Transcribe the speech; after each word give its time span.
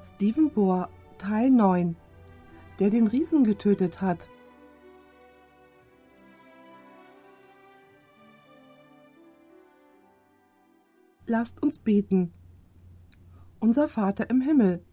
Stephen 0.00 0.50
Bohr 0.50 0.88
Teil 1.18 1.50
9 1.50 1.96
Der 2.78 2.90
den 2.90 3.08
Riesen 3.08 3.42
getötet 3.42 4.00
hat. 4.00 4.28
Lasst 11.26 11.60
uns 11.60 11.80
beten. 11.80 12.32
Unser 13.58 13.88
Vater 13.88 14.30
im 14.30 14.40
Himmel, 14.40 14.84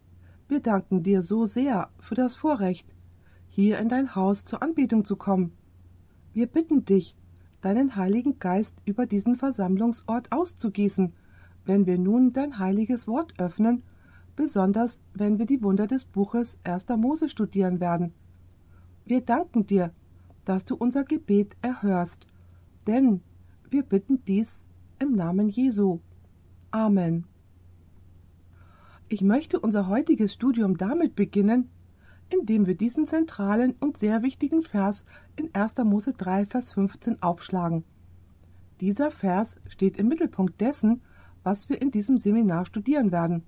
wir 0.48 0.58
danken 0.58 1.04
dir 1.04 1.22
so 1.22 1.46
sehr 1.46 1.90
für 2.00 2.16
das 2.16 2.34
Vorrecht, 2.34 2.92
hier 3.48 3.78
in 3.78 3.88
dein 3.88 4.16
Haus 4.16 4.44
zur 4.44 4.60
Anbetung 4.60 5.04
zu 5.04 5.14
kommen. 5.14 5.52
Wir 6.32 6.48
bitten 6.48 6.84
dich, 6.84 7.16
deinen 7.60 7.94
Heiligen 7.94 8.40
Geist 8.40 8.82
über 8.84 9.06
diesen 9.06 9.36
Versammlungsort 9.36 10.32
auszugießen, 10.32 11.14
wenn 11.64 11.86
wir 11.86 11.96
nun 11.96 12.32
dein 12.32 12.58
heiliges 12.58 13.06
Wort 13.06 13.38
öffnen 13.38 13.84
besonders 14.36 15.00
wenn 15.14 15.38
wir 15.38 15.46
die 15.46 15.62
Wunder 15.62 15.86
des 15.86 16.04
Buches 16.04 16.58
1. 16.64 16.88
Mose 16.96 17.28
studieren 17.28 17.80
werden. 17.80 18.12
Wir 19.04 19.22
danken 19.22 19.66
dir, 19.66 19.92
dass 20.44 20.64
du 20.64 20.76
unser 20.76 21.04
Gebet 21.04 21.56
erhörst, 21.62 22.26
denn 22.86 23.22
wir 23.70 23.82
bitten 23.82 24.24
dies 24.26 24.64
im 24.98 25.12
Namen 25.12 25.48
Jesu. 25.48 26.00
Amen. 26.70 27.24
Ich 29.08 29.22
möchte 29.22 29.60
unser 29.60 29.88
heutiges 29.88 30.32
Studium 30.32 30.76
damit 30.76 31.14
beginnen, 31.14 31.70
indem 32.28 32.66
wir 32.66 32.76
diesen 32.76 33.06
zentralen 33.06 33.74
und 33.78 33.96
sehr 33.96 34.22
wichtigen 34.22 34.62
Vers 34.62 35.04
in 35.36 35.54
1. 35.54 35.76
Mose 35.84 36.12
3, 36.12 36.46
Vers 36.46 36.72
15 36.72 37.22
aufschlagen. 37.22 37.84
Dieser 38.80 39.10
Vers 39.10 39.56
steht 39.68 39.96
im 39.96 40.08
Mittelpunkt 40.08 40.60
dessen, 40.60 41.02
was 41.44 41.68
wir 41.68 41.80
in 41.80 41.92
diesem 41.92 42.18
Seminar 42.18 42.66
studieren 42.66 43.12
werden. 43.12 43.44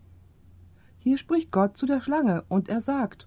Hier 1.09 1.17
spricht 1.17 1.51
Gott 1.53 1.79
zu 1.79 1.87
der 1.87 2.03
Schlange 2.03 2.45
und 2.51 2.69
er 2.69 2.83
sagt, 2.83 3.27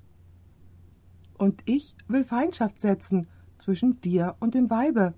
Und 1.40 1.64
ich 1.66 1.96
will 2.08 2.24
Feindschaft 2.24 2.80
setzen 2.80 3.26
zwischen 3.58 4.00
dir 4.02 4.36
und 4.40 4.54
dem 4.54 4.70
Weibe. 4.70 5.16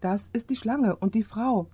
Das 0.00 0.28
ist 0.32 0.50
die 0.50 0.56
Schlange 0.56 0.96
und 0.96 1.14
die 1.14 1.22
Frau. 1.22 1.70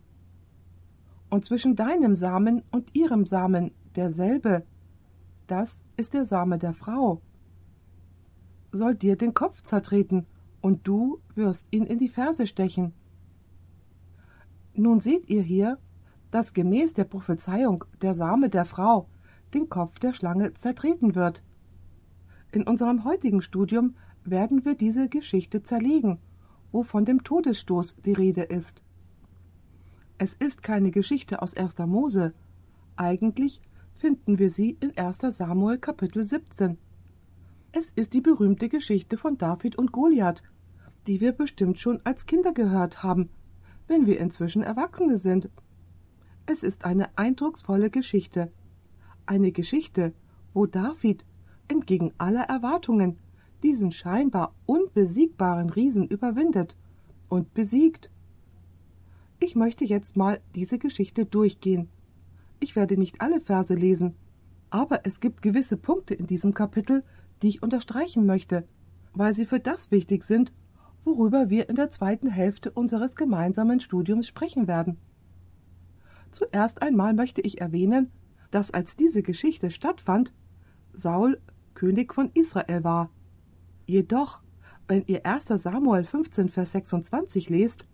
Und 1.30 1.46
zwischen 1.46 1.76
deinem 1.76 2.14
Samen 2.14 2.62
und 2.70 2.94
ihrem 2.94 3.24
Samen 3.24 3.70
derselbe. 3.96 4.66
Das 5.46 5.80
ist 5.96 6.12
der 6.12 6.26
Same 6.26 6.58
der 6.58 6.74
Frau. 6.74 7.22
Soll 8.72 8.94
dir 8.94 9.16
den 9.16 9.32
Kopf 9.32 9.62
zertreten, 9.62 10.26
und 10.60 10.86
du 10.86 11.22
wirst 11.34 11.68
ihn 11.70 11.84
in 11.84 11.98
die 11.98 12.10
Ferse 12.10 12.46
stechen. 12.46 12.92
Nun 14.74 15.00
seht 15.00 15.30
ihr 15.30 15.40
hier, 15.40 15.78
dass 16.30 16.52
gemäß 16.52 16.92
der 16.92 17.04
Prophezeiung 17.04 17.86
der 18.02 18.12
Same 18.12 18.50
der 18.50 18.66
Frau 18.66 19.08
den 19.54 19.68
Kopf 19.68 19.98
der 19.98 20.12
Schlange 20.12 20.54
zertreten 20.54 21.14
wird. 21.14 21.42
In 22.52 22.66
unserem 22.66 23.04
heutigen 23.04 23.42
Studium 23.42 23.94
werden 24.24 24.64
wir 24.64 24.74
diese 24.74 25.08
Geschichte 25.08 25.62
zerlegen, 25.62 26.18
wo 26.72 26.82
von 26.82 27.04
dem 27.04 27.24
Todesstoß 27.24 27.96
die 28.04 28.12
Rede 28.12 28.42
ist. 28.42 28.82
Es 30.18 30.34
ist 30.34 30.62
keine 30.62 30.90
Geschichte 30.90 31.42
aus 31.42 31.54
1. 31.54 31.78
Mose. 31.78 32.34
Eigentlich 32.96 33.62
finden 33.94 34.38
wir 34.38 34.50
sie 34.50 34.76
in 34.80 34.96
1. 34.96 35.18
Samuel 35.36 35.78
Kapitel 35.78 36.22
17. 36.22 36.76
Es 37.72 37.90
ist 37.90 38.12
die 38.12 38.20
berühmte 38.20 38.68
Geschichte 38.68 39.16
von 39.16 39.38
David 39.38 39.76
und 39.76 39.92
Goliath, 39.92 40.42
die 41.06 41.20
wir 41.20 41.32
bestimmt 41.32 41.78
schon 41.78 42.00
als 42.04 42.26
Kinder 42.26 42.52
gehört 42.52 43.02
haben, 43.02 43.30
wenn 43.86 44.06
wir 44.06 44.18
inzwischen 44.18 44.62
Erwachsene 44.62 45.16
sind. 45.16 45.48
Es 46.46 46.62
ist 46.62 46.84
eine 46.84 47.16
eindrucksvolle 47.16 47.90
Geschichte, 47.90 48.52
eine 49.30 49.52
Geschichte, 49.52 50.12
wo 50.52 50.66
David 50.66 51.24
entgegen 51.68 52.12
aller 52.18 52.42
Erwartungen 52.42 53.16
diesen 53.62 53.92
scheinbar 53.92 54.54
unbesiegbaren 54.66 55.70
Riesen 55.70 56.08
überwindet 56.08 56.76
und 57.28 57.54
besiegt. 57.54 58.10
Ich 59.38 59.54
möchte 59.54 59.84
jetzt 59.84 60.16
mal 60.16 60.40
diese 60.56 60.78
Geschichte 60.78 61.26
durchgehen. 61.26 61.88
Ich 62.58 62.74
werde 62.74 62.96
nicht 62.96 63.20
alle 63.20 63.40
Verse 63.40 63.72
lesen, 63.72 64.16
aber 64.68 65.06
es 65.06 65.20
gibt 65.20 65.42
gewisse 65.42 65.76
Punkte 65.76 66.14
in 66.14 66.26
diesem 66.26 66.52
Kapitel, 66.52 67.04
die 67.40 67.48
ich 67.48 67.62
unterstreichen 67.62 68.26
möchte, 68.26 68.66
weil 69.14 69.32
sie 69.32 69.46
für 69.46 69.60
das 69.60 69.92
wichtig 69.92 70.24
sind, 70.24 70.52
worüber 71.04 71.50
wir 71.50 71.68
in 71.68 71.76
der 71.76 71.90
zweiten 71.90 72.28
Hälfte 72.28 72.72
unseres 72.72 73.14
gemeinsamen 73.14 73.78
Studiums 73.78 74.26
sprechen 74.26 74.66
werden. 74.66 74.98
Zuerst 76.32 76.82
einmal 76.82 77.14
möchte 77.14 77.40
ich 77.40 77.60
erwähnen, 77.60 78.10
dass 78.50 78.70
als 78.70 78.96
diese 78.96 79.22
Geschichte 79.22 79.70
stattfand, 79.70 80.32
Saul 80.92 81.40
König 81.74 82.14
von 82.14 82.30
Israel 82.34 82.84
war. 82.84 83.10
Jedoch, 83.86 84.40
wenn 84.88 85.04
ihr 85.06 85.24
1. 85.24 85.46
Samuel 85.46 86.04
15, 86.04 86.48
Vers 86.48 86.72
26 86.72 87.48
lest, 87.48 87.86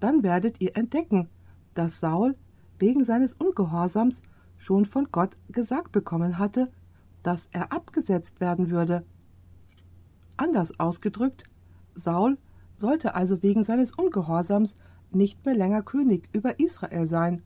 dann 0.00 0.22
werdet 0.22 0.60
ihr 0.60 0.76
entdecken, 0.76 1.28
dass 1.74 2.00
Saul 2.00 2.36
wegen 2.78 3.04
seines 3.04 3.32
Ungehorsams 3.32 4.22
schon 4.58 4.84
von 4.84 5.08
Gott 5.10 5.36
gesagt 5.48 5.92
bekommen 5.92 6.38
hatte, 6.38 6.70
dass 7.22 7.48
er 7.52 7.72
abgesetzt 7.72 8.40
werden 8.40 8.70
würde. 8.70 9.04
Anders 10.36 10.78
ausgedrückt, 10.78 11.44
Saul 11.94 12.38
sollte 12.76 13.14
also 13.14 13.42
wegen 13.42 13.64
seines 13.64 13.92
Ungehorsams 13.92 14.74
nicht 15.10 15.44
mehr 15.44 15.54
länger 15.54 15.82
König 15.82 16.28
über 16.32 16.58
Israel 16.58 17.06
sein. 17.06 17.42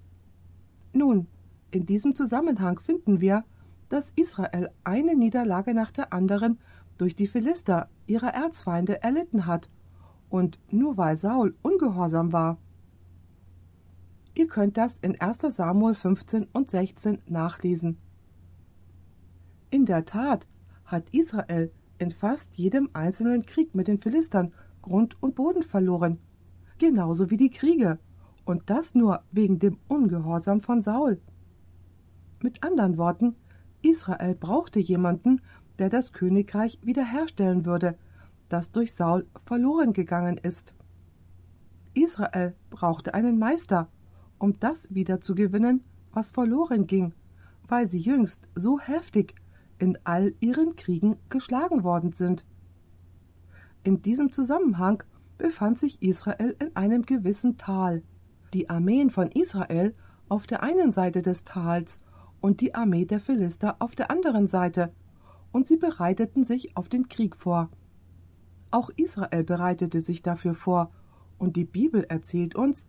Nun, 0.93 1.27
in 1.71 1.87
diesem 1.87 2.15
Zusammenhang 2.15 2.81
finden 2.81 3.21
wir, 3.21 3.45
dass 3.89 4.13
Israel 4.17 4.71
eine 4.85 5.15
Niederlage 5.15 5.75
nach 5.75 5.91
der 5.91 6.13
anderen 6.13 6.59
durch 6.97 7.15
die 7.15 7.27
Philister, 7.27 7.89
ihrer 8.07 8.35
Erzfeinde, 8.35 9.03
erlitten 9.03 9.47
hat, 9.47 9.71
und 10.29 10.59
nur 10.71 10.97
weil 10.97 11.17
Saul 11.17 11.55
ungehorsam 11.63 12.33
war. 12.33 12.59
Ihr 14.35 14.47
könnt 14.47 14.77
das 14.77 14.99
in 14.99 15.21
1 15.21 15.39
Samuel 15.49 15.95
15 15.95 16.49
und 16.53 16.71
16 16.71 17.19
nachlesen. 17.27 17.99
In 19.71 19.85
der 19.85 20.05
Tat 20.05 20.47
hat 20.85 21.11
Israel 21.11 21.73
in 21.99 22.11
fast 22.11 22.57
jedem 22.57 22.91
einzelnen 22.93 23.45
Krieg 23.45 23.75
mit 23.75 23.89
den 23.89 24.01
Philistern 24.01 24.53
Grund 24.83 25.21
und 25.21 25.35
Boden 25.35 25.63
verloren, 25.63 26.19
genauso 26.79 27.31
wie 27.31 27.37
die 27.37 27.51
Kriege, 27.51 27.99
und 28.45 28.71
das 28.71 28.95
nur 28.95 29.23
wegen 29.31 29.59
dem 29.59 29.79
Ungehorsam 29.89 30.61
von 30.61 30.81
Saul. 30.81 31.21
Mit 32.41 32.63
anderen 32.63 32.97
Worten, 32.99 33.37
Israel 33.83 34.35
brauchte 34.35 34.81
jemanden, 34.81 35.41
der 35.79 35.89
das 35.89 36.13
Königreich 36.13 36.79
wiederherstellen 36.83 37.65
würde, 37.65 37.97
das 38.49 38.73
durch 38.73 38.93
Saul 38.93 39.27
verloren 39.45 39.93
gegangen 39.93 40.39
ist. 40.39 40.75
Israel 41.95 42.55
brauchte 42.71 43.15
einen 43.15 43.39
Meister, 43.39 43.89
um 44.39 44.59
das 44.61 44.93
wiederzugewinnen, 44.95 45.85
was 46.13 46.31
verloren 46.33 46.87
ging, 46.87 47.13
weil 47.67 47.87
sie 47.87 47.99
jüngst 47.99 48.49
so 48.55 48.79
heftig 48.79 49.35
in 49.79 49.99
all 50.05 50.35
ihren 50.41 50.77
Kriegen 50.77 51.17
geschlagen 51.29 51.83
worden 51.83 52.13
sind. 52.13 52.45
In 53.83 54.03
diesem 54.03 54.33
Zusammenhang 54.33 55.03
befand 55.39 55.79
sich 55.79 56.03
Israel 56.03 56.57
in 56.61 56.75
einem 56.77 57.03
gewissen 57.03 57.57
Tal. 57.57 58.03
Die 58.53 58.71
Armeen 58.71 59.11
von 59.11 59.29
Israel 59.29 59.95
auf 60.29 60.47
der 60.47 60.63
einen 60.63 60.91
Seite 60.91 61.23
des 61.23 61.45
Tals 61.45 62.01
und 62.41 62.61
die 62.61 62.75
Armee 62.75 63.05
der 63.05 63.21
Philister 63.21 63.77
auf 63.79 63.95
der 63.95 64.11
anderen 64.11 64.47
Seite, 64.47 64.93
und 65.53 65.67
sie 65.67 65.77
bereiteten 65.77 66.45
sich 66.45 66.77
auf 66.77 66.89
den 66.89 67.09
Krieg 67.09 67.37
vor. 67.37 67.71
Auch 68.71 68.91
Israel 68.97 69.45
bereitete 69.45 70.01
sich 70.01 70.23
dafür 70.23 70.55
vor, 70.55 70.91
und 71.39 71.57
die 71.57 71.65
Bibel 71.65 72.05
erzählt 72.05 72.55
uns, 72.55 72.85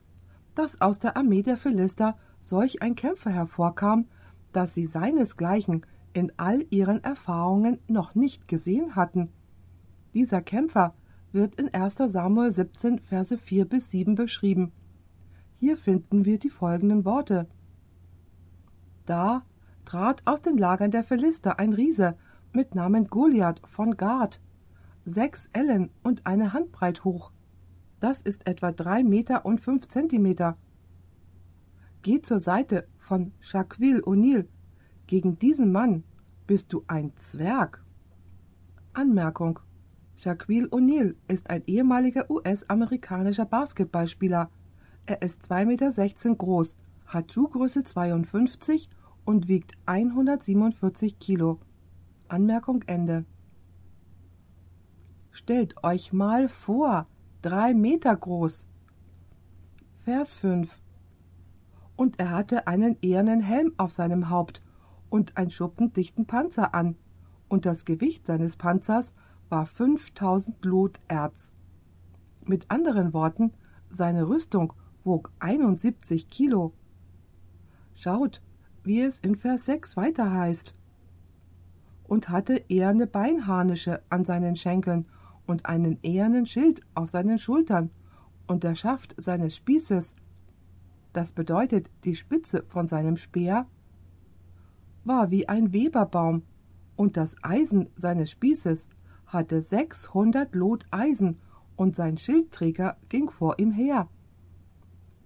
dass 0.56 0.82
aus 0.82 1.00
der 1.00 1.16
Armee 1.16 1.44
der 1.44 1.58
Philister 1.58 2.18
solch 2.42 2.82
ein 2.82 2.96
Kämpfer 2.96 3.30
hervorkam, 3.30 4.08
dass 4.52 4.74
sie 4.74 4.86
seinesgleichen 4.86 5.86
in 6.14 6.32
all 6.38 6.66
ihren 6.70 7.04
Erfahrungen 7.04 7.80
noch 7.88 8.16
nicht 8.16 8.48
gesehen 8.48 8.96
hatten. 8.96 9.30
Dieser 10.14 10.42
Kämpfer 10.42 10.96
wird 11.32 11.56
in 11.56 11.74
1. 11.74 11.96
Samuel 12.06 12.52
17, 12.52 13.00
Verse 13.00 13.38
4 13.38 13.66
bis 13.66 13.92
7 13.92 14.16
beschrieben. 14.16 14.72
Hier 15.60 15.78
finden 15.78 16.26
wir 16.26 16.40
die 16.40 16.50
folgenden 16.50 17.06
Worte. 17.06 17.48
Da 19.10 19.42
trat 19.86 20.22
aus 20.26 20.44
den 20.44 20.60
Lagern 20.60 20.92
der 20.92 21.04
Philister 21.04 21.58
ein 21.58 21.74
Riese 21.74 22.16
mit 22.54 22.76
Namen 22.76 23.08
Goliath 23.08 23.60
von 23.66 23.98
Gad, 23.98 24.40
sechs 25.04 25.50
Ellen 25.52 25.90
und 26.04 26.28
eine 26.28 26.54
Handbreit 26.54 27.04
hoch. 27.04 27.32
Das 28.00 28.22
ist 28.22 28.46
etwa 28.46 28.72
drei 28.72 29.04
Meter 29.04 29.48
und 29.48 29.62
fünf 29.62 29.88
Zentimeter. 29.88 30.58
Geh 32.04 32.22
zur 32.22 32.40
Seite 32.40 32.88
von 33.00 33.32
Shaquille 33.40 34.04
O'Neal. 34.04 34.46
Gegen 35.08 35.40
diesen 35.40 35.72
Mann 35.72 36.04
bist 36.46 36.72
du 36.72 36.84
ein 36.86 37.12
Zwerg. 37.18 37.84
Anmerkung. 38.94 39.58
Shaquille 40.18 40.68
O'Neal 40.68 41.16
ist 41.28 41.50
ein 41.50 41.64
ehemaliger 41.66 42.30
US-amerikanischer 42.30 43.46
Basketballspieler. 43.46 44.52
Er 45.08 45.22
ist 45.24 45.52
2,16 45.52 45.66
Meter 45.66 46.36
groß, 46.36 46.78
hat 47.08 47.34
Schuhgröße 47.34 47.84
52 47.84 48.88
und 49.30 49.48
wiegt 49.48 49.74
147 49.86 51.20
Kilo. 51.20 51.60
Anmerkung 52.30 52.82
Ende. 52.88 53.26
Stellt 55.30 55.84
euch 55.84 56.12
mal 56.12 56.50
vor, 56.50 57.06
drei 57.44 57.76
Meter 57.76 58.16
groß. 58.16 58.66
Vers 60.00 60.36
5 60.36 60.82
Und 61.96 62.20
er 62.20 62.32
hatte 62.32 62.66
einen 62.66 62.98
ehernen 63.04 63.40
Helm 63.40 63.76
auf 63.78 63.92
seinem 63.92 64.32
Haupt 64.32 64.64
und 65.12 65.38
einen 65.38 65.52
schuppendichten 65.52 66.26
Panzer 66.26 66.74
an, 66.74 66.96
und 67.50 67.68
das 67.68 67.86
Gewicht 67.86 68.26
seines 68.26 68.58
Panzers 68.58 69.14
war 69.48 69.68
5000 69.68 70.66
Lot 70.66 71.00
Erz. 71.08 71.52
Mit 72.46 72.72
anderen 72.72 73.14
Worten, 73.14 73.54
seine 73.92 74.28
Rüstung 74.28 74.74
wog 75.04 75.32
71 75.38 76.30
Kilo. 76.30 76.74
Schaut, 77.94 78.42
wie 78.84 79.02
es 79.02 79.20
in 79.20 79.36
Vers 79.36 79.66
6 79.66 79.98
weiter 79.98 80.32
heißt. 80.32 80.74
Und 82.04 82.30
hatte 82.30 82.64
eherne 82.70 83.08
Beinharnische 83.08 84.02
an 84.10 84.26
seinen 84.26 84.56
Schenkeln 84.56 85.06
und 85.46 85.66
einen 85.66 86.00
ehernen 86.04 86.46
Schild 86.46 86.82
auf 86.96 87.10
seinen 87.10 87.38
Schultern 87.38 87.92
und 88.48 88.64
der 88.64 88.76
Schaft 88.76 89.14
seines 89.18 89.56
Spießes, 89.56 90.16
das 91.14 91.34
bedeutet 91.34 91.90
die 92.04 92.16
Spitze 92.16 92.64
von 92.68 92.88
seinem 92.88 93.18
Speer, 93.18 93.68
war 95.04 95.32
wie 95.32 95.48
ein 95.48 95.72
Weberbaum, 95.74 96.44
und 96.96 97.16
das 97.16 97.36
Eisen 97.44 97.90
seines 97.96 98.32
Spießes 98.32 98.88
hatte 99.26 99.62
sechshundert 99.62 100.54
Lot 100.54 100.86
Eisen, 100.92 101.40
und 101.76 101.96
sein 101.96 102.18
Schildträger 102.18 102.98
ging 103.08 103.30
vor 103.30 103.58
ihm 103.58 103.72
her. 103.72 104.10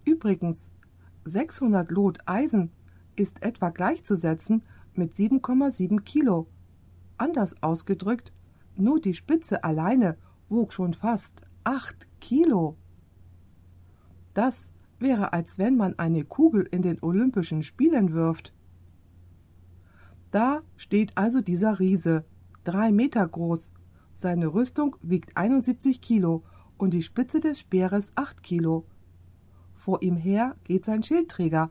Übrigens, 0.06 0.70
600 1.26 1.90
Lot 1.90 2.20
Eisen 2.28 2.72
ist 3.16 3.44
etwa 3.44 3.70
gleichzusetzen 3.70 4.64
mit 4.94 5.16
7,7 5.16 6.02
Kilo. 6.02 6.48
Anders 7.18 7.62
ausgedrückt, 7.62 8.32
nur 8.76 9.00
die 9.00 9.14
Spitze 9.14 9.64
alleine 9.64 10.18
wog 10.50 10.74
schon 10.74 10.94
fast 10.94 11.42
acht 11.64 12.08
Kilo. 12.20 12.78
Das 14.34 14.70
wäre, 15.00 15.34
als 15.34 15.60
wenn 15.60 15.76
man 15.76 15.98
eine 16.00 16.24
Kugel 16.24 16.68
in 16.72 16.82
den 16.82 17.02
Olympischen 17.02 17.64
Spielen 17.64 18.14
wirft. 18.14 18.54
Da 20.32 20.62
steht 20.78 21.18
also 21.18 21.42
dieser 21.42 21.80
Riese, 21.80 22.26
drei 22.64 22.92
Meter 22.92 23.28
groß. 23.28 23.70
Seine 24.16 24.54
Rüstung 24.54 24.96
wiegt 25.02 25.36
71 25.38 26.02
Kilo 26.02 26.44
und 26.78 26.92
die 26.94 27.04
Spitze 27.04 27.40
des 27.40 27.60
Speeres 27.60 28.12
acht 28.16 28.42
Kilo. 28.44 28.86
Vor 29.76 30.02
ihm 30.02 30.16
her 30.16 30.56
geht 30.64 30.86
sein 30.86 31.04
Schildträger, 31.04 31.70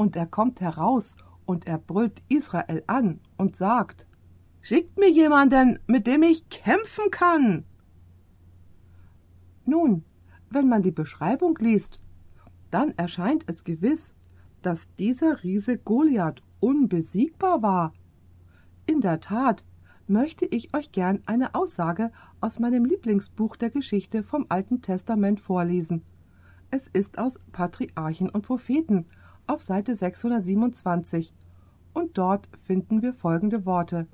und 0.00 0.16
er 0.16 0.26
kommt 0.26 0.62
heraus 0.62 1.14
und 1.44 1.66
er 1.66 1.76
brüllt 1.76 2.22
Israel 2.30 2.82
an 2.86 3.20
und 3.36 3.54
sagt 3.54 4.06
Schickt 4.62 4.98
mir 4.98 5.10
jemanden, 5.10 5.78
mit 5.86 6.06
dem 6.06 6.22
ich 6.22 6.48
kämpfen 6.48 7.10
kann. 7.10 7.64
Nun, 9.66 10.04
wenn 10.48 10.70
man 10.70 10.80
die 10.80 10.90
Beschreibung 10.90 11.58
liest, 11.58 12.00
dann 12.70 12.92
erscheint 12.96 13.44
es 13.46 13.62
gewiss, 13.62 14.14
dass 14.62 14.94
dieser 14.94 15.42
Riese 15.42 15.76
Goliath 15.76 16.42
unbesiegbar 16.60 17.60
war. 17.60 17.92
In 18.86 19.02
der 19.02 19.20
Tat 19.20 19.66
möchte 20.06 20.46
ich 20.46 20.74
euch 20.74 20.92
gern 20.92 21.22
eine 21.26 21.54
Aussage 21.54 22.10
aus 22.40 22.58
meinem 22.58 22.86
Lieblingsbuch 22.86 23.54
der 23.56 23.68
Geschichte 23.68 24.22
vom 24.22 24.46
Alten 24.48 24.80
Testament 24.80 25.40
vorlesen. 25.40 26.04
Es 26.70 26.88
ist 26.88 27.18
aus 27.18 27.38
Patriarchen 27.52 28.30
und 28.30 28.46
Propheten 28.46 29.04
auf 29.50 29.62
Seite 29.62 29.96
627 29.96 31.34
und 31.92 32.16
dort 32.16 32.48
finden 32.66 33.02
wir 33.02 33.12
folgende 33.12 33.66
Worte. 33.66 34.06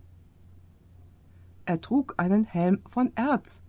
Er 1.67 1.81
trug 1.83 2.15
einen 2.17 2.45
Helm 2.45 2.81
von 2.89 3.13
Erz, 3.17 3.63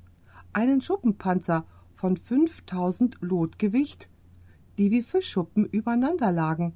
einen 0.53 0.81
Schuppenpanzer 0.81 1.65
von 1.93 2.15
5000 2.15 3.17
Lot 3.19 3.59
Gewicht, 3.59 4.09
die 4.77 4.91
wie 4.91 5.01
Fischschuppen 5.01 5.65
übereinander 5.65 6.31
lagen. 6.31 6.73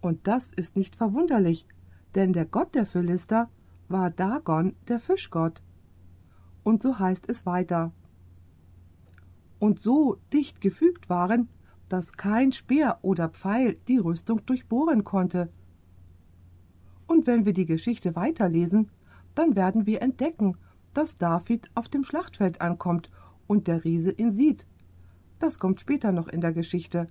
Und 0.00 0.26
das 0.26 0.52
ist 0.52 0.74
nicht 0.74 0.96
verwunderlich, 0.96 1.66
denn 2.14 2.32
der 2.32 2.46
Gott 2.46 2.74
der 2.74 2.86
Philister 2.86 3.50
war 3.88 4.08
Dagon, 4.08 4.74
der 4.88 5.00
Fischgott. 5.00 5.60
Und 6.62 6.82
so 6.82 6.98
heißt 6.98 7.28
es 7.28 7.44
weiter. 7.44 7.92
Und 9.58 9.80
so 9.80 10.16
dicht 10.32 10.62
gefügt 10.62 11.10
waren, 11.10 11.48
dass 11.92 12.14
kein 12.14 12.52
Speer 12.52 12.98
oder 13.02 13.28
Pfeil 13.28 13.76
die 13.86 13.98
Rüstung 13.98 14.46
durchbohren 14.46 15.04
konnte. 15.04 15.50
Und 17.06 17.26
wenn 17.26 17.44
wir 17.44 17.52
die 17.52 17.66
Geschichte 17.66 18.16
weiterlesen, 18.16 18.90
dann 19.34 19.56
werden 19.56 19.84
wir 19.84 20.00
entdecken, 20.00 20.56
dass 20.94 21.18
David 21.18 21.70
auf 21.74 21.90
dem 21.90 22.04
Schlachtfeld 22.04 22.62
ankommt 22.62 23.10
und 23.46 23.66
der 23.66 23.84
Riese 23.84 24.10
ihn 24.10 24.30
sieht. 24.30 24.66
Das 25.38 25.58
kommt 25.58 25.80
später 25.80 26.12
noch 26.12 26.28
in 26.28 26.40
der 26.40 26.54
Geschichte. 26.54 27.08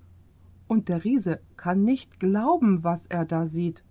Und 0.68 0.89
der 0.89 1.04
Riese 1.04 1.42
kann 1.57 1.84
nicht 1.84 2.19
glauben, 2.19 2.84
was 2.84 3.06
er 3.06 3.25
da 3.25 3.45
sieht. 3.45 3.84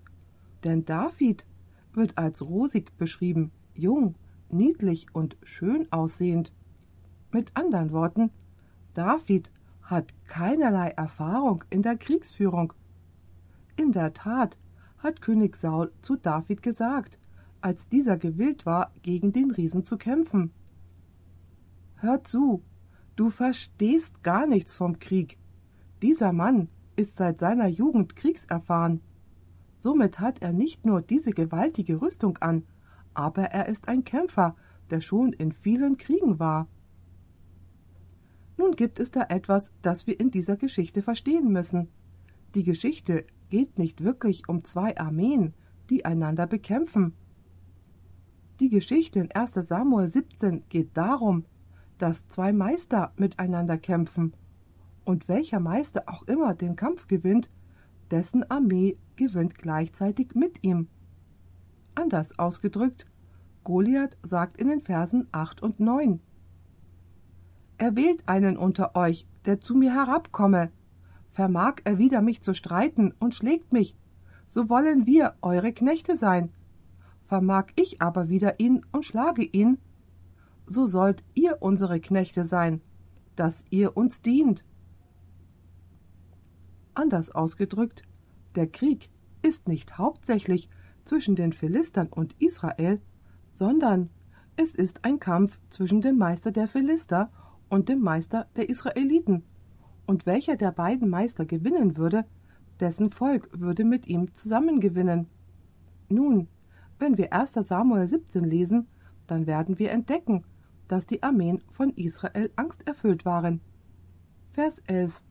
Denn 0.64 0.84
David 0.84 1.46
wird 1.92 2.18
als 2.18 2.42
rosig 2.42 2.96
beschrieben, 2.98 3.52
jung, 3.74 4.16
niedlich 4.48 5.06
und 5.12 5.36
schön 5.44 5.86
aussehend. 5.92 6.52
Mit 7.30 7.56
anderen 7.56 7.92
Worten, 7.92 8.32
David 8.92 9.52
hat 9.90 10.14
keinerlei 10.26 10.90
Erfahrung 10.90 11.64
in 11.68 11.82
der 11.82 11.96
Kriegsführung. 11.96 12.72
In 13.76 13.90
der 13.90 14.12
Tat 14.12 14.56
hat 14.98 15.20
König 15.20 15.56
Saul 15.56 15.90
zu 16.00 16.16
David 16.16 16.62
gesagt, 16.62 17.18
als 17.60 17.88
dieser 17.88 18.16
gewillt 18.16 18.64
war, 18.66 18.92
gegen 19.02 19.32
den 19.32 19.50
Riesen 19.50 19.84
zu 19.84 19.98
kämpfen. 19.98 20.52
Hör 21.96 22.22
zu, 22.24 22.62
du 23.16 23.30
verstehst 23.30 24.22
gar 24.22 24.46
nichts 24.46 24.76
vom 24.76 24.98
Krieg. 24.98 25.38
Dieser 26.02 26.32
Mann 26.32 26.68
ist 26.96 27.16
seit 27.16 27.38
seiner 27.38 27.66
Jugend 27.66 28.14
kriegserfahren. 28.16 29.00
Somit 29.78 30.20
hat 30.20 30.40
er 30.40 30.52
nicht 30.52 30.86
nur 30.86 31.02
diese 31.02 31.32
gewaltige 31.32 32.00
Rüstung 32.00 32.38
an, 32.38 32.64
aber 33.12 33.44
er 33.44 33.66
ist 33.66 33.88
ein 33.88 34.04
Kämpfer, 34.04 34.54
der 34.90 35.00
schon 35.00 35.32
in 35.32 35.52
vielen 35.52 35.96
Kriegen 35.96 36.38
war. 36.38 36.68
Nun 38.60 38.76
gibt 38.76 39.00
es 39.00 39.10
da 39.10 39.24
etwas, 39.28 39.72
das 39.82 40.06
wir 40.06 40.20
in 40.20 40.30
dieser 40.30 40.56
Geschichte 40.56 41.02
verstehen 41.02 41.50
müssen. 41.50 41.88
Die 42.54 42.62
Geschichte 42.62 43.24
geht 43.48 43.78
nicht 43.78 44.04
wirklich 44.04 44.48
um 44.48 44.62
zwei 44.62 44.96
Armeen, 44.96 45.54
die 45.88 46.04
einander 46.04 46.46
bekämpfen, 46.46 47.14
die 48.60 48.68
Geschichte 48.68 49.20
in 49.20 49.32
1 49.32 49.54
Samuel 49.54 50.06
17 50.06 50.64
geht 50.68 50.94
darum, 50.94 51.46
dass 51.96 52.28
zwei 52.28 52.52
Meister 52.52 53.10
miteinander 53.16 53.78
kämpfen. 53.78 54.34
Und 55.02 55.28
welcher 55.28 55.60
Meister 55.60 56.02
auch 56.06 56.24
immer 56.24 56.54
den 56.54 56.76
Kampf 56.76 57.06
gewinnt, 57.06 57.50
dessen 58.10 58.48
Armee 58.50 58.98
gewinnt 59.16 59.56
gleichzeitig 59.56 60.34
mit 60.34 60.62
ihm. 60.62 60.88
Anders 61.94 62.38
ausgedrückt, 62.38 63.06
Goliath 63.64 64.18
sagt 64.22 64.58
in 64.58 64.68
den 64.68 64.82
Versen 64.82 65.28
8 65.32 65.62
und 65.62 65.80
9. 65.80 66.20
Er 67.80 67.96
wählt 67.96 68.28
einen 68.28 68.56
unter 68.56 68.94
euch, 68.94 69.26
der 69.46 69.60
zu 69.60 69.74
mir 69.74 69.92
herabkomme. 69.92 70.70
Vermag 71.32 71.78
er 71.82 71.98
wieder 71.98 72.20
mich 72.20 72.42
zu 72.42 72.54
streiten 72.54 73.12
und 73.18 73.34
schlägt 73.34 73.72
mich, 73.72 73.96
so 74.46 74.68
wollen 74.68 75.06
wir 75.06 75.34
eure 75.42 75.72
Knechte 75.72 76.14
sein 76.14 76.52
vermag 77.30 77.66
ich 77.76 78.02
aber 78.02 78.28
wieder 78.28 78.58
ihn 78.58 78.84
und 78.90 79.04
schlage 79.04 79.44
ihn, 79.44 79.78
so 80.66 80.86
sollt 80.86 81.22
ihr 81.34 81.58
unsere 81.60 82.00
Knechte 82.00 82.42
sein, 82.42 82.80
dass 83.36 83.64
ihr 83.70 83.96
uns 83.96 84.20
dient. 84.20 84.64
Anders 86.92 87.30
ausgedrückt, 87.30 88.02
der 88.56 88.66
Krieg 88.66 89.10
ist 89.42 89.68
nicht 89.68 89.96
hauptsächlich 89.96 90.68
zwischen 91.04 91.36
den 91.36 91.52
Philistern 91.52 92.08
und 92.08 92.34
Israel, 92.42 93.00
sondern 93.52 94.10
es 94.56 94.74
ist 94.74 95.04
ein 95.04 95.20
Kampf 95.20 95.56
zwischen 95.70 96.02
dem 96.02 96.18
Meister 96.18 96.50
der 96.50 96.66
Philister 96.66 97.30
und 97.70 97.88
dem 97.88 98.00
Meister 98.00 98.46
der 98.56 98.68
Israeliten, 98.68 99.44
und 100.06 100.26
welcher 100.26 100.56
der 100.56 100.72
beiden 100.72 101.08
Meister 101.08 101.46
gewinnen 101.46 101.96
würde, 101.96 102.26
dessen 102.80 103.10
Volk 103.10 103.48
würde 103.52 103.84
mit 103.84 104.08
ihm 104.08 104.34
zusammengewinnen. 104.34 105.28
Nun, 106.08 106.48
wenn 106.98 107.16
wir 107.16 107.32
1. 107.32 107.52
Samuel 107.52 108.06
17 108.06 108.44
lesen, 108.44 108.88
dann 109.26 109.46
werden 109.46 109.78
wir 109.78 109.92
entdecken, 109.92 110.44
dass 110.88 111.06
die 111.06 111.22
Armeen 111.22 111.62
von 111.70 111.90
Israel 111.90 112.50
angsterfüllt 112.56 113.24
waren. 113.24 113.60
Vers 114.52 114.80
11 114.86 115.22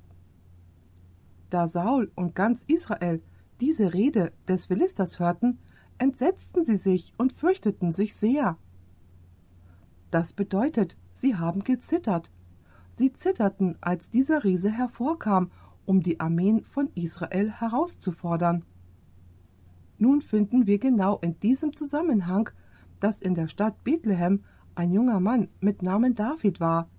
Da 1.49 1.67
Saul 1.67 2.09
und 2.15 2.33
ganz 2.33 2.63
Israel 2.67 3.21
diese 3.59 3.93
Rede 3.93 4.31
des 4.47 4.67
Philisters 4.67 5.19
hörten, 5.19 5.59
entsetzten 5.97 6.63
sie 6.63 6.77
sich 6.77 7.13
und 7.17 7.33
fürchteten 7.33 7.91
sich 7.91 8.15
sehr. 8.15 8.57
Das 10.11 10.33
bedeutet, 10.33 10.95
sie 11.19 11.35
haben 11.35 11.63
gezittert. 11.63 12.31
Sie 12.91 13.13
zitterten, 13.13 13.77
als 13.81 14.09
dieser 14.09 14.43
Riese 14.43 14.71
hervorkam, 14.71 15.51
um 15.85 16.01
die 16.01 16.19
Armeen 16.19 16.63
von 16.65 16.89
Israel 16.95 17.51
herauszufordern. 17.51 18.63
Nun 19.97 20.21
finden 20.21 20.65
wir 20.65 20.79
genau 20.79 21.17
in 21.19 21.39
diesem 21.39 21.75
Zusammenhang, 21.75 22.49
dass 22.99 23.21
in 23.21 23.35
der 23.35 23.47
Stadt 23.47 23.83
Bethlehem 23.83 24.43
ein 24.75 24.91
junger 24.91 25.19
Mann 25.19 25.49
mit 25.59 25.81
Namen 25.81 26.15
David 26.15 26.59
war. 26.59 26.89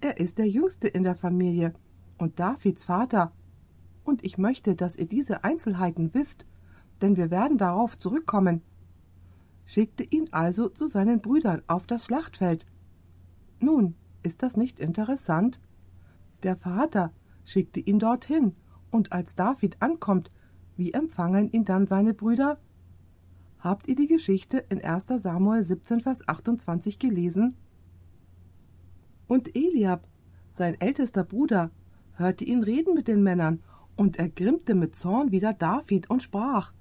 Er 0.00 0.18
ist 0.18 0.38
der 0.38 0.48
jüngste 0.48 0.88
in 0.88 1.02
der 1.02 1.14
Familie 1.14 1.74
und 2.18 2.40
Davids 2.40 2.84
Vater. 2.84 3.32
Und 4.04 4.24
ich 4.24 4.38
möchte, 4.38 4.74
dass 4.74 4.96
ihr 4.96 5.06
diese 5.06 5.44
Einzelheiten 5.44 6.14
wisst, 6.14 6.46
denn 7.02 7.16
wir 7.16 7.30
werden 7.30 7.58
darauf 7.58 7.98
zurückkommen. 7.98 8.62
Schickte 9.66 10.04
ihn 10.04 10.28
also 10.32 10.68
zu 10.68 10.86
seinen 10.86 11.20
Brüdern 11.20 11.62
auf 11.66 11.86
das 11.86 12.06
Schlachtfeld. 12.06 12.66
Nun, 13.62 13.94
ist 14.24 14.42
das 14.42 14.56
nicht 14.56 14.80
interessant? 14.80 15.60
Der 16.42 16.56
Vater 16.56 17.12
schickte 17.44 17.78
ihn 17.78 18.00
dorthin, 18.00 18.56
und 18.90 19.12
als 19.12 19.36
David 19.36 19.80
ankommt, 19.80 20.30
wie 20.76 20.92
empfangen 20.92 21.50
ihn 21.52 21.64
dann 21.64 21.86
seine 21.86 22.12
Brüder? 22.12 22.58
Habt 23.60 23.86
ihr 23.86 23.94
die 23.94 24.08
Geschichte 24.08 24.58
in 24.68 24.82
1. 24.82 25.06
Samuel 25.16 25.62
17, 25.62 26.00
Vers 26.00 26.28
28 26.28 26.98
gelesen? 26.98 27.56
Und 29.28 29.54
Eliab, 29.56 30.08
sein 30.54 30.78
ältester 30.80 31.22
Bruder, 31.22 31.70
hörte 32.14 32.44
ihn 32.44 32.64
reden 32.64 32.94
mit 32.94 33.06
den 33.06 33.22
Männern 33.22 33.62
und 33.96 34.18
ergrimmte 34.18 34.74
mit 34.74 34.96
Zorn 34.96 35.30
wider 35.30 35.52
David 35.52 36.10
und 36.10 36.22
sprach: 36.22 36.72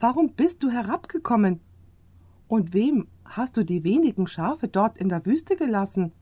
Warum 0.00 0.32
bist 0.34 0.64
du 0.64 0.68
herabgekommen? 0.68 1.60
Und 2.48 2.74
wem 2.74 3.06
hast 3.36 3.56
du 3.56 3.64
die 3.64 3.82
wenigen 3.82 4.26
Schafe 4.26 4.68
dort 4.68 4.98
in 4.98 5.08
der 5.08 5.24
Wüste 5.24 5.56
gelassen? 5.56 6.12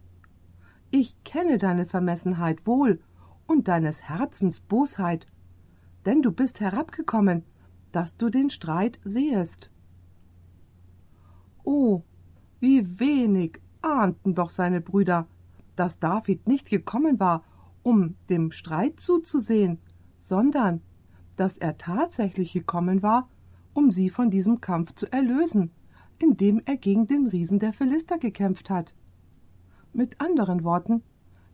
Ich 0.91 1.23
kenne 1.25 1.59
deine 1.59 1.87
Vermessenheit 1.87 2.67
wohl 2.67 3.01
und 3.47 3.69
deines 3.69 4.03
Herzens 4.05 4.61
Bosheit, 4.61 5.27
denn 6.07 6.23
du 6.23 6.31
bist 6.31 6.61
herabgekommen, 6.61 7.43
dass 7.93 8.17
du 8.17 8.29
den 8.29 8.51
Streit 8.51 9.01
sehest. 9.05 9.71
Oh, 11.65 12.03
wie 12.61 13.01
wenig 13.01 13.61
ahnten 13.83 14.35
doch 14.35 14.51
seine 14.51 14.81
Brüder, 14.81 15.27
dass 15.75 15.99
David 15.99 16.47
nicht 16.47 16.71
gekommen 16.71 17.19
war, 17.19 17.45
um 17.83 18.15
dem 18.29 18.53
Streit 18.53 19.01
zuzusehen, 19.01 19.79
sondern 20.19 20.83
dass 21.37 21.57
er 21.57 21.77
tatsächlich 21.77 22.53
gekommen 22.53 23.03
war, 23.03 23.29
um 23.73 23.91
sie 23.91 24.11
von 24.11 24.31
diesem 24.31 24.61
Kampf 24.61 24.95
zu 24.95 25.11
erlösen, 25.11 25.71
indem 26.21 26.63
er 26.65 26.77
gegen 26.77 27.07
den 27.07 27.27
Riesen 27.27 27.59
der 27.59 27.73
Philister 27.73 28.19
gekämpft 28.19 28.71
hat. 28.71 28.95
Mit 29.93 30.21
anderen 30.21 30.63
Worten, 30.63 31.03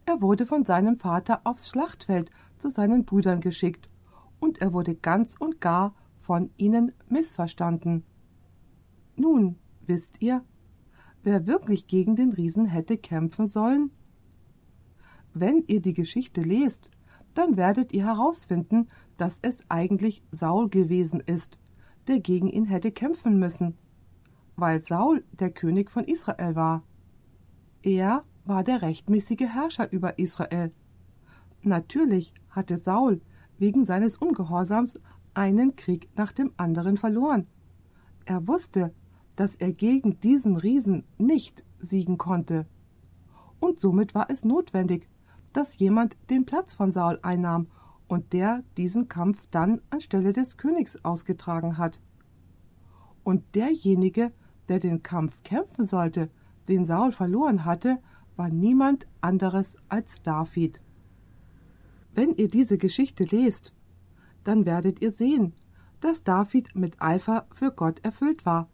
er 0.04 0.20
wurde 0.20 0.44
von 0.44 0.64
seinem 0.64 0.96
Vater 0.96 1.40
aufs 1.44 1.70
Schlachtfeld 1.70 2.30
zu 2.58 2.68
seinen 2.68 3.04
Brüdern 3.04 3.40
geschickt, 3.40 3.88
und 4.38 4.60
er 4.60 4.74
wurde 4.74 4.94
ganz 4.94 5.34
und 5.38 5.60
gar 5.62 5.94
von 6.18 6.50
ihnen 6.56 6.92
missverstanden. 7.08 8.04
Nun, 9.16 9.56
wisst 9.86 10.20
ihr, 10.20 10.44
wer 11.22 11.46
wirklich 11.46 11.86
gegen 11.86 12.16
den 12.16 12.32
Riesen 12.32 12.66
hätte 12.66 12.98
kämpfen 12.98 13.46
sollen? 13.46 13.90
Wenn 15.32 15.64
ihr 15.66 15.80
die 15.80 15.94
Geschichte 15.94 16.42
lest, 16.42 16.90
dann 17.34 17.56
werdet 17.56 17.92
ihr 17.92 18.04
herausfinden, 18.04 18.88
dass 19.16 19.38
es 19.40 19.62
eigentlich 19.68 20.22
Saul 20.30 20.68
gewesen 20.68 21.20
ist, 21.20 21.58
der 22.08 22.20
gegen 22.20 22.48
ihn 22.48 22.66
hätte 22.66 22.92
kämpfen 22.92 23.38
müssen, 23.38 23.76
weil 24.56 24.82
Saul 24.82 25.24
der 25.32 25.50
König 25.50 25.90
von 25.90 26.04
Israel 26.04 26.56
war. 26.56 26.82
Er 27.82 28.24
war 28.44 28.64
der 28.64 28.82
rechtmäßige 28.82 29.46
Herrscher 29.48 29.92
über 29.92 30.18
Israel. 30.18 30.72
Natürlich 31.62 32.32
hatte 32.50 32.76
Saul 32.76 33.20
wegen 33.58 33.84
seines 33.84 34.16
Ungehorsams 34.16 34.98
einen 35.34 35.76
Krieg 35.76 36.08
nach 36.16 36.32
dem 36.32 36.52
anderen 36.56 36.96
verloren. 36.96 37.46
Er 38.24 38.48
wusste, 38.48 38.92
dass 39.36 39.54
er 39.54 39.72
gegen 39.72 40.18
diesen 40.20 40.56
Riesen 40.56 41.04
nicht 41.18 41.64
siegen 41.78 42.18
konnte. 42.18 42.66
Und 43.60 43.80
somit 43.80 44.14
war 44.14 44.30
es 44.30 44.44
notwendig, 44.44 45.08
dass 45.52 45.78
jemand 45.78 46.16
den 46.30 46.46
Platz 46.46 46.74
von 46.74 46.90
Saul 46.90 47.18
einnahm 47.22 47.68
und 48.08 48.32
der 48.32 48.62
diesen 48.76 49.08
Kampf 49.08 49.46
dann 49.50 49.80
anstelle 49.90 50.32
des 50.32 50.56
Königs 50.56 51.04
ausgetragen 51.04 51.78
hat. 51.78 52.00
Und 53.24 53.42
derjenige, 53.54 54.32
der 54.68 54.78
den 54.78 55.02
Kampf 55.02 55.42
kämpfen 55.42 55.84
sollte, 55.84 56.30
den 56.68 56.84
Saul 56.84 57.12
verloren 57.12 57.64
hatte, 57.64 57.98
war 58.36 58.48
niemand 58.48 59.06
anderes 59.20 59.76
als 59.88 60.22
David. 60.22 60.80
Wenn 62.14 62.34
ihr 62.34 62.48
diese 62.48 62.78
Geschichte 62.78 63.24
lest, 63.24 63.72
dann 64.44 64.64
werdet 64.64 65.00
ihr 65.00 65.10
sehen, 65.10 65.54
dass 66.00 66.24
David 66.24 66.74
mit 66.74 67.00
Eifer 67.00 67.46
für 67.52 67.70
Gott 67.70 68.04
erfüllt 68.04 68.46
war. 68.46 68.68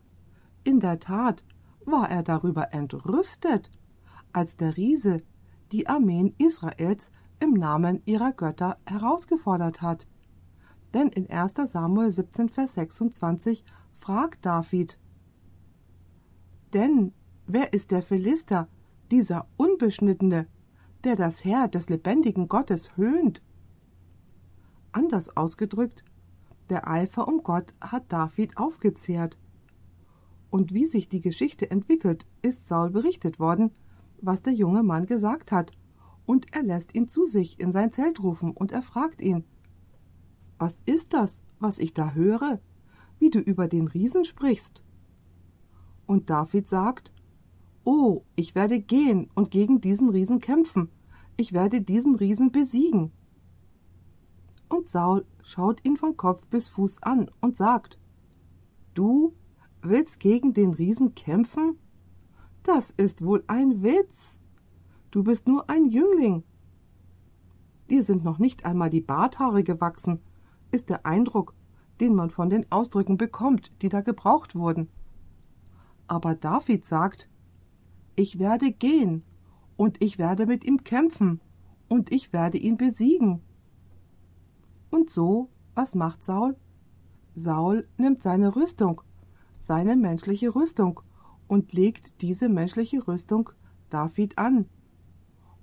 In 0.64 0.80
der 0.80 0.98
Tat 0.98 1.44
war 1.84 2.10
er 2.10 2.22
darüber 2.22 2.72
entrüstet, 2.72 3.70
als 4.32 4.56
der 4.56 4.76
Riese 4.76 5.22
die 5.72 5.88
Armeen 5.88 6.34
Israels 6.38 7.10
im 7.40 7.54
Namen 7.54 8.02
ihrer 8.04 8.32
Götter 8.32 8.78
herausgefordert 8.86 9.82
hat. 9.82 10.06
Denn 10.94 11.08
in 11.08 11.28
1. 11.30 11.54
Samuel 11.64 12.10
17, 12.10 12.48
Vers 12.48 12.74
26 12.74 13.64
fragt 13.96 14.44
David: 14.44 14.98
Denn 16.72 17.12
wer 17.46 17.72
ist 17.72 17.90
der 17.90 18.02
Philister, 18.02 18.68
dieser 19.10 19.46
Unbeschnittene, 19.56 20.46
der 21.04 21.16
das 21.16 21.44
Heer 21.44 21.68
des 21.68 21.88
lebendigen 21.88 22.48
Gottes 22.48 22.96
höhnt? 22.96 23.42
Anders 24.92 25.36
ausgedrückt, 25.36 26.04
der 26.70 26.88
Eifer 26.88 27.28
um 27.28 27.42
Gott 27.42 27.74
hat 27.80 28.10
David 28.10 28.56
aufgezehrt. 28.56 29.38
Und 30.50 30.72
wie 30.72 30.86
sich 30.86 31.08
die 31.08 31.20
Geschichte 31.20 31.70
entwickelt, 31.70 32.26
ist 32.40 32.68
Saul 32.68 32.90
berichtet 32.90 33.38
worden, 33.38 33.72
was 34.20 34.42
der 34.42 34.52
junge 34.52 34.82
Mann 34.82 35.06
gesagt 35.06 35.52
hat, 35.52 35.72
und 36.24 36.54
er 36.54 36.62
lässt 36.62 36.94
ihn 36.94 37.08
zu 37.08 37.26
sich 37.26 37.58
in 37.58 37.72
sein 37.72 37.92
Zelt 37.92 38.22
rufen 38.22 38.52
und 38.52 38.70
er 38.72 38.82
fragt 38.82 39.20
ihn 39.20 39.44
Was 40.58 40.80
ist 40.86 41.12
das, 41.12 41.40
was 41.58 41.78
ich 41.78 41.92
da 41.92 42.12
höre, 42.12 42.60
wie 43.18 43.30
du 43.30 43.40
über 43.40 43.66
den 43.66 43.88
Riesen 43.88 44.24
sprichst? 44.24 44.84
Und 46.06 46.30
David 46.30 46.68
sagt 46.68 47.12
Oh, 47.84 48.22
ich 48.36 48.54
werde 48.54 48.80
gehen 48.80 49.28
und 49.34 49.50
gegen 49.50 49.80
diesen 49.80 50.08
Riesen 50.08 50.40
kämpfen. 50.40 50.88
Ich 51.36 51.52
werde 51.52 51.80
diesen 51.80 52.14
Riesen 52.14 52.52
besiegen. 52.52 53.10
Und 54.68 54.86
Saul 54.86 55.26
schaut 55.42 55.84
ihn 55.84 55.96
von 55.96 56.16
Kopf 56.16 56.46
bis 56.46 56.68
Fuß 56.68 57.02
an 57.02 57.30
und 57.40 57.56
sagt 57.56 57.98
Du 58.94 59.34
willst 59.82 60.20
gegen 60.20 60.54
den 60.54 60.72
Riesen 60.72 61.14
kämpfen? 61.14 61.78
Das 62.62 62.90
ist 62.90 63.24
wohl 63.24 63.42
ein 63.48 63.82
Witz. 63.82 64.38
Du 65.10 65.24
bist 65.24 65.48
nur 65.48 65.68
ein 65.68 65.86
Jüngling. 65.86 66.44
Dir 67.90 68.02
sind 68.02 68.24
noch 68.24 68.38
nicht 68.38 68.64
einmal 68.64 68.88
die 68.88 69.00
Barthaare 69.00 69.64
gewachsen, 69.64 70.20
ist 70.70 70.88
der 70.88 71.04
Eindruck, 71.04 71.54
den 72.00 72.14
man 72.14 72.30
von 72.30 72.48
den 72.48 72.70
Ausdrücken 72.70 73.18
bekommt, 73.18 73.72
die 73.82 73.88
da 73.88 74.00
gebraucht 74.00 74.54
wurden. 74.54 74.88
Aber 76.12 76.34
David 76.34 76.84
sagt, 76.84 77.30
ich 78.16 78.38
werde 78.38 78.70
gehen, 78.70 79.22
und 79.78 80.04
ich 80.04 80.18
werde 80.18 80.44
mit 80.44 80.62
ihm 80.62 80.84
kämpfen, 80.84 81.40
und 81.88 82.12
ich 82.12 82.34
werde 82.34 82.58
ihn 82.58 82.76
besiegen. 82.76 83.40
Und 84.90 85.08
so, 85.08 85.48
was 85.74 85.94
macht 85.94 86.22
Saul? 86.22 86.54
Saul 87.34 87.88
nimmt 87.96 88.22
seine 88.22 88.54
Rüstung, 88.54 89.00
seine 89.58 89.96
menschliche 89.96 90.54
Rüstung, 90.54 91.00
und 91.48 91.72
legt 91.72 92.20
diese 92.20 92.50
menschliche 92.50 93.08
Rüstung 93.08 93.48
David 93.88 94.36
an. 94.36 94.66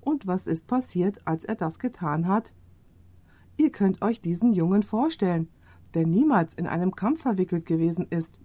Und 0.00 0.26
was 0.26 0.48
ist 0.48 0.66
passiert, 0.66 1.24
als 1.28 1.44
er 1.44 1.54
das 1.54 1.78
getan 1.78 2.26
hat? 2.26 2.54
Ihr 3.56 3.70
könnt 3.70 4.02
euch 4.02 4.20
diesen 4.20 4.52
Jungen 4.52 4.82
vorstellen, 4.82 5.48
der 5.94 6.08
niemals 6.08 6.54
in 6.54 6.66
einem 6.66 6.96
Kampf 6.96 7.22
verwickelt 7.22 7.66
gewesen 7.66 8.08
ist. 8.10 8.40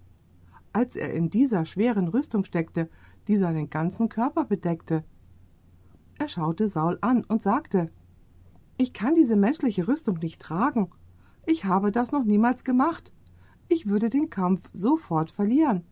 Als 0.75 0.97
er 0.97 1.13
in 1.13 1.29
dieser 1.29 1.63
schweren 1.65 2.09
Rüstung 2.09 2.43
steckte, 2.43 2.89
die 3.29 3.37
seinen 3.37 3.69
ganzen 3.69 4.09
Körper 4.09 4.43
bedeckte. 4.43 5.05
Er 6.19 6.27
schaute 6.27 6.67
Saul 6.67 6.97
an 6.99 7.23
und 7.23 7.41
sagte 7.41 7.93
Ich 8.75 8.91
kann 8.91 9.15
diese 9.15 9.37
menschliche 9.37 9.87
Rüstung 9.87 10.19
nicht 10.19 10.41
tragen. 10.41 10.89
Ich 11.45 11.63
habe 11.63 11.93
das 11.93 12.11
noch 12.11 12.25
niemals 12.25 12.65
gemacht. 12.65 13.13
Ich 13.69 13.85
würde 13.85 14.09
den 14.09 14.29
Kampf 14.29 14.69
sofort 14.73 15.31
verlieren. 15.31 15.85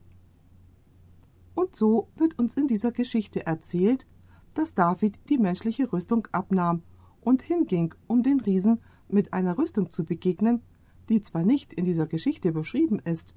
Und 1.56 1.78
so 1.78 2.10
wird 2.18 2.38
uns 2.38 2.56
in 2.56 2.68
dieser 2.68 2.92
Geschichte 2.92 3.46
erzählt, 3.46 4.06
dass 4.54 4.74
David 4.74 5.18
die 5.30 5.38
menschliche 5.38 5.94
Rüstung 5.94 6.28
abnahm 6.34 6.84
und 7.22 7.42
hinging, 7.42 7.96
um 8.08 8.22
den 8.22 8.42
Riesen 8.42 8.82
mit 9.08 9.32
einer 9.32 9.58
Rüstung 9.58 9.92
zu 9.92 10.04
begegnen, 10.04 10.62
die 11.08 11.22
zwar 11.22 11.44
nicht 11.44 11.72
in 11.72 11.86
dieser 11.86 12.06
Geschichte 12.06 12.52
beschrieben 12.52 13.00
ist, 13.00 13.34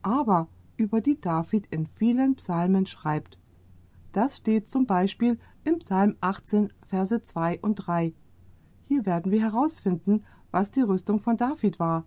aber 0.00 0.48
über 0.80 1.02
die 1.02 1.20
David 1.20 1.66
in 1.66 1.86
vielen 1.86 2.36
Psalmen 2.36 2.86
schreibt. 2.86 3.38
Das 4.12 4.38
steht 4.38 4.66
zum 4.66 4.86
Beispiel 4.86 5.38
im 5.62 5.78
Psalm 5.80 6.16
18, 6.22 6.72
Verse 6.86 7.22
2 7.22 7.60
und 7.60 7.74
3. 7.74 8.14
Hier 8.86 9.04
werden 9.04 9.30
wir 9.30 9.42
herausfinden, 9.42 10.24
was 10.50 10.70
die 10.70 10.80
Rüstung 10.80 11.20
von 11.20 11.36
David 11.36 11.78
war. 11.78 12.06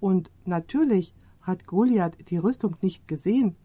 Und 0.00 0.30
natürlich 0.44 1.14
hat 1.40 1.66
Goliath 1.66 2.18
die 2.28 2.36
Rüstung 2.36 2.76
nicht 2.82 3.08
gesehen. 3.08 3.56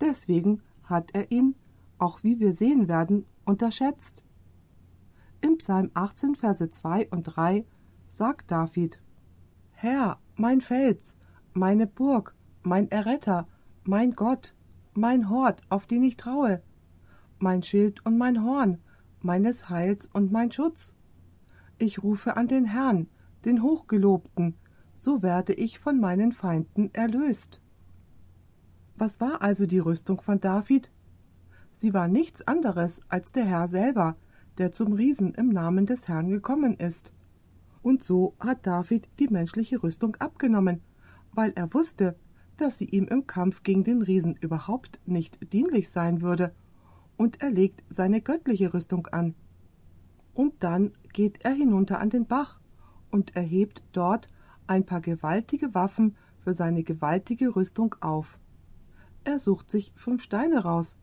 Deswegen 0.00 0.60
hat 0.82 1.14
er 1.14 1.30
ihn, 1.30 1.54
auch 1.98 2.24
wie 2.24 2.40
wir 2.40 2.52
sehen 2.54 2.88
werden, 2.88 3.26
unterschätzt. 3.44 4.24
Im 5.40 5.58
Psalm 5.58 5.92
18, 5.94 6.34
Verse 6.34 6.68
2 6.68 7.10
und 7.10 7.22
3 7.22 7.64
sagt 8.08 8.50
David: 8.50 9.00
Herr, 9.70 10.18
mein 10.34 10.60
Fels, 10.60 11.16
meine 11.52 11.86
Burg, 11.86 12.34
mein 12.64 12.90
Erretter, 12.90 13.46
mein 13.84 14.12
Gott, 14.12 14.54
mein 14.94 15.28
Hort, 15.28 15.62
auf 15.68 15.86
den 15.86 16.02
ich 16.02 16.16
traue, 16.16 16.62
mein 17.38 17.62
Schild 17.62 18.04
und 18.06 18.16
mein 18.16 18.44
Horn, 18.44 18.78
meines 19.20 19.68
Heils 19.68 20.06
und 20.06 20.30
mein 20.30 20.52
Schutz. 20.52 20.94
Ich 21.78 22.02
rufe 22.02 22.36
an 22.36 22.46
den 22.46 22.64
Herrn, 22.64 23.08
den 23.44 23.62
Hochgelobten, 23.62 24.54
so 24.94 25.22
werde 25.22 25.52
ich 25.52 25.78
von 25.78 25.98
meinen 25.98 26.32
Feinden 26.32 26.90
erlöst. 26.92 27.60
Was 28.96 29.20
war 29.20 29.42
also 29.42 29.66
die 29.66 29.80
Rüstung 29.80 30.20
von 30.20 30.40
David? 30.40 30.92
Sie 31.74 31.92
war 31.92 32.06
nichts 32.06 32.46
anderes 32.46 33.00
als 33.08 33.32
der 33.32 33.44
Herr 33.44 33.66
selber, 33.66 34.16
der 34.58 34.70
zum 34.70 34.92
Riesen 34.92 35.34
im 35.34 35.48
Namen 35.48 35.86
des 35.86 36.06
Herrn 36.06 36.28
gekommen 36.28 36.76
ist. 36.76 37.12
Und 37.82 38.04
so 38.04 38.36
hat 38.38 38.64
David 38.64 39.08
die 39.18 39.26
menschliche 39.26 39.82
Rüstung 39.82 40.14
abgenommen, 40.16 40.82
weil 41.32 41.52
er 41.56 41.72
wusste, 41.74 42.14
dass 42.62 42.78
sie 42.78 42.84
ihm 42.84 43.08
im 43.08 43.26
Kampf 43.26 43.64
gegen 43.64 43.82
den 43.82 44.02
Riesen 44.02 44.36
überhaupt 44.36 45.00
nicht 45.04 45.52
dienlich 45.52 45.90
sein 45.90 46.22
würde, 46.22 46.54
und 47.16 47.42
er 47.42 47.50
legt 47.50 47.82
seine 47.88 48.20
göttliche 48.20 48.72
Rüstung 48.72 49.08
an. 49.08 49.34
Und 50.32 50.62
dann 50.62 50.92
geht 51.12 51.44
er 51.44 51.52
hinunter 51.52 51.98
an 51.98 52.08
den 52.08 52.26
Bach 52.26 52.60
und 53.10 53.34
erhebt 53.34 53.82
dort 53.92 54.28
ein 54.68 54.86
paar 54.86 55.00
gewaltige 55.00 55.74
Waffen 55.74 56.16
für 56.38 56.52
seine 56.52 56.84
gewaltige 56.84 57.54
Rüstung 57.54 57.96
auf. 58.00 58.38
Er 59.24 59.40
sucht 59.40 59.70
sich 59.70 59.92
fünf 59.96 60.22
Steine 60.22 60.62
raus. 60.62 60.96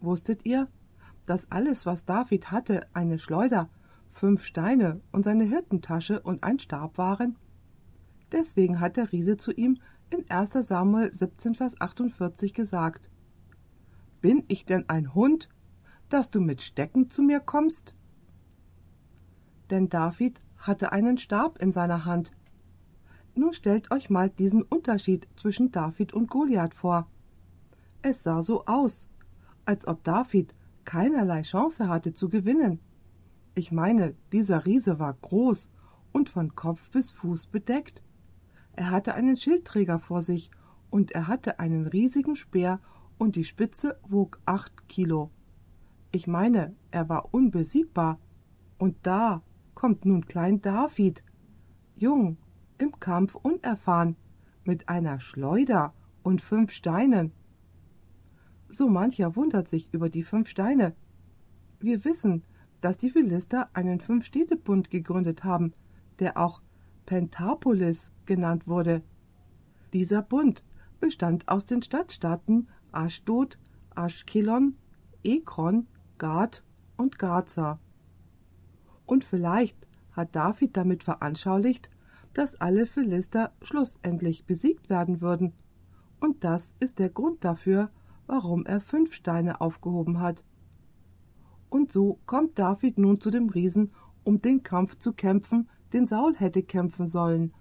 Wusstet 0.00 0.46
ihr, 0.46 0.68
dass 1.26 1.50
alles, 1.50 1.86
was 1.86 2.04
David 2.04 2.52
hatte, 2.52 2.86
eine 2.94 3.18
Schleuder, 3.18 3.68
fünf 4.12 4.44
Steine 4.44 5.00
und 5.10 5.24
seine 5.24 5.44
Hirtentasche 5.44 6.20
und 6.20 6.44
ein 6.44 6.60
Stab 6.60 6.98
waren? 6.98 7.36
Deswegen 8.32 8.78
hat 8.78 8.96
der 8.96 9.10
Riese 9.12 9.36
zu 9.36 9.52
ihm 9.52 9.78
in 10.10 10.28
1. 10.28 10.52
Samuel 10.52 11.12
17, 11.12 11.54
Vers 11.54 11.80
48 11.80 12.54
gesagt: 12.54 13.08
Bin 14.20 14.44
ich 14.48 14.64
denn 14.64 14.88
ein 14.88 15.14
Hund, 15.14 15.48
dass 16.08 16.30
du 16.30 16.40
mit 16.40 16.62
Stecken 16.62 17.08
zu 17.08 17.22
mir 17.22 17.40
kommst? 17.40 17.94
Denn 19.70 19.88
David 19.88 20.40
hatte 20.58 20.92
einen 20.92 21.16
Stab 21.18 21.58
in 21.62 21.72
seiner 21.72 22.04
Hand. 22.04 22.32
Nun 23.34 23.52
stellt 23.52 23.90
euch 23.92 24.10
mal 24.10 24.28
diesen 24.28 24.62
Unterschied 24.62 25.28
zwischen 25.36 25.70
David 25.70 26.12
und 26.12 26.28
Goliath 26.28 26.74
vor. 26.74 27.06
Es 28.02 28.22
sah 28.22 28.42
so 28.42 28.66
aus, 28.66 29.06
als 29.64 29.86
ob 29.86 30.02
David 30.04 30.54
keinerlei 30.84 31.42
Chance 31.42 31.88
hatte 31.88 32.12
zu 32.12 32.28
gewinnen. 32.28 32.80
Ich 33.54 33.70
meine, 33.70 34.14
dieser 34.32 34.66
Riese 34.66 34.98
war 34.98 35.14
groß 35.14 35.68
und 36.12 36.28
von 36.28 36.54
Kopf 36.54 36.90
bis 36.90 37.12
Fuß 37.12 37.46
bedeckt. 37.46 38.02
Er 38.80 38.90
hatte 38.90 39.12
einen 39.12 39.36
Schildträger 39.36 39.98
vor 39.98 40.22
sich 40.22 40.50
und 40.88 41.10
er 41.10 41.28
hatte 41.28 41.58
einen 41.58 41.86
riesigen 41.86 42.34
Speer 42.34 42.80
und 43.18 43.36
die 43.36 43.44
Spitze 43.44 44.00
wog 44.08 44.40
acht 44.46 44.88
Kilo. 44.88 45.30
Ich 46.12 46.26
meine, 46.26 46.74
er 46.90 47.10
war 47.10 47.34
unbesiegbar. 47.34 48.18
Und 48.78 48.96
da 49.02 49.42
kommt 49.74 50.06
nun 50.06 50.24
Klein 50.24 50.62
David, 50.62 51.22
jung, 51.94 52.38
im 52.78 52.98
Kampf 52.98 53.34
unerfahren, 53.34 54.16
mit 54.64 54.88
einer 54.88 55.20
Schleuder 55.20 55.92
und 56.22 56.40
fünf 56.40 56.72
Steinen. 56.72 57.32
So 58.70 58.88
mancher 58.88 59.36
wundert 59.36 59.68
sich 59.68 59.92
über 59.92 60.08
die 60.08 60.22
fünf 60.22 60.48
Steine. 60.48 60.94
Wir 61.80 62.02
wissen, 62.06 62.44
dass 62.80 62.96
die 62.96 63.10
Philister 63.10 63.68
einen 63.74 64.00
Fünf-Städte-Bund 64.00 64.88
gegründet 64.88 65.44
haben, 65.44 65.74
der 66.18 66.38
auch 66.38 66.62
Pentapolis 67.06 68.12
genannt 68.26 68.68
wurde. 68.68 69.02
Dieser 69.92 70.22
Bund 70.22 70.62
bestand 71.00 71.48
aus 71.48 71.66
den 71.66 71.82
Stadtstaaten 71.82 72.68
Aschdod, 72.92 73.58
Aschkelon, 73.94 74.76
Ekron, 75.22 75.86
Gad 76.18 76.62
und 76.96 77.18
Gaza. 77.18 77.78
Und 79.06 79.24
vielleicht 79.24 79.76
hat 80.12 80.36
David 80.36 80.76
damit 80.76 81.02
veranschaulicht, 81.02 81.90
dass 82.34 82.60
alle 82.60 82.86
Philister 82.86 83.52
schlussendlich 83.62 84.44
besiegt 84.44 84.88
werden 84.88 85.20
würden. 85.20 85.52
Und 86.20 86.44
das 86.44 86.74
ist 86.78 86.98
der 86.98 87.08
Grund 87.08 87.44
dafür, 87.44 87.90
warum 88.26 88.64
er 88.66 88.80
fünf 88.80 89.14
Steine 89.14 89.60
aufgehoben 89.60 90.20
hat. 90.20 90.44
Und 91.68 91.92
so 91.92 92.18
kommt 92.26 92.58
David 92.58 92.98
nun 92.98 93.20
zu 93.20 93.30
dem 93.30 93.48
Riesen, 93.48 93.92
um 94.22 94.40
den 94.40 94.62
Kampf 94.62 94.96
zu 94.98 95.12
kämpfen, 95.12 95.68
den 95.92 96.06
Saul 96.06 96.34
hätte 96.36 96.62
kämpfen 96.62 97.06
sollen, 97.06 97.52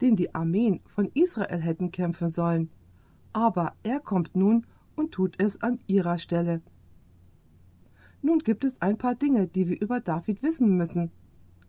den 0.00 0.16
die 0.16 0.34
Armeen 0.34 0.80
von 0.86 1.10
Israel 1.14 1.60
hätten 1.60 1.90
kämpfen 1.90 2.28
sollen. 2.28 2.70
Aber 3.32 3.74
er 3.82 4.00
kommt 4.00 4.34
nun 4.36 4.66
und 4.96 5.12
tut 5.12 5.40
es 5.40 5.60
an 5.62 5.80
ihrer 5.86 6.18
Stelle. 6.18 6.62
Nun 8.22 8.38
gibt 8.38 8.64
es 8.64 8.80
ein 8.80 8.96
paar 8.96 9.14
Dinge, 9.14 9.46
die 9.46 9.68
wir 9.68 9.80
über 9.80 10.00
David 10.00 10.42
wissen 10.42 10.76
müssen. 10.76 11.10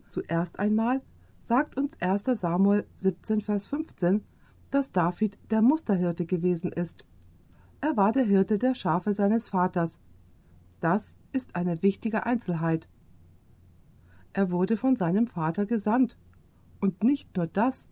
Zuerst 0.08 0.58
einmal 0.58 1.02
sagt 1.40 1.76
uns 1.76 2.00
1. 2.00 2.24
Samuel 2.40 2.86
17, 2.94 3.40
Vers 3.40 3.68
15, 3.68 4.22
dass 4.70 4.90
David 4.90 5.38
der 5.50 5.62
Musterhirte 5.62 6.26
gewesen 6.26 6.72
ist. 6.72 7.06
Er 7.80 7.96
war 7.96 8.12
der 8.12 8.24
Hirte 8.24 8.58
der 8.58 8.74
Schafe 8.74 9.12
seines 9.12 9.50
Vaters. 9.50 10.00
Das 10.80 11.16
ist 11.32 11.56
eine 11.56 11.82
wichtige 11.82 12.26
Einzelheit. 12.26 12.88
Er 14.36 14.50
wurde 14.50 14.76
von 14.76 14.96
seinem 14.96 15.28
Vater 15.28 15.64
gesandt. 15.64 16.18
Und 16.78 17.02
nicht 17.02 17.34
nur 17.38 17.46
das. 17.46 17.88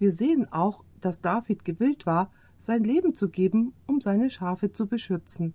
Wir 0.00 0.10
sehen 0.10 0.52
auch, 0.52 0.82
dass 1.00 1.20
David 1.20 1.64
gewillt 1.64 2.06
war, 2.06 2.32
sein 2.58 2.82
Leben 2.82 3.14
zu 3.14 3.28
geben, 3.28 3.72
um 3.86 4.00
seine 4.00 4.28
Schafe 4.28 4.72
zu 4.72 4.88
beschützen. 4.88 5.54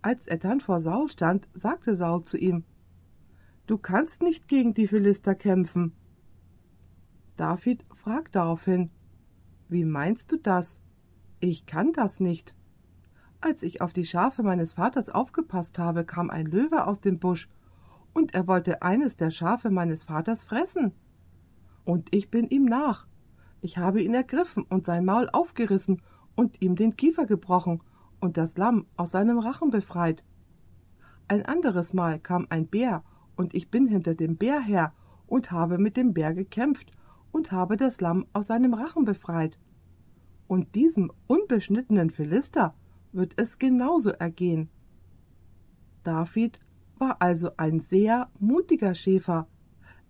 Als 0.00 0.28
er 0.28 0.36
dann 0.36 0.60
vor 0.60 0.78
Saul 0.78 1.10
stand, 1.10 1.48
sagte 1.54 1.96
Saul 1.96 2.22
zu 2.22 2.38
ihm 2.38 2.62
Du 3.66 3.78
kannst 3.78 4.22
nicht 4.22 4.46
gegen 4.46 4.74
die 4.74 4.86
Philister 4.86 5.34
kämpfen. 5.34 5.90
David 7.36 7.84
fragt 7.96 8.36
daraufhin 8.36 8.90
Wie 9.68 9.84
meinst 9.84 10.30
du 10.30 10.36
das? 10.36 10.78
Ich 11.40 11.66
kann 11.66 11.92
das 11.92 12.20
nicht. 12.20 12.54
Als 13.40 13.64
ich 13.64 13.80
auf 13.80 13.92
die 13.92 14.04
Schafe 14.04 14.44
meines 14.44 14.74
Vaters 14.74 15.10
aufgepasst 15.10 15.80
habe, 15.80 16.04
kam 16.04 16.30
ein 16.30 16.46
Löwe 16.46 16.86
aus 16.86 17.00
dem 17.00 17.18
Busch 17.18 17.48
und 18.16 18.32
er 18.32 18.46
wollte 18.46 18.80
eines 18.80 19.18
der 19.18 19.30
Schafe 19.30 19.68
meines 19.68 20.04
Vaters 20.04 20.46
fressen. 20.46 20.92
Und 21.84 22.14
ich 22.14 22.30
bin 22.30 22.48
ihm 22.48 22.64
nach. 22.64 23.06
Ich 23.60 23.76
habe 23.76 24.02
ihn 24.02 24.14
ergriffen 24.14 24.62
und 24.62 24.86
sein 24.86 25.04
Maul 25.04 25.28
aufgerissen 25.30 26.00
und 26.34 26.62
ihm 26.62 26.76
den 26.76 26.96
Kiefer 26.96 27.26
gebrochen 27.26 27.82
und 28.18 28.38
das 28.38 28.56
Lamm 28.56 28.86
aus 28.96 29.10
seinem 29.10 29.38
Rachen 29.38 29.68
befreit. 29.68 30.24
Ein 31.28 31.44
anderes 31.44 31.92
Mal 31.92 32.18
kam 32.18 32.46
ein 32.48 32.66
Bär, 32.66 33.04
und 33.36 33.54
ich 33.54 33.70
bin 33.70 33.86
hinter 33.86 34.14
dem 34.14 34.38
Bär 34.38 34.60
her 34.60 34.94
und 35.26 35.50
habe 35.50 35.76
mit 35.76 35.98
dem 35.98 36.14
Bär 36.14 36.32
gekämpft 36.32 36.92
und 37.32 37.52
habe 37.52 37.76
das 37.76 38.00
Lamm 38.00 38.24
aus 38.32 38.46
seinem 38.46 38.72
Rachen 38.72 39.04
befreit. 39.04 39.58
Und 40.46 40.74
diesem 40.74 41.12
unbeschnittenen 41.26 42.08
Philister 42.08 42.74
wird 43.12 43.34
es 43.36 43.58
genauso 43.58 44.08
ergehen. 44.08 44.70
David 46.02 46.60
war 46.98 47.16
also 47.20 47.50
ein 47.56 47.80
sehr 47.80 48.28
mutiger 48.38 48.94
Schäfer. 48.94 49.46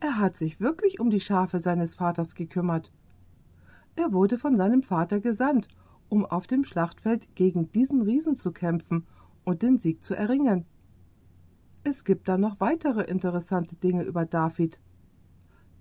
Er 0.00 0.18
hat 0.18 0.36
sich 0.36 0.60
wirklich 0.60 1.00
um 1.00 1.10
die 1.10 1.20
Schafe 1.20 1.58
seines 1.58 1.94
Vaters 1.94 2.34
gekümmert. 2.34 2.92
Er 3.96 4.12
wurde 4.12 4.38
von 4.38 4.56
seinem 4.56 4.82
Vater 4.82 5.20
gesandt, 5.20 5.68
um 6.08 6.24
auf 6.24 6.46
dem 6.46 6.64
Schlachtfeld 6.64 7.34
gegen 7.34 7.72
diesen 7.72 8.02
Riesen 8.02 8.36
zu 8.36 8.52
kämpfen 8.52 9.06
und 9.44 9.62
den 9.62 9.78
Sieg 9.78 10.02
zu 10.02 10.14
erringen. 10.14 10.66
Es 11.82 12.04
gibt 12.04 12.28
da 12.28 12.36
noch 12.36 12.60
weitere 12.60 13.02
interessante 13.02 13.76
Dinge 13.76 14.02
über 14.02 14.26
David. 14.26 14.80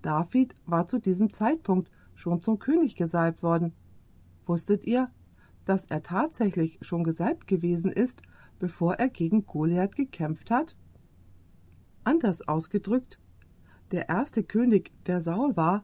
David 0.02 0.56
war 0.65 0.88
zu 0.88 1.00
diesem 1.00 1.30
Zeitpunkt 1.32 1.89
schon 2.13 2.41
zum 2.41 2.60
König 2.60 2.96
gesalbt 2.96 3.44
worden. 3.44 3.74
Wusstet 4.46 4.84
ihr, 4.86 5.10
dass 5.65 5.86
er 5.86 6.04
tatsächlich 6.04 6.78
schon 6.82 7.04
gesalbt 7.04 7.48
gewesen 7.48 7.91
ist, 7.91 8.22
bevor 8.60 8.96
er 8.96 9.10
gegen 9.10 9.46
Goliath 9.46 9.96
gekämpft 9.96 10.52
hat? 10.52 10.76
Anders 12.06 12.48
ausgedrückt, 12.48 13.20
der 13.91 14.10
erste 14.10 14.44
König, 14.44 14.91
der 15.08 15.22
Saul 15.22 15.58
war, 15.58 15.84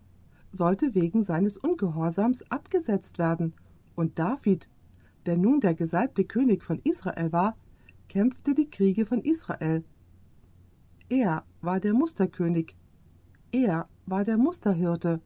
sollte 0.52 0.96
wegen 0.96 1.24
seines 1.24 1.58
Ungehorsams 1.58 2.44
abgesetzt 2.52 3.18
werden, 3.18 3.54
und 3.96 4.20
David, 4.20 4.70
der 5.26 5.38
nun 5.38 5.60
der 5.60 5.74
gesalbte 5.74 6.24
König 6.24 6.64
von 6.64 6.80
Israel 6.84 7.32
war, 7.32 7.58
kämpfte 8.08 8.54
die 8.54 8.70
Kriege 8.70 9.06
von 9.06 9.22
Israel. 9.22 9.84
Er 11.10 11.44
war 11.62 11.80
der 11.80 11.94
Musterkönig, 11.94 12.76
er 13.52 13.90
war 14.06 14.24
der 14.24 14.38
Musterhirte. 14.38 15.22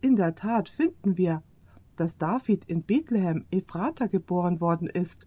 In 0.00 0.16
der 0.16 0.34
Tat 0.34 0.68
finden 0.68 1.18
wir, 1.18 1.42
dass 1.96 2.16
David 2.16 2.64
in 2.66 2.84
Bethlehem 2.84 3.46
Ephrata 3.50 4.06
geboren 4.06 4.60
worden 4.60 4.88
ist. 4.88 5.26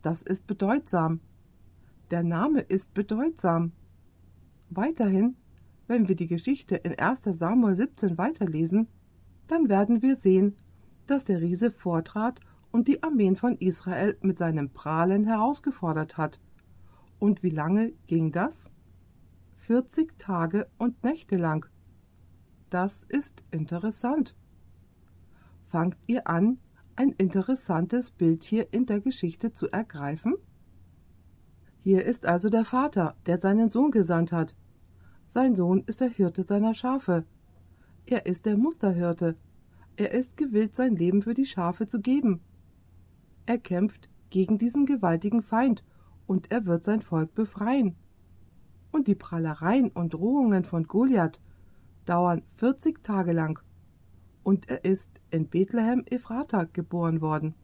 Das 0.00 0.22
ist 0.22 0.46
bedeutsam. 0.46 1.20
Der 2.10 2.22
Name 2.22 2.60
ist 2.60 2.94
bedeutsam. 2.94 3.72
Weiterhin, 4.74 5.36
wenn 5.86 6.08
wir 6.08 6.16
die 6.16 6.28
Geschichte 6.28 6.76
in 6.76 6.98
1 6.98 7.24
Samuel 7.24 7.76
17 7.76 8.16
weiterlesen, 8.16 8.88
dann 9.46 9.68
werden 9.68 10.00
wir 10.00 10.16
sehen, 10.16 10.56
dass 11.06 11.24
der 11.24 11.42
Riese 11.42 11.70
vortrat 11.70 12.40
und 12.70 12.88
die 12.88 13.02
Armeen 13.02 13.36
von 13.36 13.58
Israel 13.58 14.16
mit 14.22 14.38
seinem 14.38 14.70
Prahlen 14.70 15.24
herausgefordert 15.24 16.16
hat. 16.16 16.40
Und 17.18 17.42
wie 17.42 17.50
lange 17.50 17.92
ging 18.06 18.32
das? 18.32 18.70
40 19.58 20.18
Tage 20.18 20.68
und 20.78 21.04
Nächte 21.04 21.36
lang. 21.36 21.66
Das 22.70 23.02
ist 23.02 23.44
interessant. 23.50 24.34
Fangt 25.64 25.98
ihr 26.06 26.26
an, 26.26 26.58
ein 26.96 27.10
interessantes 27.10 28.10
Bild 28.10 28.42
hier 28.42 28.72
in 28.72 28.86
der 28.86 29.00
Geschichte 29.00 29.52
zu 29.52 29.68
ergreifen? 29.70 30.34
Hier 31.82 32.06
ist 32.06 32.24
also 32.24 32.48
der 32.48 32.64
Vater, 32.64 33.16
der 33.26 33.38
seinen 33.38 33.68
Sohn 33.68 33.90
gesandt 33.90 34.32
hat. 34.32 34.54
Sein 35.32 35.54
Sohn 35.54 35.82
ist 35.86 36.02
der 36.02 36.10
Hirte 36.10 36.42
seiner 36.42 36.74
Schafe. 36.74 37.24
Er 38.04 38.26
ist 38.26 38.44
der 38.44 38.58
Musterhirte. 38.58 39.34
Er 39.96 40.10
ist 40.10 40.36
gewillt, 40.36 40.76
sein 40.76 40.94
Leben 40.94 41.22
für 41.22 41.32
die 41.32 41.46
Schafe 41.46 41.86
zu 41.86 42.02
geben. 42.02 42.42
Er 43.46 43.56
kämpft 43.56 44.10
gegen 44.28 44.58
diesen 44.58 44.84
gewaltigen 44.84 45.40
Feind 45.40 45.84
und 46.26 46.50
er 46.50 46.66
wird 46.66 46.84
sein 46.84 47.00
Volk 47.00 47.34
befreien. 47.34 47.96
Und 48.90 49.08
die 49.08 49.14
Prahlereien 49.14 49.88
und 49.88 50.12
Drohungen 50.12 50.64
von 50.64 50.86
Goliath 50.86 51.40
dauern 52.04 52.42
40 52.56 53.02
Tage 53.02 53.32
lang. 53.32 53.58
Und 54.42 54.68
er 54.68 54.84
ist 54.84 55.18
in 55.30 55.48
Bethlehem 55.48 56.02
Ephrata 56.04 56.64
geboren 56.64 57.22
worden. 57.22 57.54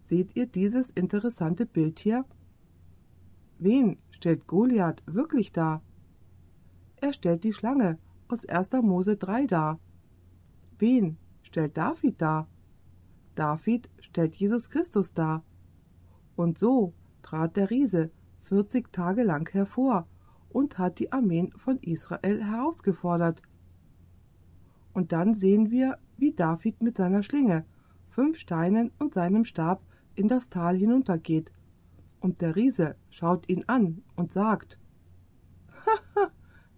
Seht 0.00 0.34
ihr 0.34 0.46
dieses 0.46 0.90
interessante 0.90 1.64
Bild 1.64 2.00
hier? 2.00 2.24
Wen 3.60 3.98
stellt 4.10 4.48
Goliath 4.48 5.04
wirklich 5.06 5.52
dar? 5.52 5.80
Er 7.00 7.12
stellt 7.14 7.44
die 7.44 7.52
Schlange 7.52 7.98
aus 8.28 8.46
1. 8.46 8.72
Mose 8.82 9.16
3 9.16 9.46
dar. 9.46 9.78
Wen 10.78 11.16
stellt 11.42 11.76
David 11.76 12.20
dar? 12.20 12.46
David 13.34 13.88
stellt 14.00 14.34
Jesus 14.34 14.68
Christus 14.70 15.14
dar. 15.14 15.42
Und 16.36 16.58
so 16.58 16.92
trat 17.22 17.56
der 17.56 17.70
Riese 17.70 18.10
40 18.42 18.92
Tage 18.92 19.22
lang 19.22 19.48
hervor 19.50 20.06
und 20.50 20.78
hat 20.78 20.98
die 20.98 21.12
Armeen 21.12 21.52
von 21.52 21.78
Israel 21.78 22.44
herausgefordert. 22.44 23.40
Und 24.92 25.12
dann 25.12 25.34
sehen 25.34 25.70
wir, 25.70 25.98
wie 26.16 26.32
David 26.32 26.82
mit 26.82 26.96
seiner 26.96 27.22
Schlinge, 27.22 27.64
fünf 28.10 28.38
Steinen 28.38 28.90
und 28.98 29.14
seinem 29.14 29.44
Stab 29.44 29.82
in 30.16 30.28
das 30.28 30.50
Tal 30.50 30.76
hinuntergeht. 30.76 31.52
Und 32.20 32.42
der 32.42 32.56
Riese 32.56 32.96
schaut 33.08 33.48
ihn 33.48 33.64
an 33.68 34.02
und 34.16 34.32
sagt 34.32 34.79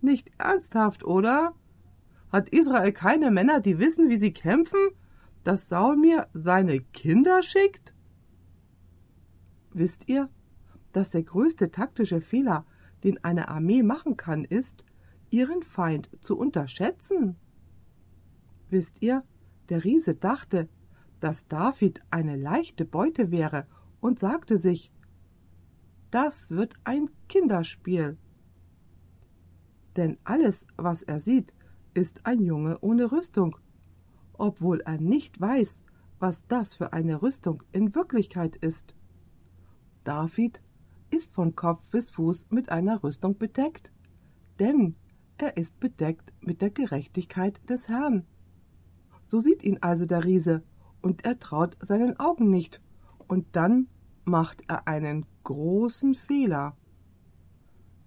nicht 0.03 0.31
ernsthaft, 0.38 1.05
oder? 1.05 1.55
Hat 2.31 2.49
Israel 2.49 2.93
keine 2.93 3.31
Männer, 3.31 3.61
die 3.61 3.79
wissen, 3.79 4.09
wie 4.09 4.17
sie 4.17 4.33
kämpfen, 4.33 4.91
dass 5.45 5.69
Saul 5.69 5.97
mir 5.97 6.29
seine 6.33 6.81
Kinder 6.81 7.43
schickt? 7.43 7.95
Wisst 9.73 10.09
ihr, 10.09 10.29
dass 10.93 11.11
der 11.11 11.23
größte 11.23 11.71
taktische 11.71 12.21
Fehler, 12.21 12.67
den 13.05 13.23
eine 13.25 13.49
Armee 13.49 13.83
machen 13.83 14.17
kann, 14.17 14.45
ist, 14.45 14.85
ihren 15.31 15.62
Feind 15.62 16.11
zu 16.21 16.38
unterschätzen? 16.38 17.37
Wisst 18.69 19.03
ihr, 19.03 19.25
der 19.69 19.85
Riese 19.85 20.15
dachte, 20.15 20.69
dass 21.21 21.49
David 21.49 22.03
eine 22.11 22.37
leichte 22.37 22.85
Beute 22.85 23.31
wäre 23.31 23.67
und 24.01 24.19
sagte 24.19 24.59
sich, 24.59 24.93
das 26.11 26.51
wird 26.51 26.75
ein 26.85 27.09
Kinderspiel. 27.29 28.19
Denn 29.96 30.18
alles, 30.24 30.66
was 30.76 31.02
er 31.02 31.20
sieht, 31.20 31.55
ist 31.94 32.24
ein 32.24 32.42
Junge 32.42 32.78
ohne 32.81 33.12
Rüstung, 33.12 33.57
obwohl 34.33 34.81
er 34.81 34.98
nicht 34.98 35.40
weiß, 35.40 35.83
was 36.18 36.46
das 36.46 36.74
für 36.74 36.92
eine 36.92 37.20
Rüstung 37.20 37.62
in 37.72 37.94
Wirklichkeit 37.94 38.57
ist. 38.57 38.94
David 40.05 40.62
ist 41.11 41.35
von 41.35 41.55
Kopf 41.55 41.87
bis 41.88 42.11
Fuß 42.11 42.46
mit 42.50 42.70
einer 42.70 43.02
Rüstung 43.02 43.37
bedeckt, 43.37 43.92
denn 44.59 44.94
er 45.37 45.57
ist 45.57 45.78
bedeckt 45.81 46.33
mit 46.40 46.62
der 46.62 46.70
Gerechtigkeit 46.70 47.61
des 47.68 47.88
Herrn. 47.88 48.24
So 49.26 49.40
sieht 49.40 49.62
ihn 49.62 49.78
also 49.81 50.07
der 50.07 50.24
Riese, 50.24 50.62
und 51.00 51.24
er 51.24 51.38
traut 51.38 51.76
seinen 51.81 52.18
Augen 52.20 52.48
nicht, 52.48 52.81
und 53.26 53.46
dann 53.52 53.88
macht 54.24 54.62
er 54.68 54.87
einen 54.87 55.26
großen 55.42 56.14
Fehler. 56.14 56.76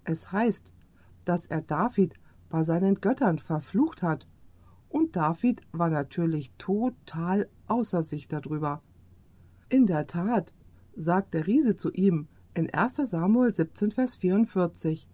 Es 0.04 0.32
heißt, 0.32 0.72
dass 1.26 1.46
er 1.46 1.60
David 1.60 2.14
bei 2.48 2.62
seinen 2.62 3.00
Göttern 3.00 3.38
verflucht 3.38 4.02
hat, 4.02 4.26
und 4.88 5.16
David 5.16 5.60
war 5.72 5.90
natürlich 5.90 6.52
total 6.56 7.48
außer 7.66 8.02
sich 8.02 8.28
darüber. 8.28 8.82
In 9.68 9.86
der 9.86 10.06
Tat 10.06 10.52
sagt 10.94 11.34
der 11.34 11.46
Riese 11.46 11.76
zu 11.76 11.92
ihm 11.92 12.28
in 12.54 12.72
1. 12.72 12.96
Samuel 12.96 13.54
17, 13.54 13.90
Vers 13.90 14.16
44: 14.16 15.08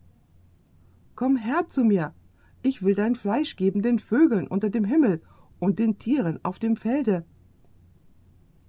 Komm 1.16 1.36
her 1.36 1.66
zu 1.68 1.84
mir, 1.84 2.14
ich 2.62 2.82
will 2.82 2.94
dein 2.94 3.16
Fleisch 3.16 3.56
geben 3.56 3.82
den 3.82 3.98
Vögeln 3.98 4.46
unter 4.46 4.70
dem 4.70 4.84
Himmel 4.84 5.20
und 5.58 5.78
den 5.78 5.98
Tieren 5.98 6.38
auf 6.44 6.58
dem 6.58 6.76
Felde. 6.76 7.24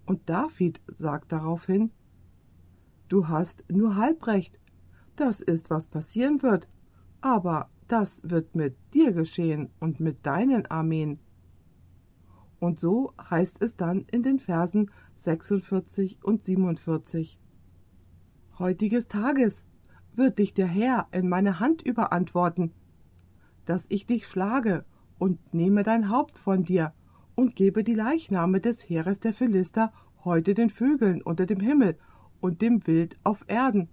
Und 0.05 0.27
David 0.29 0.81
sagt 0.97 1.31
daraufhin: 1.31 1.91
Du 3.07 3.27
hast 3.27 3.63
nur 3.69 3.95
halb 3.95 4.25
recht. 4.25 4.59
Das 5.15 5.41
ist, 5.41 5.69
was 5.69 5.87
passieren 5.87 6.41
wird. 6.41 6.67
Aber 7.23 7.69
das 7.87 8.19
wird 8.29 8.53
mit 8.53 8.75
dir 8.93 9.13
geschehen 9.13 9.69
und 9.79 10.01
mit 10.01 10.25
deinen 10.25 10.65
Armeen. 10.65 11.19
Und 12.59 12.81
so 12.81 13.13
heißt 13.29 13.61
es 13.61 13.77
dann 13.77 14.05
in 14.11 14.23
den 14.23 14.39
Versen 14.39 14.91
46 15.15 16.19
und 16.21 16.43
47. 16.43 17.39
Heutiges 18.59 19.07
Tages 19.07 19.63
wird 20.13 20.37
dich 20.37 20.53
der 20.53 20.67
Herr 20.67 21.07
in 21.13 21.29
meine 21.29 21.61
Hand 21.61 21.81
überantworten, 21.81 22.73
dass 23.63 23.85
ich 23.87 24.05
dich 24.05 24.27
schlage 24.27 24.83
und 25.17 25.53
nehme 25.53 25.83
dein 25.83 26.09
Haupt 26.09 26.37
von 26.37 26.65
dir 26.65 26.91
und 27.35 27.55
gebe 27.55 27.85
die 27.85 27.95
Leichname 27.95 28.59
des 28.59 28.81
Heeres 28.89 29.21
der 29.21 29.33
Philister 29.33 29.93
heute 30.25 30.53
den 30.53 30.69
Vögeln 30.69 31.21
unter 31.21 31.45
dem 31.45 31.61
Himmel 31.61 31.97
und 32.41 32.61
dem 32.61 32.85
Wild 32.85 33.17
auf 33.23 33.45
Erden, 33.47 33.87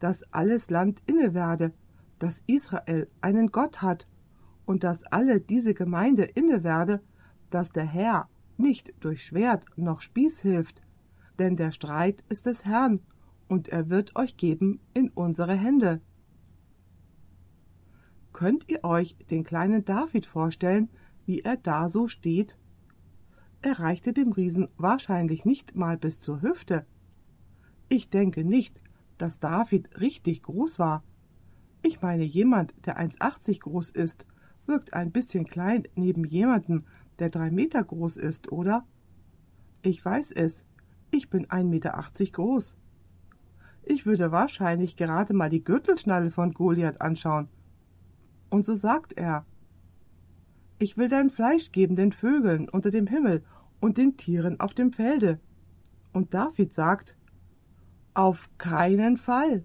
dass 0.00 0.24
alles 0.32 0.70
Land 0.70 1.02
inne 1.06 1.34
werde, 1.34 1.72
dass 2.18 2.42
Israel 2.46 3.08
einen 3.20 3.48
Gott 3.48 3.82
hat 3.82 4.06
und 4.66 4.84
dass 4.84 5.04
alle 5.04 5.40
diese 5.40 5.74
Gemeinde 5.74 6.24
inne 6.24 6.64
werde, 6.64 7.00
dass 7.50 7.72
der 7.72 7.86
Herr 7.86 8.28
nicht 8.56 8.92
durch 9.00 9.24
Schwert 9.24 9.64
noch 9.76 10.00
Spieß 10.00 10.40
hilft, 10.40 10.82
denn 11.38 11.56
der 11.56 11.72
Streit 11.72 12.24
ist 12.28 12.46
des 12.46 12.64
Herrn, 12.64 13.00
und 13.48 13.68
er 13.68 13.88
wird 13.88 14.14
euch 14.14 14.36
geben 14.36 14.78
in 14.92 15.08
unsere 15.08 15.54
Hände. 15.54 16.02
Könnt 18.32 18.68
ihr 18.68 18.84
euch 18.84 19.16
den 19.30 19.42
kleinen 19.42 19.84
David 19.84 20.26
vorstellen, 20.26 20.90
wie 21.24 21.40
er 21.40 21.56
da 21.56 21.88
so 21.88 22.08
steht? 22.08 22.56
Er 23.62 23.80
reichte 23.80 24.12
dem 24.12 24.32
Riesen 24.32 24.68
wahrscheinlich 24.76 25.44
nicht 25.44 25.74
mal 25.74 25.96
bis 25.96 26.20
zur 26.20 26.42
Hüfte. 26.42 26.86
Ich 27.88 28.10
denke 28.10 28.44
nicht, 28.44 28.80
dass 29.16 29.40
David 29.40 29.98
richtig 30.00 30.42
groß 30.42 30.78
war. 30.78 31.02
Ich 31.82 32.02
meine, 32.02 32.24
jemand, 32.24 32.74
der 32.86 32.98
1,80 32.98 33.60
groß 33.60 33.90
ist, 33.90 34.26
wirkt 34.66 34.94
ein 34.94 35.12
bisschen 35.12 35.44
klein 35.44 35.84
neben 35.94 36.24
jemandem, 36.24 36.84
der 37.18 37.30
drei 37.30 37.50
Meter 37.50 37.82
groß 37.82 38.16
ist, 38.16 38.52
oder? 38.52 38.84
Ich 39.82 40.04
weiß 40.04 40.32
es. 40.32 40.64
Ich 41.10 41.30
bin 41.30 41.46
1,80 41.46 41.64
Meter 41.64 42.02
groß. 42.32 42.76
Ich 43.84 44.04
würde 44.04 44.30
wahrscheinlich 44.32 44.96
gerade 44.96 45.32
mal 45.32 45.48
die 45.48 45.64
Gürtelschnalle 45.64 46.30
von 46.30 46.52
Goliath 46.52 47.00
anschauen. 47.00 47.48
Und 48.50 48.64
so 48.64 48.74
sagt 48.74 49.14
er, 49.14 49.46
ich 50.78 50.96
will 50.96 51.08
dein 51.08 51.30
Fleisch 51.30 51.72
geben 51.72 51.96
den 51.96 52.12
Vögeln 52.12 52.68
unter 52.68 52.90
dem 52.90 53.06
Himmel 53.06 53.42
und 53.80 53.98
den 53.98 54.16
Tieren 54.16 54.60
auf 54.60 54.74
dem 54.74 54.92
Felde. 54.92 55.40
Und 56.12 56.34
David 56.34 56.72
sagt, 56.72 57.16
auf 58.14 58.48
keinen 58.58 59.16
Fall. 59.16 59.64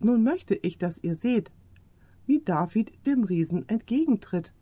Nun 0.00 0.22
möchte 0.22 0.54
ich, 0.54 0.78
dass 0.78 1.02
ihr 1.02 1.14
seht, 1.14 1.52
wie 2.26 2.40
David 2.40 3.06
dem 3.06 3.24
Riesen 3.24 3.68
entgegentritt. 3.68 4.52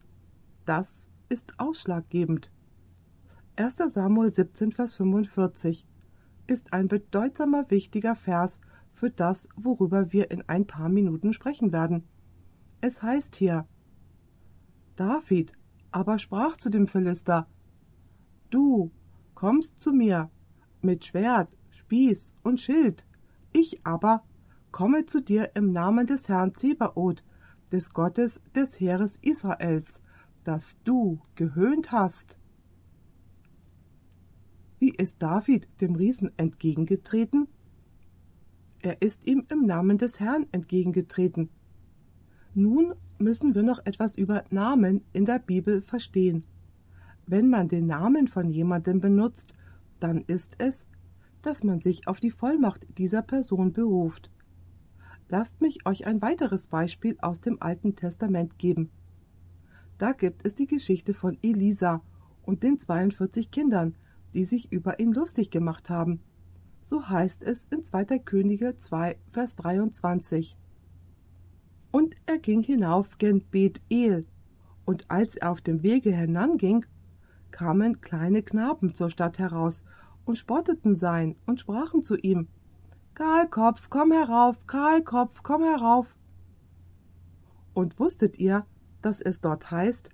Das 0.64 1.08
ist 1.28 1.58
ausschlaggebend. 1.58 2.50
1. 3.56 3.76
Samuel 3.88 4.32
17, 4.32 4.72
Vers 4.72 4.96
45 4.96 5.86
ist 6.46 6.72
ein 6.72 6.88
bedeutsamer 6.88 7.70
wichtiger 7.70 8.14
Vers 8.14 8.60
für 8.92 9.10
das, 9.10 9.48
worüber 9.56 10.12
wir 10.12 10.30
in 10.30 10.48
ein 10.48 10.66
paar 10.66 10.88
Minuten 10.88 11.32
sprechen 11.32 11.72
werden. 11.72 12.04
Es 12.80 13.02
heißt 13.02 13.36
hier 13.36 13.66
David 14.96 15.54
aber 15.92 16.18
sprach 16.18 16.56
zu 16.56 16.70
dem 16.70 16.88
Philister 16.88 17.46
Du 18.50 18.90
kommst 19.34 19.80
zu 19.80 19.92
mir 19.92 20.30
mit 20.80 21.04
Schwert, 21.04 21.48
Spieß 21.70 22.34
und 22.42 22.60
Schild, 22.60 23.06
ich 23.52 23.86
aber 23.86 24.24
komme 24.72 25.06
zu 25.06 25.20
dir 25.20 25.50
im 25.54 25.72
Namen 25.72 26.06
des 26.06 26.28
Herrn 26.28 26.54
Zebaoth, 26.54 27.22
des 27.70 27.92
Gottes 27.92 28.40
des 28.54 28.80
Heeres 28.80 29.18
Israels, 29.22 30.00
das 30.44 30.78
du 30.82 31.20
gehöhnt 31.37 31.92
hast. 31.92 32.38
Wie 34.78 34.90
ist 34.90 35.22
David 35.22 35.68
dem 35.80 35.94
Riesen 35.94 36.32
entgegengetreten? 36.37 37.46
Er 38.80 39.00
ist 39.00 39.26
ihm 39.26 39.46
im 39.48 39.64
Namen 39.64 39.98
des 39.98 40.18
Herrn 40.18 40.46
entgegengetreten. 40.50 41.50
Nun 42.54 42.94
müssen 43.18 43.54
wir 43.54 43.62
noch 43.62 43.87
etwas 43.87 44.16
über 44.16 44.44
Namen 44.50 45.04
in 45.12 45.24
der 45.24 45.38
Bibel 45.38 45.82
verstehen. 45.82 46.44
Wenn 47.26 47.48
man 47.48 47.68
den 47.68 47.87
Namen 47.87 48.26
von 48.26 48.50
jemandem 48.50 49.00
benutzt, 49.00 49.54
dann 50.00 50.22
ist 50.22 50.56
es, 50.58 50.88
dass 51.42 51.62
man 51.62 51.78
sich 51.78 52.08
auf 52.08 52.18
die 52.18 52.30
Vollmacht 52.30 52.87
dieser 52.98 53.22
Person 53.22 53.72
beruft. 53.72 54.30
Lasst 55.32 55.62
mich 55.62 55.86
euch 55.86 56.06
ein 56.06 56.20
weiteres 56.20 56.66
Beispiel 56.66 57.16
aus 57.22 57.40
dem 57.40 57.56
Alten 57.62 57.96
Testament 57.96 58.58
geben. 58.58 58.90
Da 59.96 60.12
gibt 60.12 60.44
es 60.44 60.54
die 60.54 60.66
Geschichte 60.66 61.14
von 61.14 61.38
Elisa 61.40 62.02
und 62.42 62.62
den 62.62 62.78
42 62.78 63.50
Kindern, 63.50 63.94
die 64.34 64.44
sich 64.44 64.70
über 64.70 65.00
ihn 65.00 65.14
lustig 65.14 65.50
gemacht 65.50 65.88
haben. 65.88 66.20
So 66.84 67.08
heißt 67.08 67.42
es 67.44 67.64
in 67.68 67.82
2. 67.82 68.18
Könige 68.18 68.76
2, 68.76 69.16
Vers 69.30 69.56
23. 69.56 70.58
Und 71.92 72.14
er 72.26 72.36
ging 72.36 72.62
hinauf 72.62 73.16
gen 73.16 73.40
Bet 73.50 73.80
El, 73.88 74.26
und 74.84 75.10
als 75.10 75.36
er 75.36 75.50
auf 75.50 75.62
dem 75.62 75.82
Wege 75.82 76.14
hinanging, 76.14 76.84
kamen 77.52 78.02
kleine 78.02 78.42
Knaben 78.42 78.92
zur 78.92 79.08
Stadt 79.08 79.38
heraus 79.38 79.82
und 80.26 80.36
spotteten 80.36 80.94
sein 80.94 81.36
und 81.46 81.58
sprachen 81.58 82.02
zu 82.02 82.18
ihm 82.18 82.48
Kahlkopf, 83.22 83.88
komm 83.88 84.11
herauf, 84.11 84.66
Kahlkopf, 84.66 85.44
komm 85.44 85.62
herauf. 85.62 86.16
Und 87.72 88.00
wusstet 88.00 88.37
ihr, 88.37 88.66
dass 89.00 89.20
es 89.20 89.40
dort 89.40 89.70
heißt, 89.70 90.11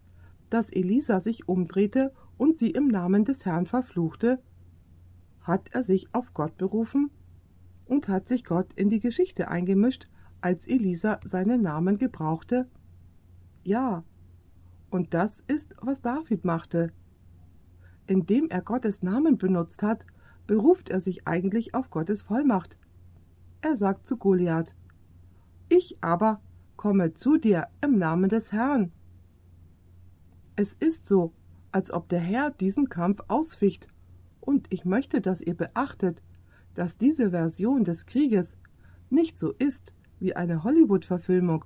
dass 0.51 0.69
Elisa 0.69 1.19
sich 1.21 1.49
umdrehte 1.49 2.13
und 2.37 2.59
sie 2.59 2.71
im 2.71 2.87
Namen 2.89 3.25
des 3.25 3.47
Herrn 3.47 3.65
verfluchte? 3.65 4.43
Hat 5.41 5.71
er 5.73 5.83
sich 5.83 6.15
auf 6.15 6.35
Gott 6.35 6.59
berufen? 6.59 7.11
Und 7.87 8.09
hat 8.09 8.29
sich 8.29 8.45
Gott 8.45 8.75
in 8.75 8.91
die 8.91 9.01
Geschichte 9.01 9.49
eingemischt, 9.49 10.07
als 10.43 10.67
Elisa 10.69 11.19
seinen 11.25 11.63
Namen 11.63 11.97
gebrauchte? 11.97 12.69
Ja. 13.65 14.05
Und 14.91 15.15
das 15.15 15.41
ist, 15.41 15.75
was 15.81 16.03
David 16.03 16.45
machte 16.45 16.93
indem 18.07 18.49
er 18.49 18.63
Gottes 18.63 19.03
Namen 19.03 19.37
benutzt 19.37 19.83
hat, 19.83 20.07
beruft 20.47 20.89
er 20.89 20.99
sich 20.99 21.29
eigentlich 21.29 21.75
auf 21.75 21.91
Gottes 21.91 22.23
Vollmacht. 22.23 22.79
Er 23.61 23.75
sagt 23.75 24.07
zu 24.07 24.17
Goliath, 24.17 24.77
Ich 25.69 25.99
aber 26.01 26.41
komme 26.77 27.15
zu 27.15 27.39
dir 27.39 27.67
im 27.81 27.99
Namen 27.99 28.29
des 28.29 28.53
Herrn. 28.53 28.93
Es 30.55 30.75
ist 30.75 31.09
so, 31.09 31.33
als 31.73 31.93
ob 31.93 32.09
der 32.09 32.21
Herr 32.21 32.51
diesen 32.51 32.89
Kampf 32.89 33.21
ausficht, 33.27 33.89
und 34.41 34.73
ich 34.73 34.85
möchte, 34.85 35.21
dass 35.21 35.41
ihr 35.41 35.55
beachtet, 35.55 36.23
dass 36.75 36.97
diese 36.97 37.31
Version 37.31 37.85
des 37.85 38.07
Krieges 38.07 38.57
nicht 39.11 39.37
so 39.37 39.53
ist 39.53 39.93
wie 40.21 40.37
eine 40.37 40.63
Hollywood-Verfilmung, 40.63 41.65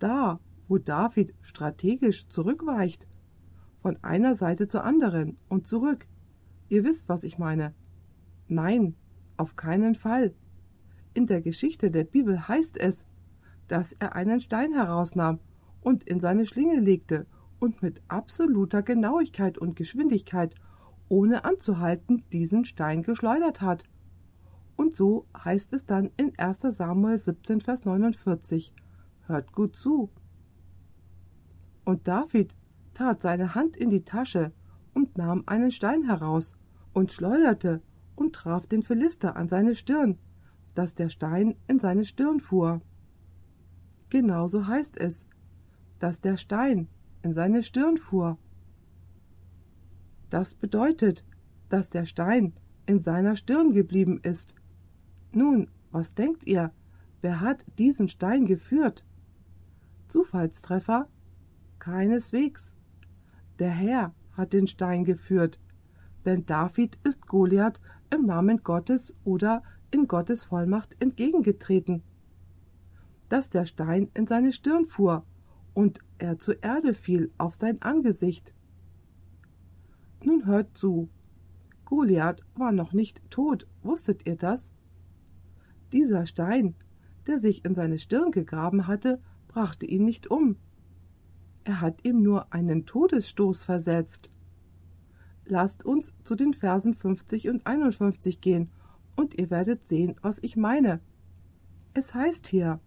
da, 0.00 0.40
wo 0.66 0.78
David 0.78 1.34
strategisch 1.40 2.28
zurückweicht 2.28 3.06
von 3.82 3.96
einer 4.02 4.34
Seite 4.34 4.66
zur 4.66 4.84
anderen 4.84 5.38
und 5.48 5.66
zurück. 5.66 6.06
Ihr 6.68 6.84
wisst, 6.84 7.08
was 7.08 7.24
ich 7.24 7.38
meine. 7.38 7.72
Nein, 8.48 8.96
auf 9.36 9.56
keinen 9.56 9.94
Fall. 9.94 10.34
In 11.12 11.26
der 11.26 11.40
Geschichte 11.40 11.90
der 11.90 12.04
Bibel 12.04 12.46
heißt 12.48 12.76
es, 12.76 13.06
dass 13.68 13.92
er 13.92 14.14
einen 14.14 14.40
Stein 14.40 14.72
herausnahm 14.72 15.40
und 15.80 16.04
in 16.04 16.20
seine 16.20 16.46
Schlinge 16.46 16.78
legte 16.78 17.26
und 17.58 17.82
mit 17.82 18.02
absoluter 18.08 18.82
Genauigkeit 18.82 19.58
und 19.58 19.76
Geschwindigkeit, 19.76 20.54
ohne 21.08 21.44
anzuhalten, 21.44 22.24
diesen 22.32 22.64
Stein 22.64 23.02
geschleudert 23.02 23.60
hat. 23.60 23.84
Und 24.76 24.94
so 24.94 25.26
heißt 25.36 25.72
es 25.72 25.84
dann 25.84 26.10
in 26.16 26.38
1 26.38 26.60
Samuel 26.60 27.18
17, 27.18 27.60
Vers 27.60 27.84
49. 27.84 28.72
Hört 29.26 29.52
gut 29.52 29.76
zu. 29.76 30.10
Und 31.84 32.06
David 32.06 32.56
tat 32.94 33.20
seine 33.20 33.54
Hand 33.54 33.76
in 33.76 33.90
die 33.90 34.04
Tasche 34.04 34.52
und 34.94 35.18
nahm 35.18 35.42
einen 35.46 35.70
Stein 35.70 36.04
heraus 36.04 36.54
und 36.92 37.12
schleuderte 37.12 37.82
und 38.16 38.34
traf 38.34 38.66
den 38.66 38.82
Philister 38.82 39.36
an 39.36 39.48
seine 39.48 39.74
Stirn, 39.74 40.18
dass 40.74 40.94
der 40.94 41.08
Stein 41.08 41.56
in 41.68 41.78
seine 41.80 42.04
Stirn 42.04 42.40
fuhr. 42.40 42.80
Genauso 44.08 44.66
heißt 44.66 44.98
es, 44.98 45.26
dass 45.98 46.20
der 46.20 46.36
Stein 46.36 46.88
in 47.22 47.34
seine 47.34 47.62
Stirn 47.62 47.98
fuhr. 47.98 48.38
Das 50.30 50.54
bedeutet, 50.54 51.24
dass 51.68 51.90
der 51.90 52.04
Stein 52.06 52.54
in 52.86 53.00
seiner 53.00 53.36
Stirn 53.36 53.72
geblieben 53.72 54.20
ist. 54.22 54.54
Nun, 55.32 55.68
was 55.90 56.14
denkt 56.14 56.46
ihr, 56.46 56.72
wer 57.20 57.40
hat 57.40 57.64
diesen 57.78 58.08
Stein 58.08 58.46
geführt? 58.46 59.04
Zufallstreffer? 60.08 61.08
Keineswegs. 61.78 62.74
Der 63.58 63.70
Herr 63.70 64.14
hat 64.32 64.52
den 64.52 64.66
Stein 64.66 65.04
geführt, 65.04 65.60
denn 66.24 66.46
David 66.46 66.98
ist 67.04 67.26
Goliath 67.26 67.80
im 68.10 68.26
Namen 68.26 68.62
Gottes 68.62 69.14
oder 69.24 69.62
in 69.90 70.08
Gottes 70.08 70.44
Vollmacht 70.44 70.96
entgegengetreten. 71.00 72.02
Dass 73.28 73.50
der 73.50 73.66
Stein 73.66 74.08
in 74.14 74.26
seine 74.26 74.52
Stirn 74.52 74.86
fuhr 74.86 75.24
und 75.74 76.00
er 76.18 76.38
zur 76.38 76.62
Erde 76.62 76.94
fiel 76.94 77.30
auf 77.38 77.54
sein 77.54 77.80
Angesicht. 77.82 78.54
Nun 80.22 80.46
hört 80.46 80.76
zu. 80.76 81.08
Goliath 81.84 82.42
war 82.54 82.72
noch 82.72 82.92
nicht 82.92 83.20
tot, 83.30 83.66
wusstet 83.82 84.26
ihr 84.26 84.36
das? 84.36 84.70
Dieser 85.92 86.26
Stein, 86.26 86.74
der 87.26 87.38
sich 87.38 87.64
in 87.64 87.74
seine 87.74 87.98
Stirn 87.98 88.30
gegraben 88.30 88.86
hatte, 88.86 89.20
brachte 89.48 89.86
ihn 89.86 90.04
nicht 90.04 90.30
um, 90.30 90.56
er 91.64 91.80
hat 91.80 92.04
ihm 92.04 92.22
nur 92.22 92.52
einen 92.52 92.86
Todesstoß 92.86 93.64
versetzt. 93.64 94.30
Lasst 95.44 95.84
uns 95.84 96.14
zu 96.24 96.34
den 96.34 96.54
Versen 96.54 96.94
50 96.94 97.48
und 97.48 97.66
51 97.66 98.40
gehen, 98.40 98.70
und 99.20 99.34
ihr 99.38 99.50
werdet 99.50 99.84
sehen, 99.86 100.16
was 100.22 100.38
ich 100.42 100.56
meine. 100.56 101.00
Es 101.94 102.14
heißt 102.14 102.46
hier 102.46 102.80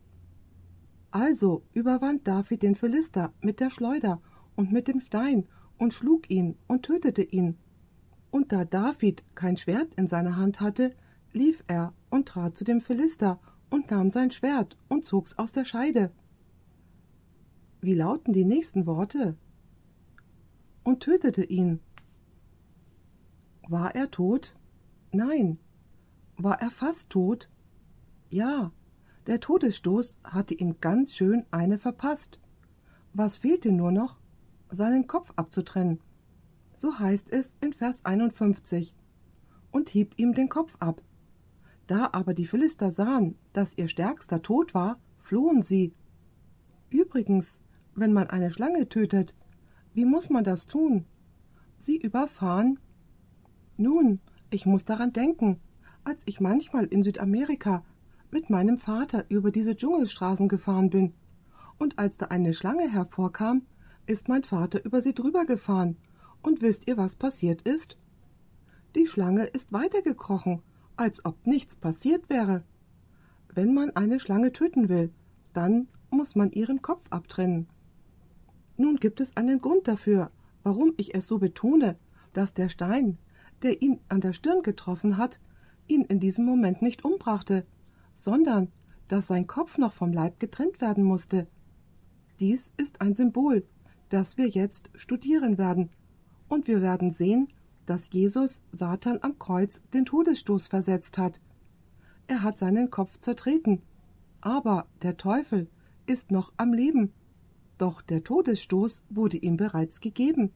Also 1.11 1.63
überwand 1.73 2.27
David 2.27 2.63
den 2.63 2.75
Philister 2.75 3.33
mit 3.41 3.59
der 3.59 3.69
Schleuder 3.69 4.21
und 4.55 4.71
mit 4.71 4.87
dem 4.87 4.99
Stein 4.99 5.47
und 5.77 5.93
schlug 5.93 6.29
ihn 6.29 6.57
und 6.67 6.83
tötete 6.83 7.23
ihn. 7.23 7.57
Und 8.31 8.51
da 8.51 8.65
David 8.65 9.23
kein 9.35 9.57
Schwert 9.57 9.93
in 9.95 10.07
seiner 10.07 10.35
Hand 10.37 10.59
hatte, 10.59 10.95
lief 11.31 11.63
er 11.67 11.93
und 12.09 12.27
trat 12.27 12.57
zu 12.57 12.63
dem 12.63 12.81
Philister 12.81 13.39
und 13.69 13.91
nahm 13.91 14.11
sein 14.11 14.31
Schwert 14.31 14.77
und 14.89 15.05
zog's 15.05 15.37
aus 15.37 15.53
der 15.53 15.65
Scheide 15.65 16.11
wie 17.83 17.93
lauten 17.93 18.31
die 18.31 18.45
nächsten 18.45 18.85
Worte? 18.85 19.35
Und 20.83 21.01
tötete 21.01 21.43
ihn. 21.43 21.81
War 23.67 23.93
er 23.93 24.09
tot? 24.09 24.55
Nein. 25.11 25.59
War 26.43 26.61
er 26.61 26.71
fast 26.71 27.09
tot? 27.09 27.47
Ja, 28.29 28.73
der 29.27 29.39
Todesstoß 29.39 30.19
hatte 30.25 30.53
ihm 30.53 30.81
ganz 30.81 31.15
schön 31.15 31.45
eine 31.51 31.77
verpasst. 31.77 32.37
Was 33.13 33.37
fehlte 33.37 33.71
nur 33.71 33.93
noch? 33.93 34.19
Seinen 34.69 35.07
Kopf 35.07 35.31
abzutrennen. 35.37 36.01
So 36.75 36.99
heißt 36.99 37.31
es 37.31 37.55
in 37.61 37.71
Vers 37.71 38.03
51. 38.03 38.93
Und 39.71 39.87
hieb 39.87 40.15
ihm 40.17 40.33
den 40.33 40.49
Kopf 40.49 40.75
ab. 40.81 41.01
Da 41.87 42.09
aber 42.11 42.33
die 42.33 42.45
Philister 42.45 42.91
sahen, 42.91 43.37
dass 43.53 43.77
ihr 43.77 43.87
Stärkster 43.87 44.41
tot 44.41 44.73
war, 44.73 44.99
flohen 45.19 45.61
sie. 45.61 45.93
Übrigens, 46.89 47.61
wenn 47.95 48.11
man 48.11 48.29
eine 48.29 48.51
Schlange 48.51 48.89
tötet? 48.89 49.33
Wie 49.93 50.03
muss 50.03 50.29
man 50.29 50.43
das 50.43 50.67
tun? 50.67 51.05
Sie 51.77 51.95
überfahren? 51.95 52.79
Nun, 53.77 54.19
ich 54.49 54.65
muss 54.65 54.83
daran 54.83 55.13
denken, 55.13 55.61
als 56.03 56.23
ich 56.25 56.39
manchmal 56.39 56.85
in 56.85 57.03
Südamerika 57.03 57.83
mit 58.31 58.49
meinem 58.49 58.77
Vater 58.77 59.25
über 59.29 59.51
diese 59.51 59.75
Dschungelstraßen 59.75 60.47
gefahren 60.47 60.89
bin. 60.89 61.13
Und 61.77 61.99
als 61.99 62.17
da 62.17 62.27
eine 62.27 62.53
Schlange 62.53 62.89
hervorkam, 62.89 63.63
ist 64.05 64.27
mein 64.27 64.43
Vater 64.43 64.83
über 64.83 65.01
sie 65.01 65.13
drüber 65.13 65.45
gefahren. 65.45 65.97
Und 66.41 66.61
wisst 66.61 66.87
ihr, 66.87 66.97
was 66.97 67.15
passiert 67.15 67.61
ist? 67.61 67.97
Die 68.95 69.07
Schlange 69.07 69.45
ist 69.45 69.71
weitergekrochen, 69.71 70.61
als 70.97 71.25
ob 71.25 71.47
nichts 71.47 71.75
passiert 71.75 72.29
wäre. 72.29 72.63
Wenn 73.53 73.73
man 73.73 73.95
eine 73.95 74.19
Schlange 74.19 74.51
töten 74.51 74.89
will, 74.89 75.11
dann 75.53 75.87
muss 76.09 76.35
man 76.35 76.51
ihren 76.51 76.81
Kopf 76.81 77.05
abtrennen. 77.11 77.67
Nun 78.77 78.97
gibt 78.97 79.21
es 79.21 79.37
einen 79.37 79.61
Grund 79.61 79.87
dafür, 79.87 80.31
warum 80.63 80.93
ich 80.97 81.15
es 81.15 81.27
so 81.27 81.37
betone, 81.37 81.97
dass 82.33 82.53
der 82.53 82.69
Stein, 82.69 83.17
der 83.61 83.81
ihn 83.81 83.99
an 84.09 84.21
der 84.21 84.33
Stirn 84.33 84.63
getroffen 84.63 85.17
hat, 85.17 85.39
ihn 85.87 86.03
in 86.03 86.19
diesem 86.19 86.45
Moment 86.45 86.81
nicht 86.81 87.05
umbrachte, 87.05 87.65
sondern 88.13 88.69
dass 89.07 89.27
sein 89.27 89.47
Kopf 89.47 89.77
noch 89.77 89.93
vom 89.93 90.13
Leib 90.13 90.39
getrennt 90.39 90.81
werden 90.81 91.03
musste. 91.03 91.47
Dies 92.39 92.71
ist 92.77 93.01
ein 93.01 93.15
Symbol, 93.15 93.65
das 94.09 94.37
wir 94.37 94.47
jetzt 94.47 94.89
studieren 94.95 95.57
werden, 95.57 95.89
und 96.47 96.67
wir 96.67 96.81
werden 96.81 97.11
sehen, 97.11 97.47
dass 97.85 98.11
Jesus 98.11 98.61
Satan 98.71 99.19
am 99.21 99.39
Kreuz 99.39 99.81
den 99.93 100.05
Todesstoß 100.05 100.67
versetzt 100.67 101.17
hat. 101.17 101.41
Er 102.27 102.43
hat 102.43 102.57
seinen 102.57 102.89
Kopf 102.89 103.19
zertreten, 103.19 103.81
aber 104.41 104.87
der 105.01 105.17
Teufel 105.17 105.67
ist 106.05 106.31
noch 106.31 106.53
am 106.57 106.73
Leben. 106.73 107.11
Doch 107.77 108.01
der 108.01 108.23
Todesstoß 108.23 109.03
wurde 109.09 109.37
ihm 109.37 109.57
bereits 109.57 109.99
gegeben. 109.99 110.51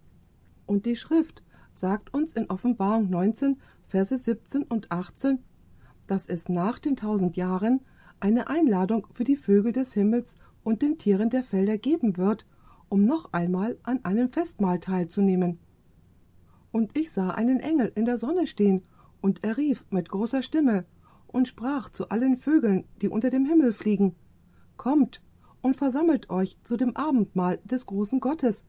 Und 0.66 0.86
die 0.86 0.96
Schrift 0.96 1.44
sagt 1.74 2.14
uns 2.14 2.34
in 2.34 2.50
Offenbarung 2.50 3.10
19, 3.10 3.58
Verse 3.88 4.18
17 4.18 4.64
und 4.64 4.92
18, 4.92 5.40
dass 6.08 6.26
es 6.26 6.50
nach 6.50 6.80
den 6.80 6.96
tausend 6.96 7.38
Jahren 7.38 7.82
eine 8.20 8.48
Einladung 8.48 9.08
für 9.14 9.24
die 9.24 9.36
Vögel 9.36 9.72
des 9.72 9.94
Himmels 9.94 10.36
und 10.64 10.82
den 10.82 10.98
Tieren 10.98 11.30
der 11.30 11.44
Felder 11.44 11.78
geben 11.78 12.18
wird, 12.18 12.46
um 12.90 13.06
noch 13.06 13.34
einmal 13.34 13.78
an 13.84 14.04
einem 14.04 14.30
Festmahl 14.30 14.80
teilzunehmen. 14.80 15.60
Und 16.72 16.98
ich 16.98 17.12
sah 17.12 17.30
einen 17.32 17.60
Engel 17.60 17.92
in 17.96 18.06
der 18.06 18.18
Sonne 18.18 18.48
stehen, 18.48 18.84
und 19.20 19.44
er 19.44 19.58
rief 19.58 19.84
mit 19.90 20.10
großer 20.10 20.44
Stimme 20.44 20.86
und 21.28 21.48
sprach 21.48 21.90
zu 21.90 22.10
allen 22.10 22.38
Vögeln, 22.38 22.86
die 23.02 23.10
unter 23.10 23.30
dem 23.30 23.46
Himmel 23.46 23.74
fliegen 23.74 24.16
Kommt 24.78 25.22
und 25.62 25.76
versammelt 25.76 26.30
euch 26.30 26.58
zu 26.64 26.78
dem 26.78 26.96
Abendmahl 26.96 27.60
des 27.64 27.88
großen 27.88 28.20
Gottes, 28.20 28.64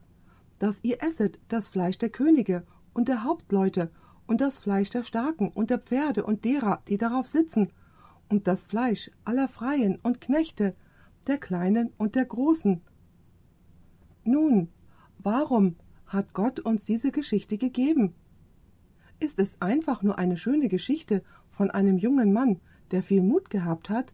dass 0.57 0.83
ihr 0.83 1.03
esset 1.03 1.39
das 1.47 1.69
Fleisch 1.69 1.97
der 1.97 2.09
Könige 2.09 2.65
und 2.93 3.07
der 3.07 3.23
Hauptleute 3.23 3.91
und 4.29 4.41
das 4.41 4.59
Fleisch 4.59 4.91
der 4.91 5.03
Starken 5.03 5.49
und 5.49 5.71
der 5.71 5.79
Pferde 5.79 6.23
und 6.23 6.45
derer, 6.45 6.83
die 6.87 6.99
darauf 6.99 7.27
sitzen, 7.27 7.71
und 8.29 8.45
das 8.45 8.63
Fleisch 8.63 9.09
aller 9.25 9.47
Freien 9.47 9.97
und 10.03 10.21
Knechte, 10.21 10.75
der 11.25 11.39
Kleinen 11.39 11.91
und 11.97 12.13
der 12.13 12.25
Großen. 12.25 12.79
Nun, 14.23 14.69
warum 15.17 15.77
hat 16.05 16.33
Gott 16.33 16.59
uns 16.59 16.85
diese 16.85 17.11
Geschichte 17.11 17.57
gegeben? 17.57 18.13
Ist 19.19 19.39
es 19.39 19.59
einfach 19.63 20.03
nur 20.03 20.19
eine 20.19 20.37
schöne 20.37 20.69
Geschichte 20.69 21.23
von 21.49 21.71
einem 21.71 21.97
jungen 21.97 22.31
Mann, 22.31 22.59
der 22.91 23.01
viel 23.01 23.23
Mut 23.23 23.49
gehabt 23.49 23.89
hat? 23.89 24.13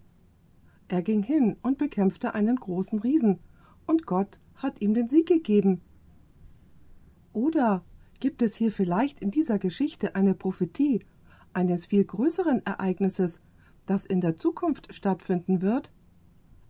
Er 0.88 1.02
ging 1.02 1.24
hin 1.24 1.58
und 1.62 1.78
bekämpfte 1.78 2.34
einen 2.34 2.56
großen 2.56 3.00
Riesen, 3.00 3.40
und 3.86 4.06
Gott 4.06 4.40
hat 4.56 4.80
ihm 4.80 4.94
den 4.94 5.10
Sieg 5.10 5.28
gegeben. 5.28 5.82
Oder 7.34 7.84
gibt 8.20 8.42
es 8.42 8.56
hier 8.56 8.72
vielleicht 8.72 9.20
in 9.20 9.32
dieser 9.32 9.60
Geschichte 9.60 10.16
eine 10.16 10.34
Prophetie 10.34 11.06
eines 11.54 11.86
viel 11.86 12.04
größeren 12.04 12.66
Ereignisses, 12.66 13.42
das 13.86 14.06
in 14.06 14.22
der 14.22 14.36
Zukunft 14.36 14.94
stattfinden 14.94 15.62
wird? 15.62 15.92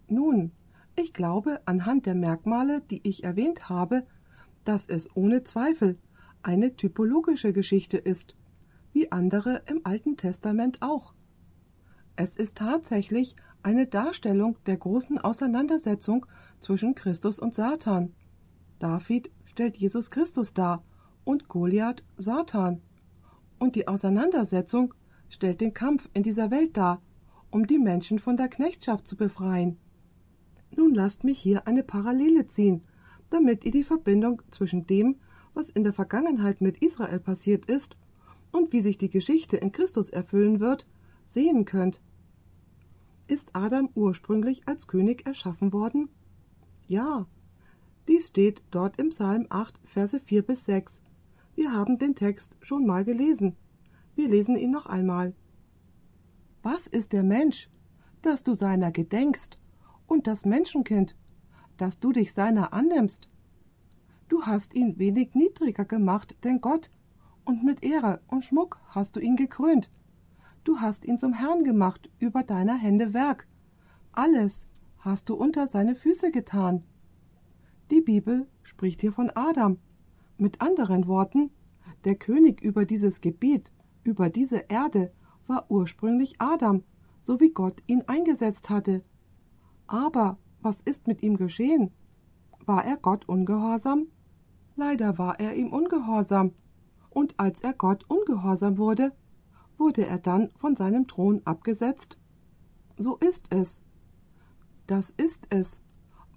Nun, 0.07 0.51
ich 0.95 1.13
glaube 1.13 1.61
anhand 1.65 2.05
der 2.05 2.15
Merkmale, 2.15 2.81
die 2.81 3.01
ich 3.07 3.23
erwähnt 3.23 3.69
habe, 3.69 4.05
dass 4.63 4.87
es 4.87 5.15
ohne 5.15 5.43
Zweifel 5.43 5.97
eine 6.41 6.75
typologische 6.75 7.53
Geschichte 7.53 7.97
ist, 7.97 8.35
wie 8.93 9.11
andere 9.11 9.63
im 9.67 9.81
Alten 9.83 10.15
Testament 10.17 10.81
auch. 10.81 11.13
Es 12.15 12.35
ist 12.35 12.55
tatsächlich 12.55 13.35
eine 13.61 13.87
Darstellung 13.87 14.57
der 14.67 14.77
großen 14.77 15.17
Auseinandersetzung 15.17 16.25
zwischen 16.59 16.95
Christus 16.95 17.39
und 17.39 17.55
Satan. 17.55 18.13
David 18.79 19.31
stellt 19.45 19.77
Jesus 19.77 20.11
Christus 20.11 20.53
dar 20.53 20.83
und 21.25 21.49
Goliath 21.49 22.03
Satan. 22.15 22.81
Und 23.59 23.75
die 23.75 23.87
Auseinandersetzung 23.87 24.93
stellt 25.27 25.59
den 25.59 25.73
Kampf 25.73 26.07
in 26.13 26.23
dieser 26.23 26.51
Welt 26.51 26.77
dar, 26.77 27.01
um 27.49 27.67
die 27.67 27.79
Menschen 27.79 28.19
von 28.19 28.37
der 28.37 28.47
Knechtschaft 28.47 29.07
zu 29.07 29.17
befreien. 29.17 29.77
Nun 30.75 30.93
lasst 30.93 31.23
mich 31.23 31.39
hier 31.39 31.67
eine 31.67 31.83
Parallele 31.83 32.47
ziehen, 32.47 32.83
damit 33.29 33.65
ihr 33.65 33.71
die 33.71 33.83
Verbindung 33.83 34.41
zwischen 34.51 34.87
dem, 34.87 35.17
was 35.53 35.69
in 35.69 35.83
der 35.83 35.93
Vergangenheit 35.93 36.61
mit 36.61 36.77
Israel 36.77 37.19
passiert 37.19 37.65
ist, 37.65 37.97
und 38.51 38.71
wie 38.71 38.79
sich 38.79 38.97
die 38.97 39.09
Geschichte 39.09 39.57
in 39.57 39.73
Christus 39.73 40.09
erfüllen 40.09 40.61
wird, 40.61 40.87
sehen 41.25 41.65
könnt. 41.65 42.01
Ist 43.27 43.49
Adam 43.53 43.89
ursprünglich 43.95 44.67
als 44.67 44.87
König 44.87 45.25
erschaffen 45.25 45.73
worden? 45.73 46.09
Ja. 46.87 47.27
Dies 48.07 48.27
steht 48.27 48.61
dort 48.71 48.97
im 48.97 49.09
Psalm 49.09 49.47
8, 49.49 49.79
Verse 49.83 50.19
4 50.19 50.43
bis 50.43 50.65
6. 50.65 51.01
Wir 51.55 51.71
haben 51.71 51.97
den 51.97 52.15
Text 52.15 52.57
schon 52.61 52.85
mal 52.85 53.05
gelesen. 53.05 53.55
Wir 54.15 54.27
lesen 54.27 54.57
ihn 54.57 54.71
noch 54.71 54.85
einmal. 54.85 55.33
Was 56.63 56.85
ist 56.85 57.13
der 57.13 57.23
Mensch, 57.23 57.69
dass 58.21 58.43
du 58.43 58.53
seiner 58.53 58.91
gedenkst, 58.91 59.57
und 60.07 60.27
das 60.27 60.45
Menschenkind, 60.45 61.15
dass 61.77 61.99
du 61.99 62.11
dich 62.11 62.33
seiner 62.33 62.73
annimmst? 62.73 63.29
Du 64.27 64.43
hast 64.43 64.73
ihn 64.75 64.99
wenig 64.99 65.33
niedriger 65.33 65.85
gemacht 65.85 66.35
denn 66.43 66.61
Gott, 66.61 66.91
und 67.45 67.63
mit 67.63 67.83
Ehre 67.83 68.21
und 68.27 68.43
Schmuck 68.43 68.79
hast 68.89 69.15
du 69.15 69.19
ihn 69.19 69.35
gekrönt. 69.35 69.89
Du 70.63 70.79
hast 70.79 71.05
ihn 71.05 71.19
zum 71.19 71.33
Herrn 71.33 71.63
gemacht 71.63 72.09
über 72.19 72.43
deiner 72.43 72.75
Hände 72.75 73.13
Werk. 73.13 73.47
Alles 74.11 74.67
hast 74.97 75.29
du 75.29 75.35
unter 75.35 75.67
seine 75.67 75.95
Füße 75.95 76.31
getan. 76.31 76.83
Die 77.91 78.01
Bibel 78.01 78.47
spricht 78.63 79.01
hier 79.01 79.13
von 79.13 79.29
Adam, 79.29 79.77
mit 80.37 80.61
anderen 80.61 81.07
Worten, 81.07 81.51
der 82.03 82.15
König 82.15 82.61
über 82.61 82.85
dieses 82.85 83.21
Gebiet, 83.21 83.71
über 84.03 84.29
diese 84.29 84.65
Erde, 84.69 85.11
war 85.47 85.65
ursprünglich 85.69 86.35
Adam, 86.39 86.83
so 87.23 87.39
wie 87.39 87.49
Gott 87.49 87.81
ihn 87.87 88.03
eingesetzt 88.07 88.69
hatte. 88.69 89.03
Aber 89.87 90.37
was 90.61 90.81
ist 90.81 91.07
mit 91.07 91.23
ihm 91.23 91.37
geschehen? 91.37 91.91
War 92.65 92.85
er 92.85 92.97
Gott 92.97 93.27
ungehorsam? 93.27 94.07
Leider 94.75 95.17
war 95.17 95.39
er 95.39 95.55
ihm 95.55 95.71
ungehorsam. 95.71 96.53
Und 97.09 97.39
als 97.39 97.61
er 97.61 97.73
Gott 97.73 98.03
ungehorsam 98.09 98.77
wurde, 98.77 99.13
wurde 99.77 100.05
er 100.05 100.17
dann 100.17 100.49
von 100.57 100.75
seinem 100.75 101.07
Thron 101.07 101.41
abgesetzt? 101.45 102.17
So 102.97 103.17
ist 103.17 103.53
es. 103.53 103.81
Das 104.87 105.09
ist 105.11 105.47
es, 105.49 105.81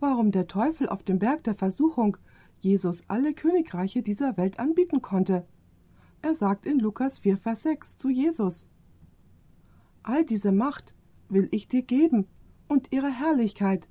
warum 0.00 0.30
der 0.30 0.46
Teufel 0.46 0.88
auf 0.88 1.02
dem 1.02 1.18
Berg 1.18 1.44
der 1.44 1.54
Versuchung 1.54 2.16
Jesus 2.60 3.02
alle 3.08 3.34
Königreiche 3.34 4.02
dieser 4.02 4.36
Welt 4.36 4.58
anbieten 4.58 5.02
konnte. 5.02 5.46
Er 6.22 6.34
sagt 6.34 6.66
in 6.66 6.78
Lukas 6.80 7.20
4, 7.20 7.36
Vers 7.36 7.62
6 7.62 7.96
zu 7.96 8.08
Jesus: 8.08 8.66
All 10.02 10.24
diese 10.24 10.52
Macht 10.52 10.94
will 11.28 11.48
ich 11.52 11.68
dir 11.68 11.82
geben 11.82 12.26
und 12.66 12.92
ihre 12.92 13.10
Herrlichkeit, 13.10 13.88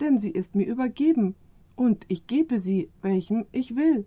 denn 0.00 0.18
sie 0.18 0.30
ist 0.30 0.54
mir 0.54 0.66
übergeben, 0.66 1.34
und 1.74 2.04
ich 2.08 2.26
gebe 2.26 2.58
sie, 2.58 2.90
welchem 3.00 3.46
ich 3.50 3.76
will. 3.76 4.06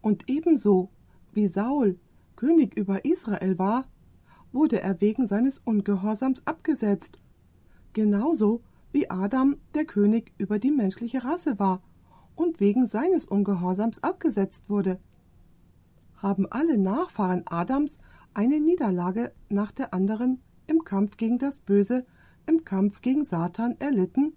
Und 0.00 0.28
ebenso 0.28 0.90
wie 1.32 1.46
Saul 1.46 1.98
König 2.34 2.74
über 2.76 3.04
Israel 3.04 3.58
war, 3.58 3.86
wurde 4.50 4.80
er 4.80 5.00
wegen 5.00 5.26
seines 5.26 5.58
Ungehorsams 5.58 6.44
abgesetzt, 6.46 7.18
genauso 7.92 8.62
wie 8.92 9.08
Adam 9.08 9.56
der 9.74 9.84
König 9.84 10.32
über 10.38 10.58
die 10.58 10.72
menschliche 10.72 11.22
Rasse 11.22 11.58
war 11.58 11.82
und 12.34 12.60
wegen 12.60 12.86
seines 12.86 13.24
Ungehorsams 13.24 14.02
abgesetzt 14.02 14.70
wurde. 14.70 14.98
Haben 16.16 16.46
alle 16.50 16.78
Nachfahren 16.78 17.42
Adams 17.46 17.98
eine 18.34 18.60
Niederlage 18.60 19.32
nach 19.48 19.72
der 19.72 19.94
anderen 19.94 20.40
im 20.66 20.84
Kampf 20.84 21.16
gegen 21.16 21.38
das 21.38 21.60
Böse, 21.60 22.04
im 22.46 22.64
Kampf 22.64 23.00
gegen 23.00 23.24
Satan 23.24 23.76
erlitten? 23.78 24.34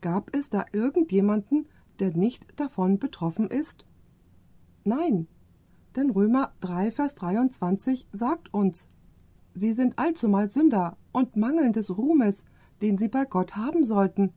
Gab 0.00 0.34
es 0.36 0.50
da 0.50 0.64
irgendjemanden, 0.72 1.66
der 1.98 2.16
nicht 2.16 2.46
davon 2.60 2.98
betroffen 2.98 3.50
ist? 3.50 3.84
Nein, 4.84 5.26
denn 5.96 6.10
Römer 6.10 6.52
3, 6.60 6.92
Vers 6.92 7.14
23 7.16 8.06
sagt 8.12 8.52
uns, 8.52 8.88
Sie 9.54 9.72
sind 9.72 9.98
allzumal 9.98 10.48
Sünder 10.48 10.98
und 11.12 11.34
mangeln 11.36 11.72
des 11.72 11.96
Ruhmes, 11.96 12.44
den 12.82 12.98
sie 12.98 13.08
bei 13.08 13.24
Gott 13.24 13.56
haben 13.56 13.84
sollten. 13.84 14.34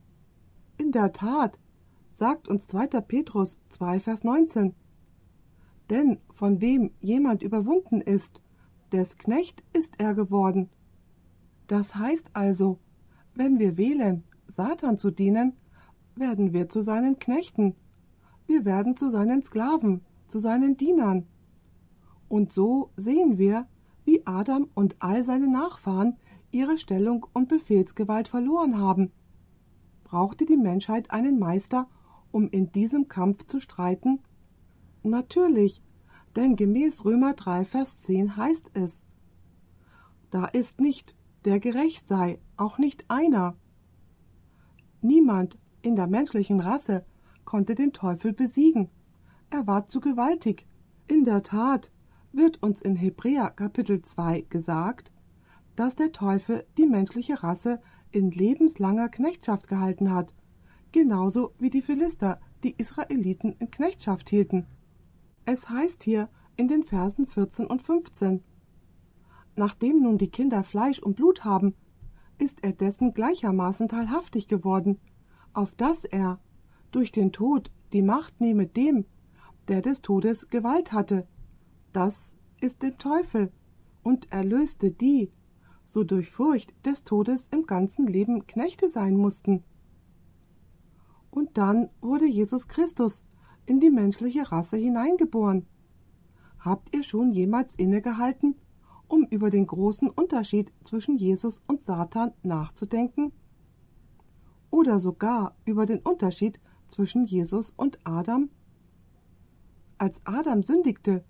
In 0.78 0.92
der 0.92 1.12
Tat, 1.12 1.58
sagt 2.10 2.48
uns 2.48 2.66
2. 2.68 2.86
Petrus 3.00 3.58
2, 3.70 4.00
Vers 4.00 4.24
19. 4.24 4.74
Denn 5.88 6.18
von 6.32 6.60
wem 6.60 6.92
jemand 7.00 7.42
überwunden 7.42 8.00
ist, 8.00 8.40
des 8.92 9.16
Knecht 9.16 9.62
ist 9.72 9.94
er 9.98 10.14
geworden. 10.14 10.68
Das 11.66 11.94
heißt 11.94 12.30
also, 12.34 12.78
wenn 13.34 13.58
wir 13.58 13.76
wählen, 13.76 14.24
Satan 14.48 14.98
zu 14.98 15.10
dienen, 15.10 15.54
werden 16.16 16.52
wir 16.52 16.68
zu 16.68 16.82
seinen 16.82 17.18
Knechten. 17.18 17.76
Wir 18.46 18.64
werden 18.64 18.96
zu 18.96 19.10
seinen 19.10 19.42
Sklaven, 19.42 20.02
zu 20.26 20.38
seinen 20.38 20.76
Dienern. 20.76 21.26
Und 22.28 22.52
so 22.52 22.90
sehen 22.96 23.38
wir, 23.38 23.66
wie 24.04 24.26
Adam 24.26 24.68
und 24.74 24.96
all 24.98 25.22
seine 25.24 25.48
Nachfahren 25.48 26.16
ihre 26.50 26.78
Stellung 26.78 27.26
und 27.32 27.48
Befehlsgewalt 27.48 28.28
verloren 28.28 28.78
haben. 28.78 29.12
Brauchte 30.04 30.46
die 30.46 30.56
Menschheit 30.56 31.10
einen 31.12 31.38
Meister, 31.38 31.88
um 32.32 32.48
in 32.48 32.72
diesem 32.72 33.08
Kampf 33.08 33.46
zu 33.46 33.60
streiten? 33.60 34.20
Natürlich, 35.02 35.82
denn 36.36 36.56
gemäß 36.56 37.04
Römer 37.04 37.34
3, 37.34 37.64
Vers 37.64 38.00
10 38.00 38.36
heißt 38.36 38.70
es, 38.74 39.04
da 40.30 40.44
ist 40.44 40.80
nicht, 40.80 41.16
der 41.44 41.58
gerecht 41.58 42.06
sei, 42.06 42.38
auch 42.56 42.78
nicht 42.78 43.10
einer. 43.10 43.56
Niemand 45.00 45.58
in 45.82 45.96
der 45.96 46.06
menschlichen 46.06 46.60
Rasse 46.60 47.04
konnte 47.44 47.74
den 47.74 47.92
Teufel 47.92 48.32
besiegen. 48.32 48.90
Er 49.48 49.66
war 49.66 49.86
zu 49.86 50.00
gewaltig. 50.00 50.66
In 51.08 51.24
der 51.24 51.42
Tat 51.42 51.90
wird 52.32 52.62
uns 52.62 52.80
in 52.80 52.94
Hebräer 52.94 53.50
Kapitel 53.50 54.02
2 54.02 54.42
gesagt, 54.42 55.10
dass 55.74 55.96
der 55.96 56.12
Teufel 56.12 56.64
die 56.76 56.86
menschliche 56.86 57.42
Rasse 57.42 57.80
in 58.12 58.30
lebenslanger 58.30 59.08
Knechtschaft 59.08 59.66
gehalten 59.66 60.12
hat, 60.12 60.34
genauso 60.92 61.52
wie 61.58 61.70
die 61.70 61.82
Philister 61.82 62.40
die 62.62 62.74
Israeliten 62.76 63.54
in 63.58 63.70
Knechtschaft 63.70 64.30
hielten. 64.30 64.66
Es 65.44 65.70
heißt 65.70 66.02
hier 66.02 66.28
in 66.56 66.68
den 66.68 66.84
Versen 66.84 67.26
14 67.26 67.66
und 67.66 67.82
15 67.82 68.42
Nachdem 69.56 70.02
nun 70.02 70.18
die 70.18 70.30
Kinder 70.30 70.62
Fleisch 70.62 71.00
und 71.00 71.16
Blut 71.16 71.44
haben, 71.44 71.74
ist 72.38 72.64
er 72.64 72.72
dessen 72.72 73.12
gleichermaßen 73.12 73.88
teilhaftig 73.88 74.48
geworden, 74.48 74.98
auf 75.52 75.74
dass 75.74 76.04
er 76.04 76.38
durch 76.90 77.12
den 77.12 77.32
Tod 77.32 77.70
die 77.92 78.02
Macht 78.02 78.40
nehme 78.40 78.66
dem, 78.66 79.04
der 79.68 79.82
des 79.82 80.00
Todes 80.00 80.48
Gewalt 80.48 80.92
hatte, 80.92 81.26
das 81.92 82.34
ist 82.60 82.82
dem 82.82 82.96
Teufel, 82.98 83.52
und 84.02 84.32
erlöste 84.32 84.90
die, 84.90 85.30
so 85.84 86.04
durch 86.04 86.30
Furcht 86.30 86.72
des 86.86 87.04
Todes 87.04 87.48
im 87.50 87.66
ganzen 87.66 88.06
Leben 88.06 88.46
Knechte 88.46 88.88
sein 88.88 89.16
mussten. 89.16 89.62
Und 91.30 91.56
dann 91.58 91.90
wurde 92.00 92.26
Jesus 92.26 92.68
Christus 92.68 93.24
in 93.66 93.80
die 93.80 93.90
menschliche 93.90 94.50
Rasse 94.50 94.76
hineingeboren. 94.76 95.66
Habt 96.58 96.94
ihr 96.94 97.02
schon 97.02 97.32
jemals 97.32 97.74
innegehalten, 97.74 98.56
um 99.08 99.24
über 99.24 99.50
den 99.50 99.66
großen 99.66 100.08
Unterschied 100.08 100.72
zwischen 100.84 101.16
Jesus 101.16 101.62
und 101.66 101.82
Satan 101.82 102.32
nachzudenken? 102.42 103.32
Oder 104.70 104.98
sogar 104.98 105.56
über 105.64 105.86
den 105.86 106.00
Unterschied 106.00 106.60
zwischen 106.88 107.26
Jesus 107.26 107.70
und 107.70 107.98
Adam? 108.04 108.50
Als 109.98 110.24
Adam 110.26 110.62
sündigte, 110.62 111.24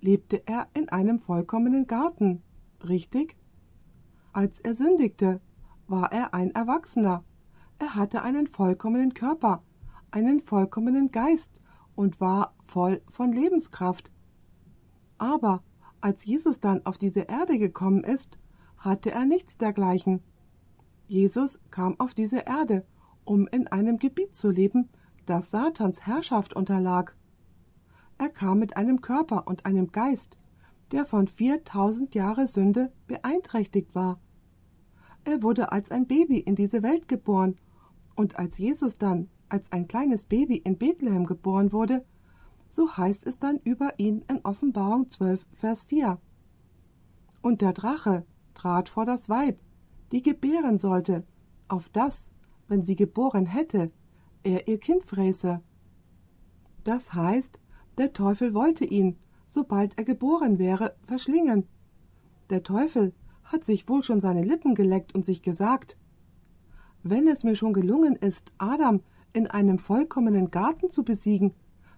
lebte 0.00 0.46
er 0.46 0.68
in 0.74 0.88
einem 0.88 1.18
vollkommenen 1.18 1.86
Garten, 1.86 2.42
richtig? 2.82 3.36
Als 4.32 4.60
er 4.60 4.74
sündigte, 4.74 5.40
war 5.86 6.12
er 6.12 6.34
ein 6.34 6.50
Erwachsener. 6.54 7.24
Er 7.78 7.94
hatte 7.94 8.22
einen 8.22 8.46
vollkommenen 8.46 9.14
Körper, 9.14 9.62
einen 10.10 10.40
vollkommenen 10.40 11.10
Geist 11.10 11.60
und 11.94 12.20
war 12.20 12.54
voll 12.62 13.02
von 13.08 13.32
Lebenskraft. 13.32 14.10
Aber 15.18 15.62
als 16.00 16.24
Jesus 16.24 16.60
dann 16.60 16.84
auf 16.86 16.98
diese 16.98 17.22
Erde 17.22 17.58
gekommen 17.58 18.04
ist, 18.04 18.38
hatte 18.78 19.10
er 19.10 19.24
nichts 19.24 19.56
dergleichen. 19.56 20.22
Jesus 21.08 21.60
kam 21.70 21.98
auf 21.98 22.14
diese 22.14 22.40
Erde, 22.40 22.84
um 23.24 23.46
in 23.46 23.66
einem 23.68 23.98
Gebiet 23.98 24.34
zu 24.34 24.50
leben, 24.50 24.88
das 25.26 25.50
Satans 25.50 26.06
Herrschaft 26.06 26.54
unterlag. 26.54 27.16
Er 28.18 28.28
kam 28.28 28.58
mit 28.58 28.76
einem 28.76 29.00
Körper 29.00 29.46
und 29.46 29.66
einem 29.66 29.90
Geist, 29.90 30.36
der 30.92 31.06
von 31.06 31.26
viertausend 31.26 32.14
Jahre 32.14 32.46
Sünde 32.46 32.92
beeinträchtigt 33.06 33.94
war. 33.94 34.20
Er 35.24 35.42
wurde 35.42 35.72
als 35.72 35.90
ein 35.90 36.06
Baby 36.06 36.38
in 36.38 36.54
diese 36.54 36.82
Welt 36.82 37.08
geboren, 37.08 37.56
und 38.14 38.38
als 38.38 38.58
Jesus 38.58 38.98
dann 38.98 39.28
als 39.48 39.70
ein 39.72 39.86
kleines 39.86 40.26
Baby 40.26 40.56
in 40.56 40.78
Bethlehem 40.78 41.26
geboren 41.26 41.72
wurde, 41.72 42.04
so 42.68 42.96
heißt 42.96 43.26
es 43.26 43.38
dann 43.38 43.58
über 43.62 43.98
ihn 43.98 44.24
in 44.28 44.40
Offenbarung 44.44 45.08
12, 45.08 45.46
Vers 45.52 45.84
4. 45.84 46.18
Und 47.40 47.60
der 47.60 47.72
Drache 47.72 48.24
trat 48.54 48.88
vor 48.88 49.04
das 49.04 49.28
Weib, 49.28 49.60
die 50.12 50.22
gebären 50.22 50.78
sollte, 50.78 51.24
auf 51.68 51.88
das, 51.88 52.30
wenn 52.68 52.82
sie 52.82 52.96
geboren 52.96 53.46
hätte, 53.46 53.90
er 54.42 54.66
ihr 54.66 54.78
Kind 54.78 55.04
fräße. 55.04 55.60
Das 56.82 57.14
heißt, 57.14 57.60
der 57.96 58.12
Teufel 58.12 58.54
wollte 58.54 58.84
ihn, 58.84 59.16
sobald 59.46 59.96
er 59.96 60.04
geboren 60.04 60.58
wäre, 60.58 60.96
verschlingen. 61.04 61.66
Der 62.50 62.62
Teufel 62.62 63.14
hat 63.44 63.64
sich 63.64 63.88
wohl 63.88 64.02
schon 64.02 64.20
seine 64.20 64.42
Lippen 64.42 64.74
geleckt 64.74 65.14
und 65.14 65.24
sich 65.24 65.42
gesagt 65.42 65.96
Wenn 67.06 67.28
es 67.28 67.44
mir 67.44 67.54
schon 67.54 67.74
gelungen 67.74 68.16
ist, 68.16 68.50
Adam 68.56 69.02
in 69.34 69.46
einem 69.46 69.78
vollkommenen 69.78 70.50
Garten 70.50 70.88
zu 70.88 71.04
besiegen, 71.04 71.52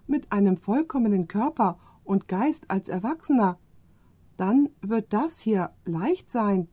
mit 0.05 0.33
einem 0.33 0.57
vollkommenen 0.57 1.29
Körper 1.29 1.79
und 2.03 2.27
Geist 2.27 2.69
als 2.69 2.89
Erwachsener, 2.89 3.57
dann 4.35 4.69
wird 4.81 5.13
das 5.13 5.39
hier 5.39 5.71
leicht 5.85 6.29
sein. 6.29 6.67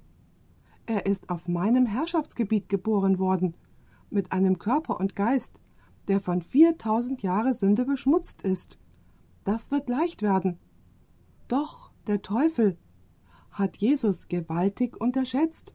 Er 0.84 1.06
ist 1.06 1.30
auf 1.30 1.46
meinem 1.46 1.86
Herrschaftsgebiet 1.86 2.68
geboren 2.68 3.20
worden, 3.20 3.54
mit 4.10 4.32
einem 4.32 4.58
Körper 4.58 4.98
und 4.98 5.14
Geist, 5.14 5.60
der 6.08 6.20
von 6.20 6.42
viertausend 6.42 7.22
Jahre 7.22 7.54
Sünde 7.54 7.84
beschmutzt 7.84 8.42
ist. 8.42 8.80
Das 9.44 9.70
wird 9.70 9.88
leicht 9.88 10.22
werden. 10.22 10.58
Doch 11.46 11.92
der 12.08 12.20
Teufel 12.20 12.78
hat 13.52 13.76
Jesus 13.76 14.26
gewaltig 14.26 15.00
unterschätzt. 15.00 15.72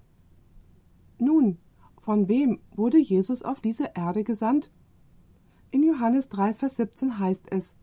Nun, 1.19 1.57
von 2.01 2.27
wem 2.27 2.59
wurde 2.75 2.97
Jesus 2.97 3.43
auf 3.43 3.61
diese 3.61 3.91
Erde 3.95 4.23
gesandt? 4.23 4.71
In 5.71 5.83
Johannes 5.83 6.29
3, 6.29 6.53
Vers 6.53 6.77
17 6.77 7.19
heißt 7.19 7.51
es: 7.51 7.75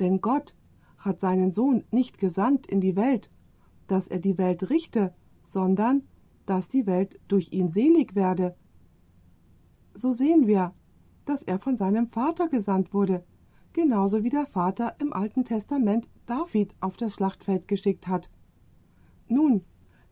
Denn 0.00 0.20
Gott 0.20 0.56
hat 0.98 1.20
seinen 1.20 1.52
Sohn 1.52 1.84
nicht 1.90 2.18
gesandt 2.18 2.66
in 2.66 2.80
die 2.80 2.96
Welt, 2.96 3.30
dass 3.86 4.08
er 4.08 4.18
die 4.18 4.38
Welt 4.38 4.70
richte, 4.70 5.14
sondern 5.42 6.02
dass 6.46 6.68
die 6.68 6.86
Welt 6.86 7.20
durch 7.28 7.52
ihn 7.52 7.68
selig 7.68 8.14
werde. 8.14 8.56
So 9.94 10.12
sehen 10.12 10.46
wir, 10.46 10.74
dass 11.24 11.42
er 11.42 11.58
von 11.58 11.76
seinem 11.76 12.06
Vater 12.06 12.48
gesandt 12.48 12.92
wurde, 12.92 13.24
genauso 13.72 14.24
wie 14.24 14.30
der 14.30 14.46
Vater 14.46 14.96
im 15.00 15.12
Alten 15.12 15.44
Testament 15.44 16.08
David 16.26 16.74
auf 16.80 16.96
das 16.96 17.14
Schlachtfeld 17.14 17.68
geschickt 17.68 18.08
hat. 18.08 18.30
Nun, 19.28 19.64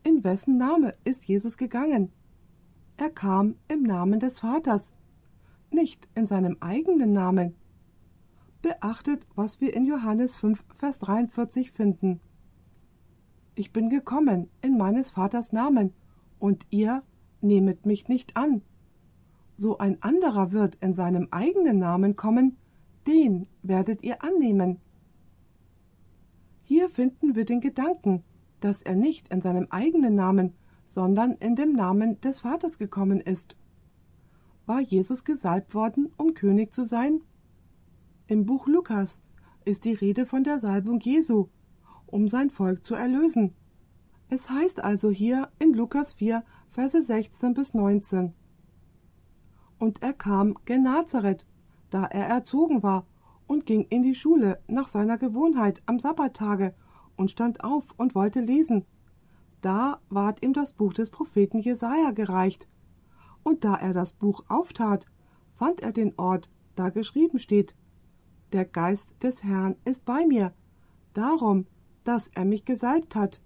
in 0.03 0.23
wessen 0.23 0.57
Name 0.57 0.93
ist 1.03 1.25
Jesus 1.25 1.57
gegangen? 1.57 2.11
Er 2.97 3.09
kam 3.09 3.55
im 3.67 3.83
Namen 3.83 4.19
des 4.19 4.39
Vaters, 4.39 4.93
nicht 5.71 6.07
in 6.15 6.27
seinem 6.27 6.57
eigenen 6.61 7.13
Namen. 7.13 7.55
Beachtet, 8.61 9.27
was 9.35 9.61
wir 9.61 9.73
in 9.73 9.85
Johannes 9.85 10.35
5, 10.37 10.63
Vers 10.75 10.99
43 10.99 11.71
finden. 11.71 12.19
Ich 13.55 13.71
bin 13.71 13.89
gekommen 13.89 14.49
in 14.61 14.77
meines 14.77 15.11
Vaters 15.11 15.51
Namen, 15.51 15.93
und 16.39 16.65
ihr 16.69 17.03
nehmet 17.41 17.85
mich 17.85 18.07
nicht 18.07 18.35
an 18.35 18.61
so 19.57 19.77
ein 19.77 20.01
anderer 20.01 20.51
wird 20.51 20.75
in 20.81 20.93
seinem 20.93 21.27
eigenen 21.31 21.79
Namen 21.79 22.15
kommen, 22.15 22.57
den 23.07 23.47
werdet 23.61 24.03
ihr 24.03 24.23
annehmen. 24.23 24.79
Hier 26.63 26.89
finden 26.89 27.35
wir 27.35 27.45
den 27.45 27.61
Gedanken, 27.61 28.23
dass 28.59 28.81
er 28.81 28.95
nicht 28.95 29.31
in 29.31 29.41
seinem 29.41 29.67
eigenen 29.69 30.15
Namen, 30.15 30.53
sondern 30.95 31.33
in 31.33 31.55
dem 31.55 31.73
Namen 31.73 32.19
des 32.21 32.39
Vaters 32.39 32.79
gekommen 32.79 33.21
ist. 33.21 33.55
War 34.65 34.79
Jesus 34.79 35.23
gesalbt 35.23 35.75
worden, 35.75 36.11
um 36.17 36.33
König 36.33 36.73
zu 36.73 36.85
sein? 36.85 37.21
Im 38.25 38.47
Buch 38.47 38.65
Lukas 38.65 39.21
ist 39.63 39.85
die 39.85 39.93
Rede 39.93 40.25
von 40.25 40.43
der 40.43 40.59
Salbung 40.59 40.99
Jesu, 40.99 41.49
um 42.07 42.27
sein 42.27 42.49
Volk 42.49 42.83
zu 42.83 42.95
erlösen. 42.95 43.53
Es 44.29 44.49
heißt 44.49 44.83
also 44.83 45.11
hier 45.11 45.49
in 45.59 45.73
Lukas 45.73 46.15
4, 46.15 46.43
Verse 46.71 46.99
16 46.99 47.53
bis 47.53 47.75
19 47.75 48.33
und 49.79 50.01
er 50.01 50.13
kam 50.13 50.55
gen 50.65 50.83
Nazareth, 50.83 51.45
da 51.89 52.05
er 52.05 52.27
erzogen 52.27 52.83
war, 52.83 53.05
und 53.47 53.65
ging 53.65 53.85
in 53.89 54.01
die 54.01 54.15
Schule 54.15 54.59
nach 54.67 54.87
seiner 54.87 55.17
Gewohnheit 55.17 55.81
am 55.85 55.99
Sabbattage 55.99 56.73
und 57.15 57.29
stand 57.29 57.63
auf 57.63 57.93
und 57.97 58.15
wollte 58.15 58.41
lesen. 58.41 58.85
Da 59.65 59.99
ward 60.09 60.43
ihm 60.43 60.53
das 60.53 60.73
Buch 60.73 60.93
des 60.93 61.09
Propheten 61.09 61.57
Jesaja 61.57 62.11
gereicht. 62.11 62.67
Und 63.41 63.65
da 63.65 63.73
er 63.73 63.93
das 63.93 64.13
Buch 64.13 64.43
auftat, 64.47 65.07
fand 65.55 65.81
er 65.81 65.91
den 65.91 66.13
Ort, 66.19 66.51
da 66.75 66.89
geschrieben 66.89 67.39
steht: 67.39 67.73
Der 68.53 68.65
Geist 68.65 69.15
des 69.23 69.43
Herrn 69.43 69.75
ist 69.83 70.05
bei 70.05 70.27
mir, 70.27 70.53
darum, 71.15 71.65
dass 72.03 72.27
er 72.27 72.45
mich 72.45 72.65
gesalbt 72.65 73.15
hat. 73.15 73.41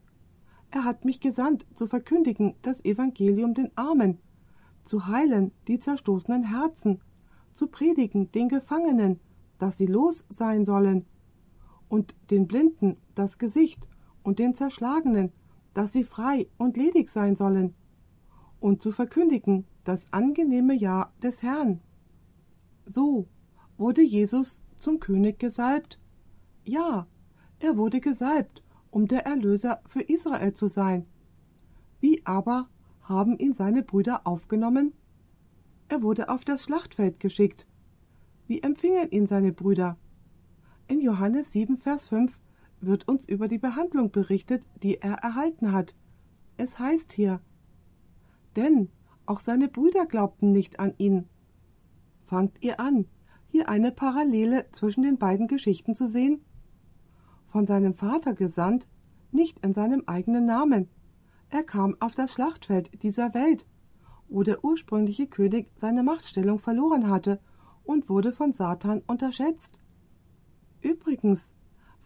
Er 0.72 0.84
hat 0.84 1.06
mich 1.06 1.22
gesandt, 1.22 1.66
zu 1.74 1.88
verkündigen 1.88 2.56
das 2.64 2.84
Evangelium 2.84 3.54
den 3.54 3.72
Armen, 3.78 4.18
zu 4.84 5.08
heilen 5.08 5.54
die 5.70 5.80
zerstoßenen 5.80 6.44
Herzen, 6.44 7.00
zu 7.54 7.68
predigen 7.68 8.30
den 8.34 8.50
Gefangenen, 8.50 9.22
dass 9.58 9.78
sie 9.78 9.88
los 9.88 10.26
sein 10.28 10.66
sollen, 10.66 11.06
und 11.88 12.14
den 12.30 12.46
Blinden 12.46 12.98
das 13.16 13.38
Gesicht 13.38 13.88
und 14.22 14.40
den 14.40 14.54
Zerschlagenen, 14.54 15.32
dass 15.74 15.94
sie 15.94 16.04
frei 16.04 16.48
und 16.58 16.78
ledig 16.78 17.10
sein 17.10 17.36
sollen, 17.36 17.76
und 18.60 18.82
zu 18.82 18.92
verkündigen 18.92 19.66
das 19.84 20.12
angenehme 20.12 20.74
Jahr 20.74 21.14
des 21.22 21.44
Herrn. 21.44 21.82
So 22.86 23.28
wurde 23.78 24.02
Jesus 24.02 24.62
zum 24.78 25.00
König 25.00 25.40
gesalbt 25.40 26.00
Ja, 26.64 27.08
er 27.60 27.78
wurde 27.78 28.00
gesalbt, 28.00 28.64
um 28.92 29.08
der 29.08 29.26
Erlöser 29.26 29.82
für 29.88 30.02
Israel 30.02 30.54
zu 30.54 30.68
sein. 30.68 31.06
Wie 32.00 32.26
aber 32.26 32.70
haben 33.02 33.38
ihn 33.38 33.54
seine 33.54 33.84
Brüder 33.84 34.26
aufgenommen? 34.26 34.94
Er 35.88 36.04
wurde 36.04 36.30
auf 36.30 36.46
das 36.46 36.64
Schlachtfeld 36.64 37.20
geschickt. 37.20 37.68
Wie 38.48 38.62
empfingen 38.62 39.10
ihn 39.12 39.28
seine 39.28 39.52
Brüder? 39.52 39.98
In 40.88 41.02
Johannes 41.02 41.52
7, 41.52 41.78
Vers 41.78 42.08
5 42.08 42.40
wird 42.82 43.08
uns 43.08 43.28
über 43.28 43.48
die 43.48 43.58
Behandlung 43.58 44.12
berichtet, 44.12 44.68
die 44.84 45.02
er 45.02 45.16
erhalten 45.16 45.72
hat. 45.72 45.96
Es 46.58 46.80
heißt 46.80 47.12
hier, 47.14 47.42
denn 48.56 48.90
auch 49.26 49.40
seine 49.40 49.68
Brüder 49.68 50.06
glaubten 50.06 50.52
nicht 50.52 50.80
an 50.80 50.94
ihn. 50.98 51.28
Fangt 52.26 52.62
ihr 52.62 52.80
an, 52.80 53.06
hier 53.48 53.70
eine 53.70 53.92
Parallele 53.92 54.66
zwischen 54.72 55.04
den 55.04 55.18
beiden 55.18 55.48
Geschichten 55.48 55.96
zu 55.96 56.08
sehen? 56.08 56.42
Von 57.48 57.66
seinem 57.66 57.94
Vater 57.94 58.34
gesandt, 58.34 58.88
nicht 59.32 59.60
in 59.60 59.74
seinem 59.74 60.04
eigenen 60.06 60.46
Namen. 60.46 60.88
Er 61.50 61.64
kam 61.64 61.96
auf 62.00 62.16
das 62.16 62.34
Schlachtfeld 62.34 63.04
dieser 63.04 63.34
Welt, 63.34 63.66
wo 64.28 64.44
der 64.44 64.64
ursprüngliche 64.64 65.28
König 65.28 65.72
seine 65.76 66.04
Machtstellung 66.04 66.60
verloren 66.60 67.10
hatte 67.10 67.40
und 67.84 68.10
wurde 68.10 68.32
von 68.32 68.54
Satan 68.54 69.02
unterschätzt. 69.08 69.80
Übrigens 70.82 71.52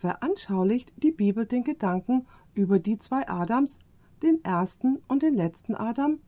veranschaulicht 0.03 0.91
die 1.01 1.13
Bibel 1.13 1.45
den 1.45 1.63
Gedanken 1.63 2.27
über 2.53 2.77
die 2.77 2.97
zwei 2.97 3.25
Adams, 3.29 3.79
den 4.21 4.43
ersten 4.43 4.97
und 5.07 5.23
den 5.23 5.33
letzten 5.33 5.75
Adam? 5.75 6.19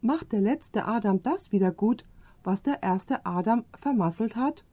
Macht 0.00 0.32
der 0.32 0.40
letzte 0.40 0.86
Adam 0.86 1.22
das 1.22 1.52
wieder 1.52 1.70
gut, 1.70 2.04
was 2.42 2.64
der 2.64 2.82
erste 2.82 3.24
Adam 3.24 3.64
vermasselt 3.74 4.34
hat? 4.34 4.64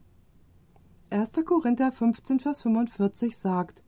1. 1.10 1.30
Korinther 1.44 1.92
15, 1.92 2.40
Vers 2.40 2.62
45 2.62 3.36
sagt, 3.38 3.84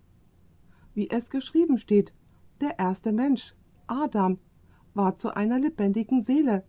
wie 0.94 1.10
es 1.10 1.28
geschrieben 1.28 1.76
steht, 1.76 2.14
der 2.60 2.78
erste 2.78 3.10
Mensch, 3.10 3.56
Adam, 3.88 4.38
war 4.94 5.16
zu 5.16 5.34
einer 5.34 5.58
lebendigen 5.58 6.20
Seele 6.20 6.62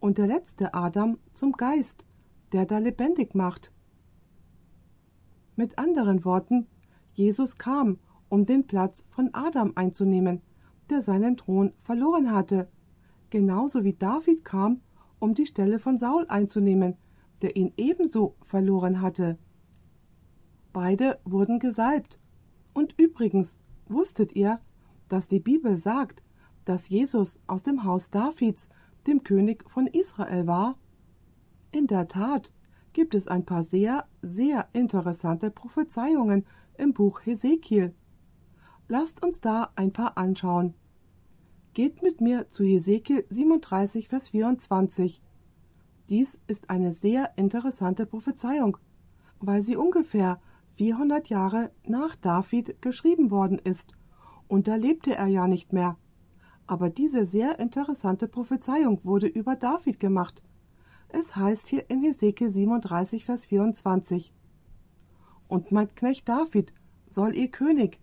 und 0.00 0.16
der 0.16 0.26
letzte 0.26 0.72
Adam 0.72 1.18
zum 1.34 1.52
Geist, 1.52 2.06
der 2.52 2.64
da 2.64 2.78
lebendig 2.78 3.34
macht. 3.34 3.70
Mit 5.58 5.76
anderen 5.76 6.24
Worten, 6.24 6.68
Jesus 7.14 7.58
kam, 7.58 7.98
um 8.28 8.46
den 8.46 8.68
Platz 8.68 9.04
von 9.08 9.30
Adam 9.34 9.72
einzunehmen, 9.74 10.40
der 10.88 11.02
seinen 11.02 11.36
Thron 11.36 11.72
verloren 11.80 12.30
hatte, 12.30 12.68
genauso 13.28 13.82
wie 13.82 13.92
David 13.92 14.44
kam, 14.44 14.82
um 15.18 15.34
die 15.34 15.46
Stelle 15.46 15.80
von 15.80 15.98
Saul 15.98 16.26
einzunehmen, 16.28 16.94
der 17.42 17.56
ihn 17.56 17.72
ebenso 17.76 18.36
verloren 18.40 19.00
hatte. 19.00 19.36
Beide 20.72 21.18
wurden 21.24 21.58
gesalbt. 21.58 22.20
Und 22.72 22.94
übrigens, 22.96 23.58
wusstet 23.88 24.36
ihr, 24.36 24.60
dass 25.08 25.26
die 25.26 25.40
Bibel 25.40 25.74
sagt, 25.74 26.22
dass 26.66 26.88
Jesus 26.88 27.40
aus 27.48 27.64
dem 27.64 27.82
Haus 27.82 28.10
Davids, 28.10 28.68
dem 29.08 29.24
König 29.24 29.68
von 29.68 29.88
Israel 29.88 30.46
war? 30.46 30.78
In 31.72 31.88
der 31.88 32.06
Tat, 32.06 32.52
gibt 32.92 33.16
es 33.16 33.26
ein 33.26 33.44
paar 33.44 33.64
sehr, 33.64 34.06
sehr 34.22 34.68
interessante 34.72 35.50
Prophezeiungen 35.50 36.44
im 36.76 36.92
Buch 36.92 37.20
Hesekiel. 37.24 37.94
Lasst 38.88 39.22
uns 39.22 39.40
da 39.40 39.70
ein 39.76 39.92
paar 39.92 40.16
anschauen. 40.16 40.74
Geht 41.74 42.02
mit 42.02 42.20
mir 42.20 42.48
zu 42.48 42.64
Hesekiel 42.64 43.24
37, 43.30 44.08
Vers 44.08 44.30
24. 44.30 45.22
Dies 46.08 46.40
ist 46.46 46.70
eine 46.70 46.92
sehr 46.92 47.36
interessante 47.36 48.06
Prophezeiung, 48.06 48.78
weil 49.40 49.62
sie 49.62 49.76
ungefähr 49.76 50.40
400 50.74 51.28
Jahre 51.28 51.70
nach 51.84 52.16
David 52.16 52.80
geschrieben 52.80 53.30
worden 53.30 53.58
ist, 53.58 53.92
und 54.46 54.66
da 54.66 54.76
lebte 54.76 55.14
er 55.14 55.26
ja 55.26 55.46
nicht 55.46 55.72
mehr. 55.72 55.96
Aber 56.66 56.88
diese 56.88 57.24
sehr 57.24 57.58
interessante 57.58 58.28
Prophezeiung 58.28 59.00
wurde 59.04 59.26
über 59.26 59.56
David 59.56 60.00
gemacht, 60.00 60.42
es 61.08 61.36
heißt 61.36 61.68
hier 61.68 61.88
in 61.90 62.02
Hesekiel 62.02 62.50
37, 62.50 63.24
Vers 63.24 63.46
24. 63.46 64.32
Und 65.48 65.72
mein 65.72 65.94
Knecht 65.94 66.28
David 66.28 66.74
soll 67.08 67.34
ihr 67.34 67.50
König. 67.50 67.98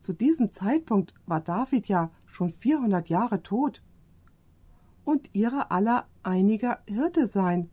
Zu 0.00 0.12
diesem 0.14 0.52
Zeitpunkt 0.52 1.12
war 1.26 1.40
David 1.40 1.86
ja 1.86 2.10
schon 2.26 2.50
400 2.50 3.08
Jahre 3.08 3.42
tot. 3.42 3.82
Und 5.04 5.34
ihrer 5.34 5.70
aller 5.70 6.06
einiger 6.22 6.80
Hirte 6.86 7.26
sein. 7.26 7.70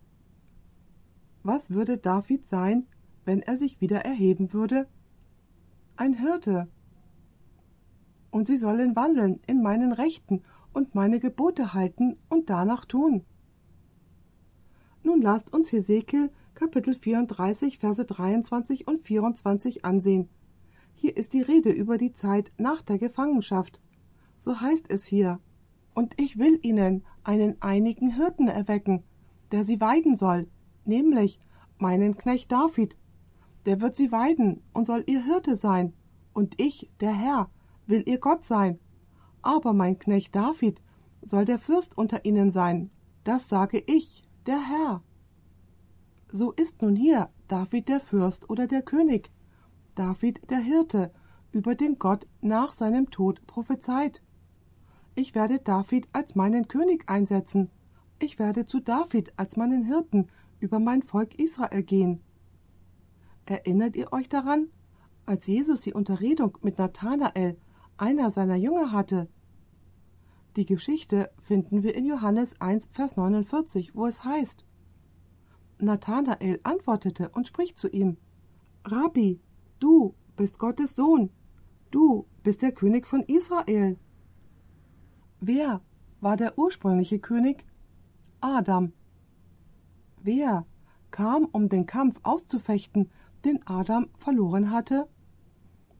Was 1.44 1.72
würde 1.72 1.98
David 1.98 2.48
sein, 2.48 2.88
wenn 3.24 3.42
er 3.42 3.58
sich 3.58 3.80
wieder 3.80 4.04
erheben 4.04 4.52
würde? 4.52 4.88
Ein 5.96 6.14
Hirte. 6.14 6.68
Und 8.32 8.48
sie 8.48 8.58
sollen 8.58 8.96
wandeln 8.96 9.40
in 9.48 9.62
meinen 9.62 9.94
Rechten 9.94 10.42
und 10.74 10.96
meine 10.96 11.20
Gebote 11.20 11.74
halten 11.74 12.18
und 12.28 12.50
danach 12.50 12.84
tun. 12.84 13.24
Nun 15.06 15.22
lasst 15.22 15.54
uns 15.54 15.72
Hesekiel 15.72 16.32
Kapitel 16.56 16.96
34, 16.96 17.78
Verse 17.78 18.04
23 18.04 18.88
und 18.88 19.00
24 19.00 19.86
ansehen. 19.86 20.30
Hier 20.96 21.16
ist 21.16 21.34
die 21.34 21.44
Rede 21.44 21.70
über 21.70 22.00
die 22.00 22.12
Zeit 22.12 22.52
nach 22.58 22.82
der 22.82 22.98
Gefangenschaft. 22.98 23.80
So 24.40 24.60
heißt 24.60 24.90
es 24.90 25.06
hier. 25.06 25.40
Und 25.94 26.20
ich 26.20 26.40
will 26.40 26.58
ihnen 26.64 27.06
einen 27.24 27.62
einigen 27.62 28.16
Hirten 28.16 28.48
erwecken, 28.48 29.04
der 29.52 29.64
sie 29.64 29.80
weiden 29.80 30.16
soll, 30.16 30.48
nämlich 30.86 31.40
meinen 31.78 32.18
Knecht 32.18 32.52
David. 32.52 32.98
Der 33.68 33.82
wird 33.82 33.96
sie 33.96 34.12
weiden 34.12 34.64
und 34.74 34.86
soll 34.86 35.04
ihr 35.06 35.24
Hirte 35.24 35.56
sein, 35.56 35.94
und 36.34 36.60
ich, 36.60 36.90
der 37.00 37.14
Herr, 37.14 37.52
will 37.86 38.02
ihr 38.08 38.18
Gott 38.18 38.44
sein. 38.44 38.80
Aber 39.44 39.72
mein 39.74 40.00
Knecht 40.00 40.36
David 40.36 40.82
soll 41.22 41.46
der 41.46 41.60
Fürst 41.60 41.96
unter 41.96 42.26
ihnen 42.26 42.50
sein. 42.50 42.90
Das 43.24 43.48
sage 43.48 43.84
ich, 43.86 44.25
der 44.46 44.60
Herr. 44.60 45.04
So 46.32 46.52
ist 46.52 46.82
nun 46.82 46.96
hier 46.96 47.30
David 47.48 47.90
der 47.90 48.00
Fürst 48.00 48.50
oder 48.50 48.68
der 48.68 48.82
König, 48.82 49.32
David 49.96 50.50
der 50.50 50.60
Hirte, 50.60 51.12
über 51.52 51.76
den 51.76 51.98
Gott 51.98 52.28
nach 52.42 52.72
seinem 52.72 53.10
Tod 53.10 53.46
prophezeit. 53.48 54.22
Ich 55.16 55.34
werde 55.34 55.60
David 55.60 56.10
als 56.12 56.36
meinen 56.36 56.68
König 56.68 57.08
einsetzen. 57.08 57.70
Ich 58.20 58.38
werde 58.38 58.66
zu 58.66 58.82
David 58.82 59.34
als 59.38 59.56
meinen 59.56 59.84
Hirten 59.84 60.28
über 60.60 60.80
mein 60.80 61.04
Volk 61.04 61.36
Israel 61.40 61.84
gehen. 61.84 62.22
Erinnert 63.46 63.96
ihr 63.96 64.12
euch 64.12 64.28
daran, 64.28 64.68
als 65.26 65.48
Jesus 65.48 65.82
die 65.82 65.94
Unterredung 65.94 66.58
mit 66.62 66.78
Nathanael, 66.78 67.58
einer 67.98 68.30
seiner 68.30 68.56
Jünger, 68.56 68.92
hatte? 68.92 69.30
Die 70.56 70.66
Geschichte 70.66 71.32
finden 71.38 71.84
wir 71.84 71.96
in 71.96 72.06
Johannes 72.06 72.60
1, 72.62 72.88
Vers 72.94 73.18
49, 73.18 73.94
wo 73.94 74.06
es 74.06 74.24
heißt: 74.24 74.66
Nathanael 75.80 76.62
antwortete 76.64 77.28
und 77.30 77.46
spricht 77.46 77.78
zu 77.78 77.90
ihm: 77.90 78.16
Rabbi, 78.86 79.42
du 79.80 80.16
bist 80.38 80.58
Gottes 80.58 80.96
Sohn, 80.96 81.30
du 81.92 82.26
bist 82.42 82.62
der 82.62 82.72
König 82.72 83.06
von 83.06 83.22
Israel. 83.24 84.00
Wer 85.42 85.82
war 86.22 86.38
der 86.38 86.58
ursprüngliche 86.58 87.20
König? 87.20 87.66
Adam. 88.40 88.94
Wer 90.22 90.66
kam, 91.12 91.46
um 91.52 91.68
den 91.68 91.86
Kampf 91.86 92.18
auszufechten, 92.24 93.12
den 93.44 93.68
Adam 93.68 94.08
verloren 94.16 94.72
hatte? 94.72 95.10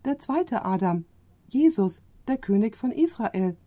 Der 0.06 0.18
zweite 0.18 0.64
Adam, 0.64 1.04
Jesus, 1.50 2.02
der 2.28 2.38
König 2.38 2.78
von 2.78 2.92
Israel. 2.92 3.58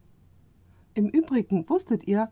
Im 0.99 1.09
Übrigen 1.11 1.69
wusstet 1.69 2.09
ihr, 2.09 2.29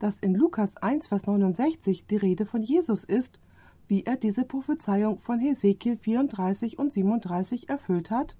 dass 0.00 0.18
in 0.18 0.34
Lukas 0.34 0.76
1, 0.76 1.06
Vers 1.06 1.28
69 1.28 2.08
die 2.08 2.16
Rede 2.16 2.46
von 2.46 2.64
Jesus 2.64 3.04
ist, 3.04 3.38
wie 3.86 4.02
er 4.02 4.16
diese 4.16 4.44
Prophezeiung 4.44 5.20
von 5.20 5.38
Hesekiel 5.38 5.96
34 5.96 6.80
und 6.80 6.92
37 6.92 7.68
erfüllt 7.68 8.10
hat? 8.10 8.36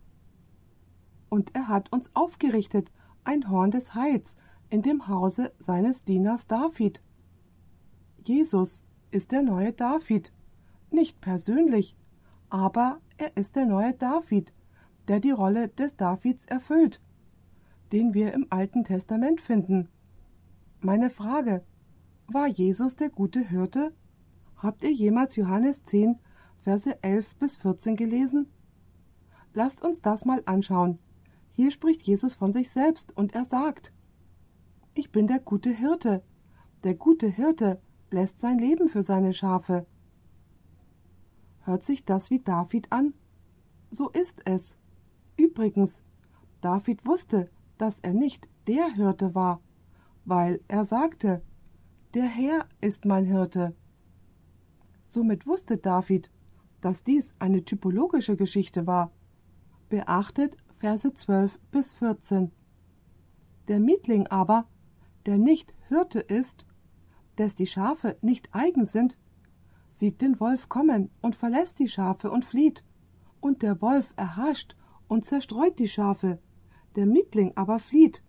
Und 1.29 1.55
er 1.55 1.69
hat 1.69 1.93
uns 1.93 2.11
aufgerichtet 2.17 2.91
ein 3.23 3.49
Horn 3.49 3.71
des 3.71 3.95
Heils 3.95 4.37
in 4.69 4.83
dem 4.83 5.07
Hause 5.07 5.53
seines 5.61 6.05
Dieners 6.05 6.49
David. 6.49 7.01
Jesus 8.25 8.83
ist 9.13 9.31
der 9.31 9.43
neue 9.43 9.73
David, 9.73 10.33
nicht 10.91 11.21
persönlich, 11.21 11.97
aber 12.51 13.01
er 13.17 13.37
ist 13.37 13.55
der 13.55 13.67
neue 13.67 13.93
David, 13.93 14.53
der 15.07 15.21
die 15.21 15.31
Rolle 15.31 15.69
des 15.69 15.97
Davids 15.97 16.47
erfüllt 16.47 17.01
den 17.93 18.15
wir 18.15 18.33
im 18.33 18.47
Alten 18.51 18.85
Testament 18.85 19.41
finden. 19.41 19.89
Meine 20.81 21.11
Frage, 21.11 21.65
war 22.27 22.47
Jesus 22.47 22.97
der 22.97 23.11
gute 23.11 23.41
Hirte? 23.41 23.93
Habt 24.57 24.83
ihr 24.83 24.93
jemals 24.93 25.37
Johannes 25.37 25.85
10, 25.85 26.19
Verse 26.63 27.03
11 27.03 27.37
bis 27.37 27.57
14 27.57 27.97
gelesen? 27.97 28.47
Lasst 29.55 29.83
uns 29.83 30.03
das 30.03 30.25
mal 30.25 30.43
anschauen. 30.45 30.99
Hier 31.53 31.71
spricht 31.71 32.03
Jesus 32.03 32.35
von 32.35 32.53
sich 32.53 32.71
selbst 32.71 33.17
und 33.17 33.35
er 33.35 33.45
sagt, 33.45 33.93
Ich 34.95 35.11
bin 35.11 35.27
der 35.27 35.41
gute 35.41 35.71
Hirte. 35.71 36.23
Der 36.85 36.95
gute 36.95 37.29
Hirte 37.29 37.81
lässt 38.11 38.41
sein 38.41 38.59
Leben 38.59 38.89
für 38.89 39.03
seine 39.03 39.33
Schafe. 39.33 39.87
Hört 41.65 41.85
sich 41.85 42.05
das 42.05 42.31
wie 42.31 42.41
David 42.41 42.93
an? 42.93 43.15
So 43.91 44.11
ist 44.11 44.43
es. 44.45 44.77
Übrigens, 45.37 46.03
David 46.61 47.07
wusste, 47.07 47.51
dass 47.79 47.99
er 48.01 48.13
nicht 48.13 48.49
der 48.67 48.93
Hirte 48.95 49.35
war, 49.35 49.61
weil 50.25 50.61
er 50.69 50.85
sagte, 50.85 51.43
der 52.15 52.27
Herr 52.27 52.67
ist 52.81 53.05
mein 53.05 53.25
Hirte. 53.25 53.75
Somit 55.09 55.47
wusste 55.47 55.79
David, 55.79 56.31
dass 56.81 57.05
dies 57.05 57.33
eine 57.39 57.65
typologische 57.65 58.37
Geschichte 58.37 58.87
war. 58.87 59.11
Beachtet 59.89 60.57
Verse 60.79 61.13
12 61.13 61.59
bis 61.71 61.95
14. 61.95 62.53
Der 63.69 63.81
Mietling 63.81 64.27
aber, 64.29 64.67
der 65.27 65.39
nicht 65.39 65.75
Hirte 65.89 66.21
ist, 66.21 66.67
des 67.37 67.55
die 67.55 67.67
Schafe 67.67 68.17
nicht 68.21 68.49
eigen 68.53 68.85
sind, 68.85 69.19
sieht 69.91 70.21
den 70.21 70.39
Wolf 70.41 70.69
kommen 70.69 71.11
und 71.21 71.37
verlässt 71.37 71.79
die 71.79 71.89
Schafe 71.89 72.31
und 72.31 72.45
flieht. 72.45 72.85
Und 73.41 73.63
der 73.63 73.81
Wolf 73.81 74.13
erhascht 74.17 74.77
und 75.09 75.25
zerstreut 75.25 75.79
die 75.79 75.89
Schafe. 75.89 76.39
Der 76.99 77.07
Mietling 77.07 77.53
aber 77.55 77.79
flieht, 77.79 78.25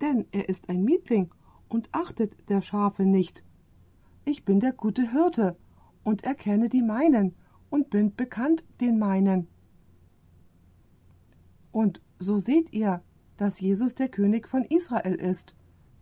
denn 0.00 0.26
er 0.30 0.48
ist 0.48 0.68
ein 0.68 0.84
Mietling 0.84 1.34
und 1.68 1.88
achtet 1.90 2.48
der 2.48 2.62
Schafe 2.62 3.02
nicht. 3.02 3.42
Ich 4.24 4.44
bin 4.44 4.60
der 4.60 4.72
gute 4.72 5.10
Hirte 5.10 5.56
und 6.04 6.22
erkenne 6.22 6.68
die 6.68 6.82
meinen 6.82 7.34
und 7.68 7.90
bin 7.90 8.14
bekannt 8.14 8.62
den 8.80 8.96
meinen. 9.00 9.48
Und 11.72 12.00
so 12.20 12.38
seht 12.38 12.72
ihr, 12.72 13.02
dass 13.38 13.58
Jesus 13.58 13.96
der 13.96 14.08
König 14.08 14.46
von 14.46 14.62
Israel 14.66 15.16
ist. 15.16 15.56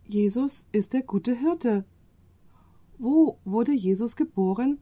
Jesus 0.06 0.68
ist 0.72 0.92
der 0.92 1.02
gute 1.02 1.34
Hirte. 1.34 1.86
Wo 2.98 3.38
wurde 3.46 3.72
Jesus 3.72 4.14
geboren? 4.14 4.76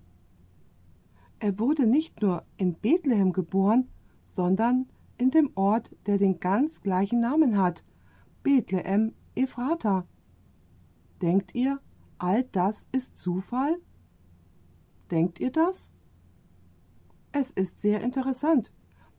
Er 1.38 1.56
wurde 1.60 1.86
nicht 1.86 2.20
nur 2.20 2.42
in 2.56 2.74
Bethlehem 2.74 3.32
geboren, 3.32 3.86
sondern 4.26 4.86
in 5.18 5.30
dem 5.30 5.50
Ort, 5.54 5.94
der 6.06 6.18
den 6.18 6.40
ganz 6.40 6.80
gleichen 6.82 7.20
Namen 7.20 7.58
hat, 7.58 7.84
Bethlehem 8.42 9.14
Ephrata. 9.34 10.06
Denkt 11.20 11.54
ihr, 11.54 11.80
all 12.18 12.44
das 12.44 12.86
ist 12.92 13.18
Zufall? 13.18 13.76
Denkt 15.10 15.40
ihr 15.40 15.50
das? 15.50 15.92
Es 17.32 17.50
ist 17.50 17.80
sehr 17.80 18.02
interessant, 18.02 18.72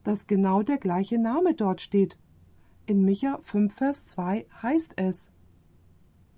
dass 0.03 0.27
genau 0.27 0.63
der 0.63 0.77
gleiche 0.77 1.19
Name 1.19 1.53
dort 1.53 1.81
steht. 1.81 2.17
In 2.85 3.03
Micha 3.03 3.39
5, 3.43 3.73
Vers 3.73 4.05
2 4.05 4.47
heißt 4.61 4.93
es: 4.97 5.29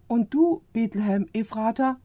Und 0.07 0.33
du, 0.33 0.63
Bethlehem 0.73 1.27
Ephrata, 1.33 1.99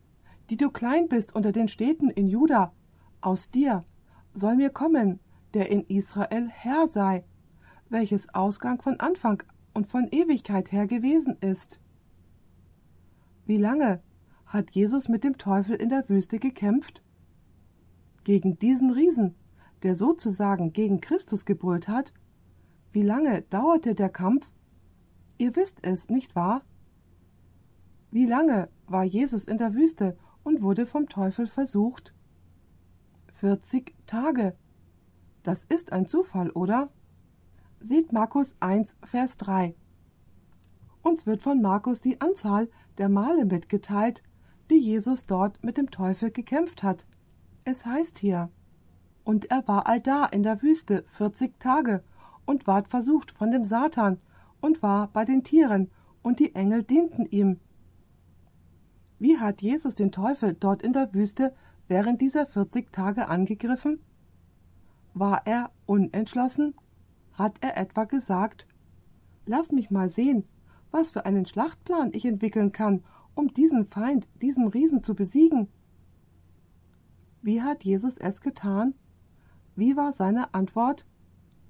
die 0.50 0.56
du 0.56 0.70
klein 0.70 1.08
bist 1.08 1.34
unter 1.34 1.52
den 1.52 1.68
Städten 1.68 2.10
in 2.10 2.28
Juda, 2.28 2.72
aus 3.20 3.50
dir 3.50 3.84
soll 4.34 4.56
mir 4.56 4.70
kommen, 4.70 5.18
der 5.54 5.70
in 5.70 5.84
Israel 5.86 6.48
Herr 6.48 6.86
sei, 6.86 7.24
welches 7.88 8.32
Ausgang 8.34 8.80
von 8.80 9.00
Anfang 9.00 9.42
und 9.74 9.86
von 9.86 10.08
Ewigkeit 10.10 10.72
her 10.72 10.86
gewesen 10.86 11.36
ist. 11.40 11.80
Wie 13.44 13.58
lange 13.58 14.02
hat 14.46 14.72
Jesus 14.72 15.08
mit 15.08 15.24
dem 15.24 15.38
Teufel 15.38 15.76
in 15.76 15.88
der 15.88 16.08
Wüste 16.08 16.38
gekämpft? 16.38 17.02
Gegen 18.24 18.58
diesen 18.58 18.90
Riesen, 18.90 19.34
der 19.82 19.96
sozusagen 19.96 20.72
gegen 20.72 21.00
Christus 21.00 21.44
gebrüllt 21.44 21.88
hat? 21.88 22.12
Wie 22.92 23.02
lange 23.02 23.42
dauerte 23.42 23.94
der 23.94 24.08
Kampf? 24.08 24.50
Ihr 25.38 25.54
wisst 25.54 25.78
es, 25.82 26.08
nicht 26.08 26.34
wahr? 26.34 26.62
Wie 28.10 28.24
lange 28.24 28.68
war 28.86 29.04
Jesus 29.04 29.44
in 29.44 29.58
der 29.58 29.74
Wüste 29.74 30.16
und 30.42 30.62
wurde 30.62 30.86
vom 30.86 31.08
Teufel 31.08 31.46
versucht? 31.46 32.14
40 33.34 33.94
Tage. 34.06 34.56
Das 35.42 35.64
ist 35.64 35.92
ein 35.92 36.06
Zufall, 36.06 36.50
oder? 36.50 36.90
Seht 37.80 38.12
Markus 38.12 38.56
1, 38.60 38.96
Vers 39.04 39.36
3. 39.36 39.74
Uns 41.02 41.26
wird 41.26 41.42
von 41.42 41.60
Markus 41.60 42.00
die 42.00 42.20
Anzahl 42.20 42.68
der 42.98 43.08
Male 43.08 43.44
mitgeteilt, 43.44 44.22
die 44.70 44.78
Jesus 44.78 45.26
dort 45.26 45.62
mit 45.62 45.76
dem 45.76 45.90
Teufel 45.90 46.30
gekämpft 46.30 46.82
hat. 46.82 47.06
Es 47.64 47.84
heißt 47.84 48.18
hier, 48.18 48.50
und 49.24 49.50
er 49.50 49.68
war 49.68 49.86
allda 49.86 50.24
in 50.24 50.42
der 50.42 50.62
Wüste 50.62 51.04
40 51.12 51.60
Tage 51.60 52.02
und 52.44 52.66
ward 52.66 52.88
versucht 52.88 53.30
von 53.30 53.50
dem 53.50 53.62
Satan 53.62 54.18
und 54.60 54.82
war 54.82 55.08
bei 55.08 55.24
den 55.24 55.44
Tieren, 55.44 55.90
und 56.22 56.40
die 56.40 56.56
Engel 56.56 56.82
dienten 56.82 57.26
ihm. 57.26 57.60
Wie 59.20 59.38
hat 59.38 59.62
Jesus 59.62 59.94
den 59.94 60.10
Teufel 60.10 60.54
dort 60.54 60.82
in 60.82 60.92
der 60.92 61.14
Wüste 61.14 61.54
während 61.86 62.20
dieser 62.20 62.46
40 62.46 62.92
Tage 62.92 63.28
angegriffen? 63.28 64.00
War 65.14 65.46
er 65.46 65.70
unentschlossen? 65.84 66.74
Hat 67.36 67.58
er 67.60 67.76
etwa 67.76 68.04
gesagt, 68.04 68.66
Lass 69.46 69.70
mich 69.70 69.90
mal 69.90 70.08
sehen, 70.08 70.44
was 70.90 71.12
für 71.12 71.24
einen 71.24 71.46
Schlachtplan 71.46 72.10
ich 72.12 72.24
entwickeln 72.24 72.72
kann, 72.72 73.04
um 73.36 73.54
diesen 73.54 73.86
Feind, 73.86 74.26
diesen 74.42 74.66
Riesen 74.66 75.04
zu 75.04 75.14
besiegen? 75.14 75.68
Wie 77.42 77.62
hat 77.62 77.84
Jesus 77.84 78.18
es 78.18 78.40
getan? 78.40 78.94
Wie 79.76 79.96
war 79.96 80.10
seine 80.10 80.52
Antwort? 80.52 81.06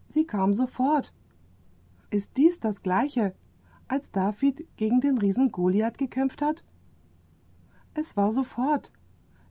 Sie 0.09 0.25
kam 0.25 0.55
sofort. 0.55 1.13
Ist 2.11 2.37
dies 2.39 2.61
das 2.61 2.83
gleiche, 2.83 3.35
als 3.89 4.11
David 4.11 4.67
gegen 4.77 5.01
den 5.01 5.19
Riesen 5.19 5.53
Goliath 5.53 5.99
gekämpft 5.99 6.41
hat? 6.41 6.65
Es 7.93 8.17
war 8.17 8.31
sofort. 8.31 8.91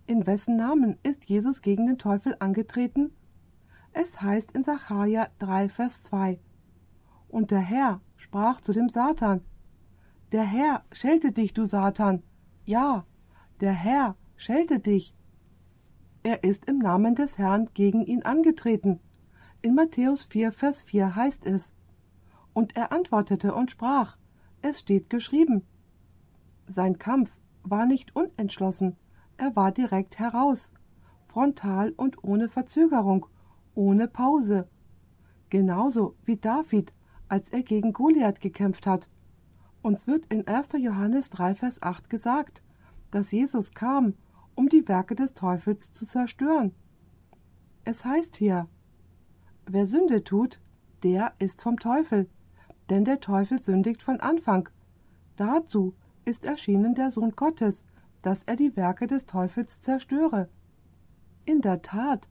In 0.08 0.26
wessen 0.26 0.56
Namen 0.56 0.98
ist 1.04 1.30
Jesus 1.30 1.62
gegen 1.62 1.86
den 1.86 1.98
Teufel 2.00 2.36
angetreten? 2.40 3.12
Es 3.98 4.22
heißt 4.22 4.52
in 4.52 4.66
Sacharja 4.66 5.30
3, 5.40 5.70
Vers 5.70 6.04
2. 6.04 6.38
Und 7.30 7.50
der 7.50 7.62
Herr 7.62 8.02
sprach 8.18 8.60
zu 8.60 8.74
dem 8.74 8.90
Satan: 8.90 9.40
Der 10.34 10.44
Herr 10.44 10.84
schelte 10.92 11.32
dich, 11.32 11.54
du 11.54 11.66
Satan. 11.66 12.22
Ja, 12.66 13.06
der 13.62 13.72
Herr 13.72 14.18
schelte 14.36 14.82
dich. 14.82 15.16
Er 16.24 16.44
ist 16.44 16.66
im 16.66 16.80
Namen 16.80 17.16
des 17.16 17.38
Herrn 17.38 17.70
gegen 17.74 18.06
ihn 18.06 18.24
angetreten. 18.24 19.00
In 19.62 19.76
Matthäus 19.76 20.26
4, 20.26 20.52
Vers 20.52 20.84
4 20.84 21.16
heißt 21.16 21.46
es: 21.46 21.74
Und 22.54 22.76
er 22.76 22.92
antwortete 22.92 23.56
und 23.56 23.72
sprach: 23.72 24.18
Es 24.62 24.82
steht 24.82 25.10
geschrieben. 25.10 25.64
Sein 26.68 27.00
Kampf 27.00 27.32
war 27.64 27.86
nicht 27.86 28.14
unentschlossen, 28.14 28.98
er 29.38 29.56
war 29.56 29.72
direkt 29.72 30.20
heraus, 30.20 30.74
frontal 31.24 31.92
und 31.92 32.26
ohne 32.26 32.50
Verzögerung, 32.50 33.28
ohne 33.76 34.08
Pause. 34.08 34.68
Genauso 35.50 36.16
wie 36.26 36.38
David, 36.38 36.94
als 37.28 37.50
er 37.50 37.64
gegen 37.64 37.94
Goliath 37.94 38.40
gekämpft 38.40 38.88
hat. 38.88 39.08
Uns 39.82 40.08
wird 40.08 40.26
in 40.28 40.48
1. 40.48 40.74
Johannes 40.80 41.30
3, 41.30 41.54
Vers 41.56 41.82
8 41.84 42.10
gesagt, 42.10 42.64
dass 43.12 43.32
Jesus 43.32 43.74
kam, 43.74 44.16
um 44.56 44.70
die 44.70 44.88
Werke 44.88 45.16
des 45.16 45.34
Teufels 45.34 45.94
zu 45.94 46.06
zerstören. 46.06 46.74
Es 47.84 48.04
heißt 48.04 48.36
hier, 48.38 48.68
wer 49.68 49.86
Sünde 49.86 50.24
tut, 50.24 50.60
der 51.04 51.34
ist 51.38 51.62
vom 51.62 51.80
Teufel, 51.80 52.28
denn 52.90 53.06
der 53.06 53.20
Teufel 53.20 53.62
sündigt 53.62 54.02
von 54.02 54.20
Anfang. 54.20 54.70
Dazu 55.36 55.94
ist 56.24 56.46
erschienen 56.46 56.96
der 56.96 57.12
Sohn 57.12 57.32
Gottes, 57.32 57.84
dass 58.22 58.44
er 58.44 58.56
die 58.56 58.76
Werke 58.76 59.06
des 59.06 59.28
Teufels 59.28 59.82
zerstöre. 59.82 60.50
In 61.46 61.62
der 61.62 61.84
Tat, 61.84 62.28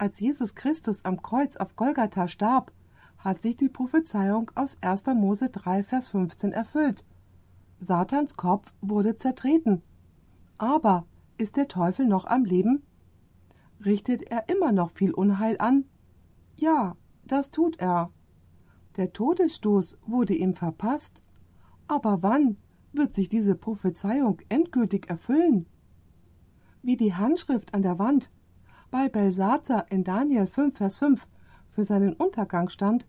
als 0.00 0.18
Jesus 0.18 0.54
Christus 0.54 1.04
am 1.04 1.20
Kreuz 1.20 1.56
auf 1.56 1.76
Golgatha 1.76 2.26
starb, 2.26 2.72
hat 3.18 3.42
sich 3.42 3.58
die 3.58 3.68
Prophezeiung 3.68 4.50
aus 4.54 4.78
1. 4.80 5.06
Mose 5.14 5.50
3, 5.50 5.82
Vers 5.82 6.08
15 6.08 6.52
erfüllt. 6.52 7.04
Satans 7.80 8.36
Kopf 8.36 8.72
wurde 8.80 9.16
zertreten. 9.16 9.82
Aber 10.56 11.04
ist 11.36 11.56
der 11.56 11.68
Teufel 11.68 12.06
noch 12.06 12.24
am 12.24 12.44
Leben? 12.44 12.82
Richtet 13.84 14.22
er 14.22 14.48
immer 14.48 14.72
noch 14.72 14.90
viel 14.90 15.12
Unheil 15.12 15.56
an? 15.58 15.84
Ja, 16.56 16.96
das 17.26 17.50
tut 17.50 17.78
er. 17.78 18.10
Der 18.96 19.12
Todesstoß 19.12 19.98
wurde 20.06 20.34
ihm 20.34 20.54
verpasst. 20.54 21.22
Aber 21.88 22.22
wann 22.22 22.56
wird 22.92 23.14
sich 23.14 23.28
diese 23.28 23.54
Prophezeiung 23.54 24.40
endgültig 24.48 25.10
erfüllen. 25.10 25.66
Wie 26.82 26.96
die 26.96 27.14
Handschrift 27.14 27.74
an 27.74 27.82
der 27.82 27.98
Wand 27.98 28.30
bei 28.90 29.08
Belsazar 29.08 29.90
in 29.90 30.04
Daniel 30.04 30.46
5, 30.46 30.76
Vers 30.76 30.98
5 30.98 31.26
für 31.70 31.84
seinen 31.84 32.14
Untergang 32.14 32.68
stand, 32.68 33.06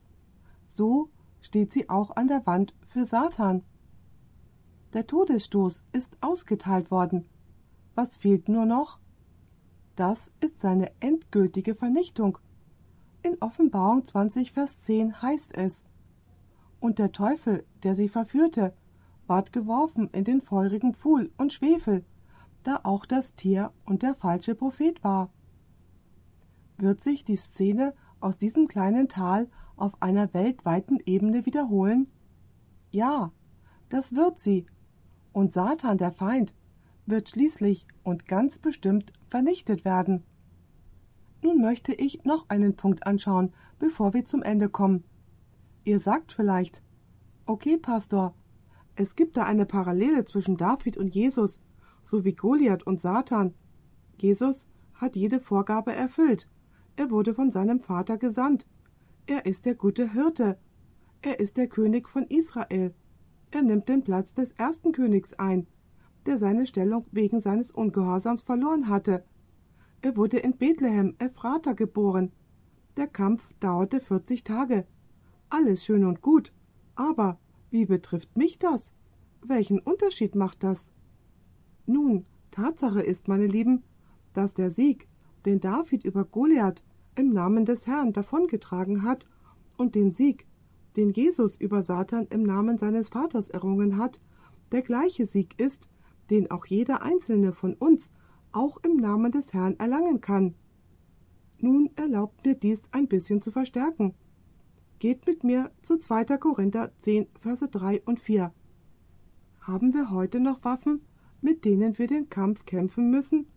so 0.67 1.09
steht 1.41 1.73
sie 1.73 1.89
auch 1.89 2.15
an 2.15 2.27
der 2.27 2.45
Wand 2.45 2.73
für 2.87 3.05
Satan. 3.05 3.63
Der 4.93 5.07
Todesstoß 5.07 5.85
ist 5.91 6.17
ausgeteilt 6.21 6.91
worden. 6.91 7.25
Was 7.95 8.15
fehlt 8.15 8.47
nur 8.47 8.65
noch? 8.65 8.99
Das 9.95 10.33
ist 10.39 10.59
seine 10.59 10.91
endgültige 10.99 11.75
Vernichtung. 11.75 12.37
In 13.23 13.41
Offenbarung 13.41 14.05
20, 14.05 14.51
Vers 14.51 14.81
10 14.81 15.21
heißt 15.21 15.55
es: 15.55 15.83
Und 16.79 16.99
der 16.99 17.11
Teufel, 17.11 17.65
der 17.83 17.95
sie 17.95 18.09
verführte, 18.09 18.73
ward 19.27 19.53
geworfen 19.53 20.09
in 20.11 20.23
den 20.23 20.41
feurigen 20.41 20.93
Pfuhl 20.93 21.31
und 21.37 21.53
Schwefel, 21.53 22.03
da 22.63 22.81
auch 22.83 23.05
das 23.05 23.35
Tier 23.35 23.71
und 23.85 24.03
der 24.03 24.13
falsche 24.15 24.55
Prophet 24.55 25.03
war. 25.03 25.29
Wird 26.81 27.03
sich 27.03 27.23
die 27.23 27.35
Szene 27.35 27.93
aus 28.19 28.39
diesem 28.39 28.67
kleinen 28.67 29.07
Tal 29.07 29.47
auf 29.75 30.01
einer 30.01 30.33
weltweiten 30.33 30.97
Ebene 31.05 31.45
wiederholen? 31.45 32.07
Ja, 32.89 33.31
das 33.89 34.15
wird 34.15 34.39
sie. 34.39 34.65
Und 35.31 35.53
Satan, 35.53 35.99
der 35.99 36.11
Feind, 36.11 36.55
wird 37.05 37.29
schließlich 37.29 37.85
und 38.01 38.25
ganz 38.27 38.57
bestimmt 38.57 39.13
vernichtet 39.29 39.85
werden. 39.85 40.23
Nun 41.43 41.61
möchte 41.61 41.93
ich 41.93 42.23
noch 42.23 42.49
einen 42.49 42.75
Punkt 42.75 43.05
anschauen, 43.05 43.53
bevor 43.77 44.15
wir 44.15 44.25
zum 44.25 44.41
Ende 44.41 44.67
kommen. 44.67 45.03
Ihr 45.83 45.99
sagt 45.99 46.31
vielleicht, 46.31 46.81
okay, 47.45 47.77
Pastor, 47.77 48.33
es 48.95 49.15
gibt 49.15 49.37
da 49.37 49.43
eine 49.43 49.67
Parallele 49.67 50.25
zwischen 50.25 50.57
David 50.57 50.97
und 50.97 51.13
Jesus, 51.13 51.59
so 52.05 52.25
wie 52.25 52.33
Goliath 52.33 52.87
und 52.87 52.99
Satan. 52.99 53.53
Jesus 54.17 54.67
hat 54.95 55.15
jede 55.15 55.39
Vorgabe 55.39 55.93
erfüllt. 55.93 56.47
Er 56.95 57.09
wurde 57.09 57.33
von 57.33 57.51
seinem 57.51 57.79
Vater 57.79 58.17
gesandt. 58.17 58.67
Er 59.25 59.45
ist 59.45 59.65
der 59.65 59.75
gute 59.75 60.13
Hirte. 60.13 60.57
Er 61.21 61.39
ist 61.39 61.57
der 61.57 61.67
König 61.67 62.09
von 62.09 62.25
Israel. 62.27 62.93
Er 63.51 63.61
nimmt 63.61 63.89
den 63.89 64.03
Platz 64.03 64.33
des 64.33 64.51
ersten 64.53 64.91
Königs 64.91 65.33
ein, 65.33 65.67
der 66.25 66.37
seine 66.37 66.65
Stellung 66.65 67.05
wegen 67.11 67.39
seines 67.39 67.71
Ungehorsams 67.71 68.41
verloren 68.41 68.87
hatte. 68.87 69.23
Er 70.01 70.17
wurde 70.17 70.37
in 70.37 70.57
Bethlehem, 70.57 71.15
Ephrata, 71.19 71.73
geboren. 71.73 72.31
Der 72.97 73.07
Kampf 73.07 73.53
dauerte 73.59 73.99
40 73.99 74.43
Tage. 74.43 74.87
Alles 75.49 75.83
schön 75.83 76.05
und 76.05 76.21
gut. 76.21 76.53
Aber 76.95 77.39
wie 77.69 77.85
betrifft 77.85 78.35
mich 78.35 78.57
das? 78.57 78.95
Welchen 79.45 79.79
Unterschied 79.79 80.35
macht 80.35 80.63
das? 80.63 80.89
Nun, 81.85 82.25
Tatsache 82.51 83.01
ist, 83.01 83.27
meine 83.27 83.47
Lieben, 83.47 83.83
dass 84.33 84.53
der 84.53 84.69
Sieg, 84.69 85.07
den 85.45 85.59
David 85.59 86.03
über 86.03 86.25
Goliath 86.25 86.83
im 87.15 87.31
Namen 87.33 87.65
des 87.65 87.87
Herrn 87.87 88.13
davongetragen 88.13 89.03
hat, 89.03 89.25
und 89.77 89.95
den 89.95 90.11
Sieg, 90.11 90.45
den 90.95 91.11
Jesus 91.11 91.55
über 91.55 91.81
Satan 91.81 92.27
im 92.29 92.43
Namen 92.43 92.77
seines 92.77 93.09
Vaters 93.09 93.49
errungen 93.49 93.97
hat, 93.97 94.21
der 94.71 94.83
gleiche 94.83 95.25
Sieg 95.25 95.59
ist, 95.59 95.89
den 96.29 96.51
auch 96.51 96.65
jeder 96.65 97.01
einzelne 97.01 97.51
von 97.51 97.73
uns 97.73 98.11
auch 98.51 98.77
im 98.83 98.97
Namen 98.97 99.31
des 99.31 99.53
Herrn 99.53 99.77
erlangen 99.79 100.21
kann. 100.21 100.53
Nun 101.57 101.89
erlaubt 101.95 102.45
mir 102.45 102.55
dies 102.55 102.89
ein 102.91 103.07
bisschen 103.07 103.41
zu 103.41 103.51
verstärken. 103.51 104.13
Geht 104.99 105.25
mit 105.25 105.43
mir 105.43 105.71
zu 105.81 105.97
2. 105.97 106.25
Korinther 106.37 106.91
10, 106.99 107.27
Verse 107.39 107.67
3 107.67 108.01
und 108.05 108.19
4. 108.19 108.53
Haben 109.61 109.93
wir 109.93 110.11
heute 110.11 110.39
noch 110.39 110.63
Waffen, 110.63 111.01
mit 111.41 111.65
denen 111.65 111.97
wir 111.97 112.07
den 112.07 112.29
Kampf 112.29 112.65
kämpfen 112.65 113.09
müssen? 113.09 113.47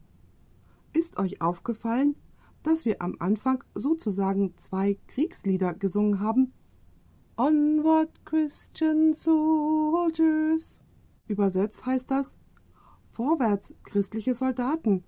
Ist 0.94 1.18
euch 1.18 1.42
aufgefallen, 1.42 2.14
dass 2.62 2.84
wir 2.84 3.02
am 3.02 3.16
Anfang 3.18 3.64
sozusagen 3.74 4.56
zwei 4.56 4.96
Kriegslieder 5.08 5.74
gesungen 5.74 6.20
haben? 6.20 6.52
Onward 7.36 8.24
Christian 8.24 9.12
Soldiers. 9.12 10.78
Übersetzt 11.26 11.84
heißt 11.84 12.10
das 12.12 12.36
Vorwärts, 13.10 13.74
christliche 13.82 14.34
Soldaten. 14.34 15.02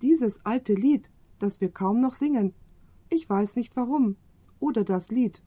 Dieses 0.00 0.44
alte 0.46 0.72
Lied, 0.72 1.10
das 1.38 1.60
wir 1.60 1.70
kaum 1.70 2.00
noch 2.00 2.14
singen. 2.14 2.54
Ich 3.10 3.28
weiß 3.28 3.56
nicht 3.56 3.76
warum. 3.76 4.16
Oder 4.58 4.84
das 4.84 5.10
Lied. 5.10 5.42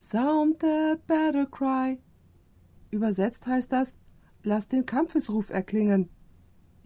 Sound 0.00 0.62
the 0.62 0.94
battle 1.06 1.46
cry. 1.46 1.98
Übersetzt 2.90 3.46
heißt 3.46 3.72
das, 3.72 3.98
lasst 4.42 4.72
den 4.72 4.86
Kampfesruf 4.86 5.50
erklingen. 5.50 6.08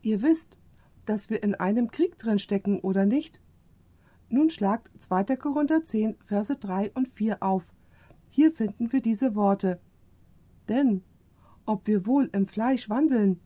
Ihr 0.01 0.23
wisst, 0.23 0.59
dass 1.07 1.31
wir 1.31 1.43
in 1.43 1.55
einem 1.55 1.91
Krieg 1.91 2.19
drin 2.19 2.39
stecken, 2.39 2.81
oder 2.81 3.07
nicht? 3.07 3.41
Nun 4.29 4.51
schlagt 4.51 4.91
2. 4.99 5.37
Korinther 5.37 5.85
10, 5.85 6.17
Verse 6.25 6.57
3 6.57 6.93
und 6.93 7.09
4 7.09 7.43
auf. 7.43 7.75
Hier 8.31 8.51
finden 8.51 8.93
wir 8.93 9.03
diese 9.03 9.35
Worte. 9.35 9.81
Denn, 10.69 11.03
ob 11.67 11.87
wir 11.87 12.07
wohl 12.07 12.31
im 12.33 12.47
Fleisch 12.47 12.89
wandeln, 12.89 13.41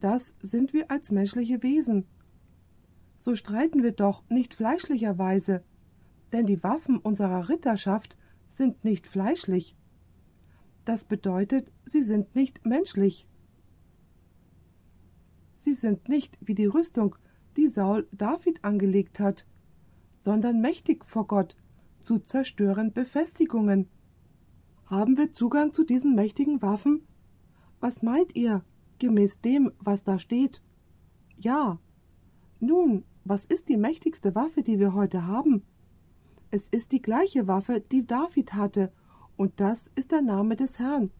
das 0.00 0.36
sind 0.40 0.72
wir 0.72 0.90
als 0.90 1.10
menschliche 1.10 1.62
Wesen. 1.62 2.06
So 3.18 3.34
streiten 3.34 3.82
wir 3.82 3.92
doch 3.92 4.22
nicht 4.28 4.54
fleischlicherweise, 4.54 5.64
denn 6.32 6.46
die 6.46 6.62
Waffen 6.62 6.98
unserer 6.98 7.48
Ritterschaft 7.48 8.16
sind 8.46 8.84
nicht 8.84 9.06
fleischlich. 9.06 9.76
Das 10.84 11.06
bedeutet, 11.06 11.72
sie 11.84 12.02
sind 12.02 12.36
nicht 12.36 12.64
menschlich. 12.64 13.26
Sie 15.66 15.72
sind 15.72 16.08
nicht 16.08 16.38
wie 16.40 16.54
die 16.54 16.66
Rüstung, 16.66 17.16
die 17.56 17.66
Saul 17.66 18.06
David 18.12 18.64
angelegt 18.64 19.18
hat, 19.18 19.46
sondern 20.20 20.60
mächtig 20.60 21.04
vor 21.04 21.26
Gott, 21.26 21.56
zu 21.98 22.20
zerstören 22.20 22.92
Befestigungen. 22.92 23.88
Haben 24.84 25.16
wir 25.16 25.32
Zugang 25.32 25.74
zu 25.74 25.82
diesen 25.82 26.14
mächtigen 26.14 26.62
Waffen? 26.62 27.02
Was 27.80 28.04
meint 28.04 28.36
ihr? 28.36 28.64
gemäß 29.00 29.40
dem, 29.40 29.72
was 29.80 30.04
da 30.04 30.20
steht. 30.20 30.62
Ja. 31.36 31.80
Nun, 32.60 33.04
was 33.24 33.44
ist 33.44 33.68
die 33.68 33.76
mächtigste 33.76 34.36
Waffe, 34.36 34.62
die 34.62 34.78
wir 34.78 34.94
heute 34.94 35.26
haben? 35.26 35.64
Es 36.52 36.68
ist 36.68 36.92
die 36.92 37.02
gleiche 37.02 37.48
Waffe, 37.48 37.80
die 37.80 38.06
David 38.06 38.54
hatte, 38.54 38.92
und 39.36 39.58
das 39.58 39.90
ist 39.96 40.12
der 40.12 40.22
Name 40.22 40.54
des 40.54 40.78
Herrn. 40.78 41.10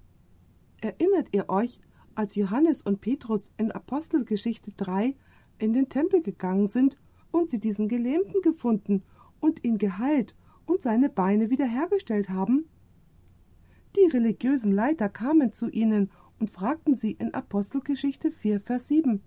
Erinnert 0.81 1.35
ihr 1.35 1.49
euch, 1.49 1.81
als 2.17 2.35
Johannes 2.35 2.83
und 2.83 3.01
Petrus 3.01 3.53
in 3.57 3.71
Apostelgeschichte 3.71 4.73
3 4.73 5.15
in 5.59 5.73
den 5.73 5.89
Tempel 5.89 6.23
gegangen 6.23 6.67
sind 6.67 6.97
und 7.31 7.51
sie 7.51 7.61
diesen 7.61 7.89
Gelähmten 7.89 8.43
gefunden 8.43 9.03
und 9.41 9.65
ihn 9.65 9.79
geheilt 9.79 10.35
und 10.65 10.83
seine 10.83 11.09
Beine 11.09 11.51
wiederhergestellt 11.51 12.31
haben? 12.31 12.67
Die 13.97 14.07
religiösen 14.07 14.73
Leiter 14.73 15.09
kamen 15.09 15.53
zu 15.53 15.69
ihnen 15.69 16.11
und 16.39 16.51
fragten 16.51 16.95
sie 16.95 17.13
in 17.13 17.33
Apostelgeschichte 17.33 18.31
4, 18.31 18.61
Vers 18.61 18.89
7. 18.89 19.23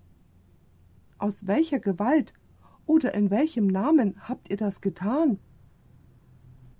Aus 1.18 1.46
welcher 1.46 1.80
Gewalt 1.80 2.32
oder 2.86 3.14
in 3.14 3.30
welchem 3.30 3.66
Namen 3.66 4.16
habt 4.28 4.50
ihr 4.50 4.56
das 4.56 4.80
getan? 4.80 5.38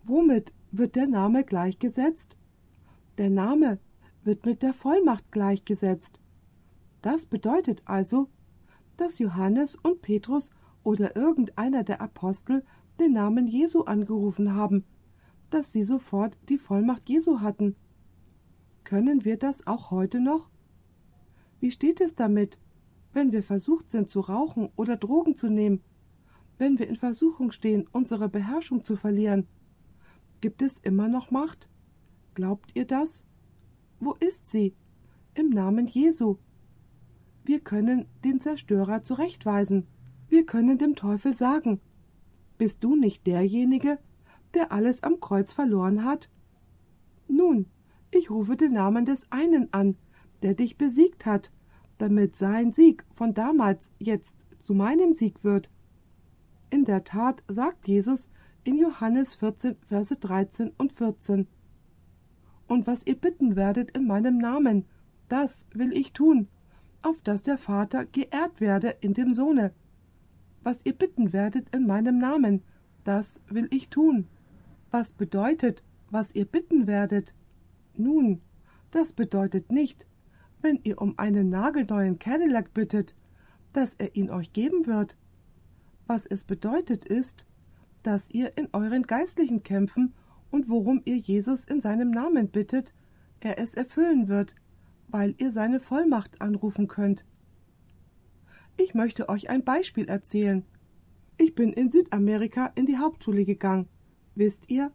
Womit 0.04 0.52
wird 0.72 0.96
der 0.96 1.06
Name 1.06 1.44
gleichgesetzt? 1.44 2.36
Der 3.18 3.30
Name 3.30 3.78
wird 4.25 4.47
mit 4.47 4.62
der 4.62 4.73
Vollmacht 4.73 5.31
gleichgesetzt. 5.33 6.21
Das 7.03 7.27
bedeutet 7.27 7.83
also, 7.87 8.29
dass 8.97 9.18
Johannes 9.18 9.77
und 9.77 10.03
Petrus 10.03 10.51
oder 10.83 11.16
irgendeiner 11.16 11.85
der 11.85 12.01
Apostel 12.01 12.64
den 12.99 13.12
Namen 13.12 13.47
Jesu 13.47 13.83
angerufen 13.83 14.55
haben, 14.55 14.85
dass 15.51 15.73
sie 15.73 15.83
sofort 15.83 16.37
die 16.49 16.59
Vollmacht 16.59 17.09
Jesu 17.09 17.41
hatten 17.41 17.77
können 18.91 19.25
wir 19.25 19.37
das 19.37 19.68
auch 19.68 19.93
heute 19.93 20.21
noch? 20.21 20.51
Wie 21.61 21.71
steht 21.71 22.01
es 22.01 22.16
damit, 22.16 22.59
wenn 23.12 23.31
wir 23.31 23.45
versucht 23.45 23.89
sind 23.89 24.11
zu 24.11 24.18
rauchen 24.18 24.71
oder 24.75 24.97
Drogen 24.97 25.37
zu 25.37 25.49
nehmen, 25.49 25.81
wenn 26.59 26.77
wir 26.77 26.89
in 26.89 26.97
Versuchung 26.97 27.53
stehen, 27.53 27.87
unsere 27.93 28.29
Beherrschung 28.29 28.83
zu 28.83 28.97
verlieren? 28.97 29.47
Gibt 30.41 30.61
es 30.61 30.79
immer 30.79 31.07
noch 31.07 31.31
Macht? 31.31 31.68
Glaubt 32.35 32.73
ihr 32.75 32.85
das? 32.85 33.25
Wo 34.01 34.14
ist 34.14 34.46
sie? 34.46 34.74
Im 35.34 35.51
Namen 35.51 35.86
Jesu. 35.86 36.38
Wir 37.44 37.61
können 37.61 38.07
den 38.24 38.40
Zerstörer 38.40 39.03
zurechtweisen. 39.03 39.86
Wir 40.28 40.46
können 40.46 40.78
dem 40.78 40.96
Teufel 40.96 41.34
sagen, 41.34 41.80
bist 42.57 42.82
du 42.82 42.96
nicht 42.96 43.26
derjenige, 43.26 43.98
der 44.55 44.72
alles 44.72 45.03
am 45.03 45.20
Kreuz 45.20 45.53
verloren 45.53 46.05
hat? 46.05 46.30
Nun, 47.28 47.66
ich 48.11 48.30
rufe 48.30 48.57
den 48.57 48.72
Namen 48.72 49.05
des 49.05 49.30
einen 49.30 49.72
an, 49.72 49.96
der 50.42 50.55
dich 50.55 50.78
besiegt 50.78 51.26
hat, 51.26 51.53
damit 51.98 52.36
sein 52.36 52.72
Sieg 52.72 53.05
von 53.12 53.34
damals 53.34 53.92
jetzt 53.98 54.36
zu 54.62 54.72
meinem 54.72 55.12
Sieg 55.12 55.44
wird. 55.44 55.70
In 56.70 56.84
der 56.84 57.05
Tat 57.05 57.42
sagt 57.48 57.86
Jesus 57.86 58.30
in 58.64 58.78
Johannes 58.78 59.34
14, 59.34 59.76
Verse 59.86 60.16
13 60.16 60.72
und 60.78 60.92
14. 60.92 61.46
Und 62.71 62.87
was 62.87 63.05
ihr 63.05 63.16
bitten 63.16 63.57
werdet 63.57 63.91
in 63.97 64.07
meinem 64.07 64.39
Namen, 64.39 64.85
das 65.29 65.66
will 65.75 65.93
ich 65.93 66.12
tun, 66.12 66.47
auf 67.03 67.21
dass 67.21 67.43
der 67.43 67.59
Vater 67.59 68.07
geehrt 68.07 68.61
werde 68.61 68.95
in 69.01 69.12
dem 69.12 69.35
Sohne. 69.35 69.73
Was 70.62 70.87
ihr 70.87 70.93
bitten 70.93 71.33
werdet 71.33 71.68
in 71.75 71.89
meinem 71.89 72.18
Namen, 72.18 72.62
das 73.03 73.43
will 73.49 73.66
ich 73.73 73.89
tun. 73.89 74.29
Was 74.93 75.12
bedeutet, 75.12 75.83
was 76.11 76.33
ihr 76.33 76.45
bitten 76.45 76.87
werdet? 76.87 77.35
Nun, 77.97 78.41
das 78.93 79.14
bedeutet 79.14 79.73
nicht, 79.73 80.07
wenn 80.62 80.79
ihr 80.85 81.03
um 81.03 81.18
einen 81.18 81.51
nagelneuen 81.51 82.21
Cadillac 82.21 82.73
bittet, 82.73 83.16
dass 83.73 83.95
er 83.95 84.14
ihn 84.14 84.31
euch 84.31 84.53
geben 84.53 84.87
wird. 84.87 85.16
Was 86.07 86.25
es 86.25 86.45
bedeutet 86.45 87.05
ist, 87.05 87.47
dass 88.05 88.31
ihr 88.31 88.57
in 88.57 88.68
euren 88.73 89.03
geistlichen 89.09 89.64
Kämpfen 89.64 90.14
und 90.51 90.68
worum 90.68 91.03
ihr 91.05 91.16
Jesus 91.16 91.64
in 91.64 91.80
seinem 91.80 92.11
Namen 92.11 92.48
bittet, 92.48 92.94
er 93.40 93.59
es 93.59 93.74
erfüllen 93.74 94.28
wird, 94.28 94.55
weil 95.09 95.34
ihr 95.38 95.53
seine 95.53 95.80
Vollmacht 95.80 96.40
anrufen 96.40 96.88
könnt. 96.88 97.24
Ich 98.76 98.94
möchte 98.94 99.28
euch 99.28 99.51
ein 99.51 99.64
Beispiel 99.64 100.09
erzählen. 100.09 100.64
Ich 101.36 101.55
bin 101.55 101.72
in 101.72 101.90
Südamerika 101.90 102.66
in 102.74 102.86
die 102.86 102.98
Hauptschule 102.98 103.44
gegangen. 103.44 103.88
Wisst 104.34 104.70
ihr, 104.70 104.92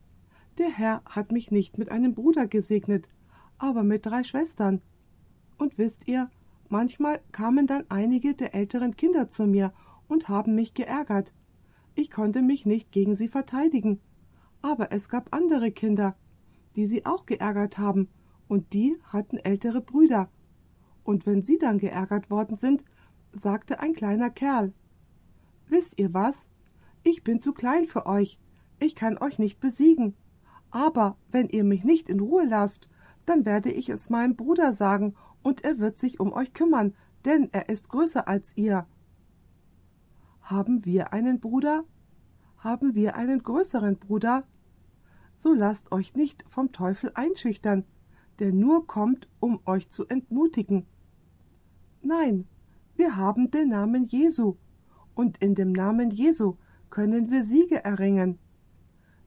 der 0.57 0.69
Herr 0.69 1.01
hat 1.05 1.31
mich 1.31 1.51
nicht 1.51 1.77
mit 1.77 1.89
einem 1.89 2.13
Bruder 2.13 2.47
gesegnet, 2.47 3.09
aber 3.57 3.83
mit 3.83 4.05
drei 4.05 4.23
Schwestern. 4.23 4.81
Und 5.57 5.77
wisst 5.77 6.07
ihr, 6.07 6.29
manchmal 6.69 7.19
kamen 7.31 7.67
dann 7.67 7.85
einige 7.89 8.33
der 8.33 8.55
älteren 8.55 8.95
Kinder 8.95 9.29
zu 9.29 9.45
mir 9.45 9.73
und 10.07 10.29
haben 10.29 10.55
mich 10.55 10.73
geärgert. 10.73 11.33
Ich 11.93 12.11
konnte 12.11 12.41
mich 12.41 12.65
nicht 12.65 12.91
gegen 12.91 13.15
sie 13.15 13.27
verteidigen. 13.27 13.99
Aber 14.65 14.91
es 14.91 15.09
gab 15.09 15.31
andere 15.31 15.71
Kinder, 15.71 16.15
die 16.75 16.87
sie 16.87 17.05
auch 17.05 17.27
geärgert 17.27 17.77
haben, 17.77 18.09
und 18.47 18.73
die 18.73 18.97
hatten 19.03 19.37
ältere 19.37 19.79
Brüder. 19.79 20.27
Und 21.03 21.27
wenn 21.27 21.43
sie 21.43 21.59
dann 21.59 21.77
geärgert 21.77 22.31
worden 22.31 22.57
sind, 22.57 22.83
sagte 23.31 23.79
ein 23.79 23.93
kleiner 23.93 24.31
Kerl 24.31 24.73
Wisst 25.67 25.99
ihr 25.99 26.15
was? 26.15 26.49
Ich 27.03 27.23
bin 27.23 27.39
zu 27.39 27.53
klein 27.53 27.85
für 27.85 28.07
euch, 28.07 28.39
ich 28.79 28.95
kann 28.95 29.19
euch 29.19 29.37
nicht 29.37 29.59
besiegen. 29.59 30.15
Aber 30.71 31.15
wenn 31.29 31.47
ihr 31.47 31.63
mich 31.63 31.83
nicht 31.83 32.09
in 32.09 32.19
Ruhe 32.19 32.43
lasst, 32.43 32.89
dann 33.27 33.45
werde 33.45 33.71
ich 33.71 33.89
es 33.89 34.09
meinem 34.09 34.35
Bruder 34.35 34.73
sagen, 34.73 35.13
und 35.43 35.63
er 35.63 35.77
wird 35.77 35.99
sich 35.99 36.19
um 36.19 36.33
euch 36.33 36.53
kümmern, 36.53 36.95
denn 37.23 37.49
er 37.51 37.69
ist 37.69 37.89
größer 37.89 38.27
als 38.27 38.57
ihr. 38.57 38.87
Haben 40.41 40.85
wir 40.85 41.13
einen 41.13 41.39
Bruder? 41.39 41.83
Haben 42.57 42.95
wir 42.95 43.15
einen 43.15 43.43
größeren 43.43 43.97
Bruder? 43.97 44.43
So 45.37 45.53
lasst 45.53 45.91
euch 45.91 46.15
nicht 46.15 46.43
vom 46.47 46.71
Teufel 46.71 47.11
einschüchtern, 47.13 47.83
der 48.39 48.51
nur 48.51 48.87
kommt, 48.87 49.27
um 49.39 49.59
euch 49.65 49.89
zu 49.89 50.05
entmutigen. 50.07 50.85
Nein, 52.01 52.47
wir 52.95 53.15
haben 53.15 53.51
den 53.51 53.69
Namen 53.69 54.07
Jesu, 54.07 54.55
und 55.13 55.37
in 55.37 55.55
dem 55.55 55.71
Namen 55.71 56.11
Jesu 56.11 56.57
können 56.89 57.31
wir 57.31 57.43
Siege 57.43 57.83
erringen. 57.83 58.37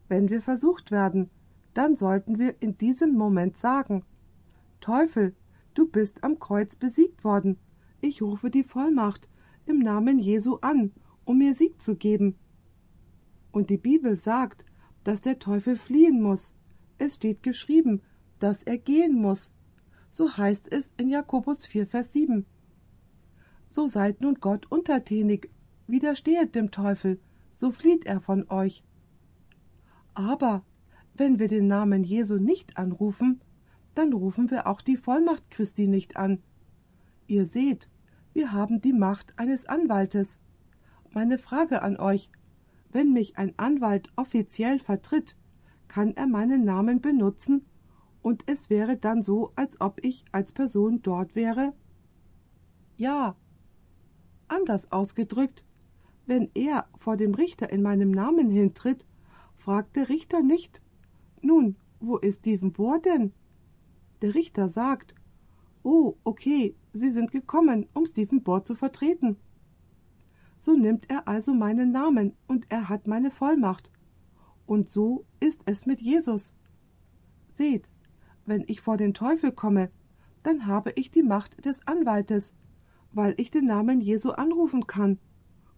Wenn 0.09 0.29
wir 0.29 0.43
versucht 0.43 0.91
werden, 0.91 1.31
dann 1.75 1.97
sollten 1.97 2.39
wir 2.39 2.61
in 2.61 2.79
diesem 2.79 3.15
Moment 3.15 3.57
sagen 3.57 4.05
Teufel, 4.81 5.35
du 5.75 5.87
bist 5.89 6.25
am 6.25 6.39
Kreuz 6.39 6.77
besiegt 6.77 7.25
worden. 7.25 7.59
Ich 8.01 8.23
rufe 8.23 8.51
die 8.51 8.63
Vollmacht 8.63 9.29
im 9.67 9.81
Namen 9.81 10.19
Jesu 10.19 10.57
an, 10.61 10.93
um 11.25 11.39
mir 11.39 11.55
Sieg 11.55 11.81
zu 11.83 11.97
geben. 11.97 12.37
Und 13.51 13.71
die 13.71 13.77
Bibel 13.77 14.17
sagt, 14.17 14.65
dass 15.09 15.23
der 15.23 15.39
Teufel 15.39 15.75
fliehen 15.75 16.21
muss. 16.21 16.53
Es 16.99 17.15
steht 17.15 17.43
geschrieben, 17.43 18.03
dass 18.41 18.63
er 18.63 18.77
gehen 18.77 19.15
muss. 19.15 19.55
So 20.11 20.37
heißt 20.37 20.71
es 20.71 20.93
in 20.99 21.09
Jakobus 21.09 21.65
4, 21.65 21.87
Vers 21.87 22.13
7. 22.13 22.45
So 23.69 23.87
seid 23.87 24.21
nun 24.21 24.35
Gott 24.35 24.71
untertänig, 24.71 25.49
widerstehet 25.87 26.55
dem 26.55 26.71
Teufel, 26.71 27.19
so 27.55 27.71
flieht 27.71 28.05
er 28.05 28.21
von 28.21 28.51
euch. 28.51 28.85
Aber 30.13 30.63
wenn 31.15 31.39
wir 31.39 31.49
den 31.49 31.69
Namen 31.69 32.05
Jesu 32.05 32.37
nicht 32.37 32.77
anrufen, 32.77 33.41
dann 33.95 34.13
rufen 34.13 34.51
wir 34.51 34.67
auch 34.67 34.83
die 34.83 34.99
Vollmacht 34.99 35.51
Christi 35.51 35.89
nicht 35.89 36.19
an. 36.19 36.43
Ihr 37.27 37.47
seht, 37.47 37.89
wir 38.35 38.53
haben 38.53 38.83
die 38.83 38.93
Macht 38.93 39.39
eines 39.39 39.65
Anwaltes. 39.65 40.39
Meine 41.15 41.39
Frage 41.39 41.81
an 41.81 41.97
euch 41.97 42.29
wenn 42.91 43.13
mich 43.13 43.37
ein 43.39 43.55
Anwalt 43.59 44.11
offiziell 44.17 44.79
vertritt, 44.79 45.37
kann 45.89 46.15
er 46.17 46.27
meinen 46.27 46.65
Namen 46.65 47.01
benutzen, 47.01 47.67
und 48.21 48.45
es 48.47 48.69
wäre 48.69 48.97
dann 48.97 49.23
so, 49.23 49.53
als 49.57 49.81
ob 49.81 50.05
ich 50.05 50.25
als 50.33 50.53
Person 50.53 51.01
dort 51.03 51.35
wäre? 51.35 51.73
Ja. 52.97 53.37
Anders 54.49 54.91
ausgedrückt, 54.93 55.65
wenn 56.27 56.51
er 56.55 56.89
vor 56.97 57.17
dem 57.17 57.35
Richter 57.35 57.71
in 57.71 57.81
meinem 57.81 58.11
Namen 58.11 58.51
hintritt, 58.51 59.07
fragt 59.57 59.97
der 59.97 60.09
Richter 60.09 60.43
nicht 60.43 60.83
Nun, 61.41 61.77
wo 62.01 62.17
ist 62.17 62.41
Stephen 62.41 62.73
Bohr 62.73 62.99
denn? 63.01 63.33
Der 64.21 64.35
Richter 64.35 64.69
sagt 64.69 65.15
Oh, 65.83 66.17
okay, 66.25 66.75
Sie 66.93 67.11
sind 67.11 67.31
gekommen, 67.31 67.87
um 67.95 68.05
Stephen 68.05 68.43
Bohr 68.43 68.65
zu 68.65 68.75
vertreten. 68.75 69.37
So 70.59 70.77
nimmt 70.77 71.09
er 71.09 71.29
also 71.29 71.55
meinen 71.55 71.93
Namen 71.93 72.37
und 72.47 72.67
er 72.69 72.89
hat 72.89 73.07
meine 73.07 73.31
Vollmacht. 73.31 73.91
Und 74.67 74.91
so 74.91 75.25
ist 75.41 75.63
es 75.67 75.87
mit 75.87 76.01
Jesus. 76.01 76.55
Seht, 77.53 77.89
wenn 78.45 78.65
ich 78.67 78.81
vor 78.81 78.97
den 78.97 79.15
Teufel 79.15 79.53
komme, 79.53 79.91
dann 80.43 80.67
habe 80.67 80.93
ich 80.97 81.11
die 81.11 81.23
Macht 81.23 81.65
des 81.65 81.87
Anwaltes, 81.87 82.57
weil 83.13 83.35
ich 83.37 83.51
den 83.51 83.67
Namen 83.67 84.01
Jesu 84.01 84.31
anrufen 84.31 84.87
kann. 84.87 85.19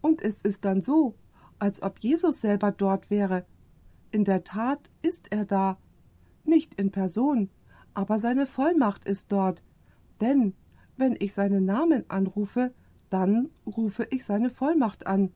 Und 0.01 0.23
es 0.23 0.43
ist 0.43 0.65
dann 0.65 0.81
so, 0.81 1.15
als 1.59 1.83
ob 1.83 1.99
Jesus 1.99 2.41
selber 2.41 2.73
dort 2.73 3.11
wäre. 3.11 3.45
In 4.11 4.25
der 4.25 4.45
Tat 4.45 4.91
ist 5.03 5.31
er 5.31 5.45
da, 5.45 5.79
nicht 6.45 6.75
in 6.75 6.91
Person, 6.91 7.51
aber 7.93 8.19
seine 8.19 8.47
Vollmacht 8.47 9.05
ist 9.05 9.31
dort. 9.31 9.63
Denn 10.21 10.55
wenn 10.97 11.17
ich 11.19 11.33
seinen 11.33 11.65
Namen 11.65 12.09
anrufe, 12.09 12.73
dann 13.11 13.51
rufe 13.67 14.07
ich 14.11 14.25
seine 14.25 14.51
Vollmacht 14.51 15.07
an. 15.07 15.33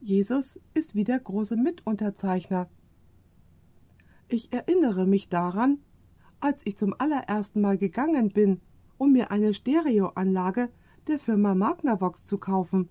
Jesus 0.00 0.60
ist 0.74 0.94
wie 0.94 1.04
der 1.04 1.18
große 1.18 1.56
Mitunterzeichner. 1.56 2.68
Ich 4.28 4.52
erinnere 4.52 5.06
mich 5.06 5.28
daran, 5.28 5.78
als 6.40 6.66
ich 6.66 6.76
zum 6.76 6.94
allerersten 6.98 7.60
Mal 7.60 7.78
gegangen 7.78 8.28
bin, 8.28 8.60
um 8.98 9.12
mir 9.12 9.30
eine 9.30 9.54
Stereoanlage 9.54 10.68
der 11.06 11.18
Firma 11.18 11.54
Magnavox 11.54 12.26
zu 12.26 12.38
kaufen. 12.38 12.88